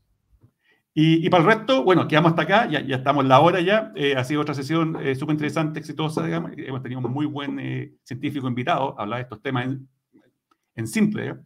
Y, 0.93 1.29
para 1.29 1.43
el 1.43 1.49
resto, 1.49 1.83
bueno, 1.83 2.07
quedamos 2.09 2.31
hasta 2.31 2.41
acá, 2.41 2.67
ya, 2.69 2.81
ya 2.81 2.97
estamos 2.97 3.23
en 3.23 3.29
la 3.29 3.39
hora 3.39 3.61
ya. 3.61 3.93
Eh, 3.95 4.15
ha 4.17 4.23
sido 4.25 4.41
otra 4.41 4.53
sesión 4.53 4.97
eh, 5.01 5.15
súper 5.15 5.33
interesante, 5.33 5.79
exitosa, 5.79 6.21
digamos. 6.25 6.51
Hemos 6.57 6.81
tenido 6.83 6.99
un 6.99 7.09
muy 7.11 7.25
buen 7.25 7.57
eh, 7.59 7.93
científico 8.03 8.49
invitado 8.49 8.99
a 8.99 9.03
hablar 9.03 9.19
de 9.19 9.23
estos 9.23 9.41
temas 9.41 9.67
en, 9.67 9.87
en 10.75 10.87
simple. 10.87 11.37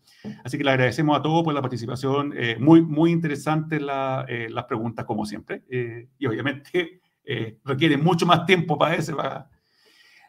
Así 0.43 0.57
que 0.57 0.63
le 0.63 0.71
agradecemos 0.71 1.19
a 1.19 1.21
todos 1.21 1.43
por 1.43 1.53
la 1.53 1.61
participación. 1.61 2.33
muy, 2.59 2.81
muy 2.81 3.11
interesantes 3.11 3.79
la, 3.79 4.25
las 4.49 4.63
preguntas, 4.63 5.05
como 5.05 5.23
siempre. 5.25 5.63
y 6.17 6.25
obviamente 6.25 7.02
eh, 7.25 7.57
requiere 7.63 7.97
mucho 7.97 8.25
más 8.25 8.45
tiempo 8.45 8.77
para 8.77 8.95
ese, 8.95 9.13
para, 9.13 9.49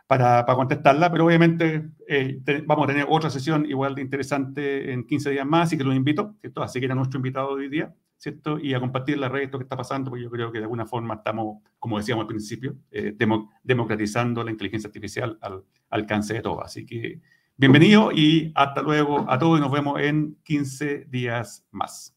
para, 0.06 0.44
contestarla, 0.54 1.10
pero 1.10 1.26
obviamente 1.26 1.90
eh, 2.06 2.40
vamos 2.66 2.84
a 2.84 2.88
tener 2.88 3.06
otra 3.08 3.30
sesión 3.30 3.66
igual 3.66 3.94
de 3.94 4.02
interesante 4.02 4.92
en 4.92 5.06
15 5.06 5.30
días 5.30 5.46
más, 5.46 5.68
así 5.68 5.78
que 5.78 5.84
los 5.84 5.94
invito, 5.94 6.36
¿cierto? 6.40 6.62
Así 6.62 6.78
que 6.78 6.86
era 6.86 6.94
nuestro 6.94 7.18
invitado 7.18 7.50
hoy 7.50 7.68
día, 7.68 7.94
¿cierto? 8.18 8.58
Y 8.58 8.74
a 8.74 8.80
compartir 8.80 9.18
la 9.18 9.28
red 9.28 9.44
esto 9.44 9.58
que 9.58 9.64
está 9.64 9.76
pasando, 9.76 10.10
porque 10.10 10.24
yo 10.24 10.30
creo 10.30 10.52
que 10.52 10.58
de 10.58 10.64
alguna 10.64 10.86
forma 10.86 11.14
estamos, 11.14 11.62
como 11.78 11.98
decíamos 11.98 12.22
al 12.22 12.28
principio, 12.28 12.76
eh, 12.90 13.16
democratizando 13.62 14.44
la 14.44 14.50
inteligencia 14.50 14.88
artificial 14.88 15.38
al 15.40 15.64
alcance 15.90 16.34
de 16.34 16.42
todos. 16.42 16.64
Así 16.64 16.86
que 16.86 17.20
bienvenido 17.56 18.12
y 18.12 18.52
hasta 18.54 18.82
luego 18.82 19.30
a 19.30 19.38
todos 19.38 19.58
y 19.58 19.62
nos 19.62 19.72
vemos 19.72 20.00
en 20.00 20.36
15 20.44 21.06
días 21.08 21.66
más. 21.70 22.13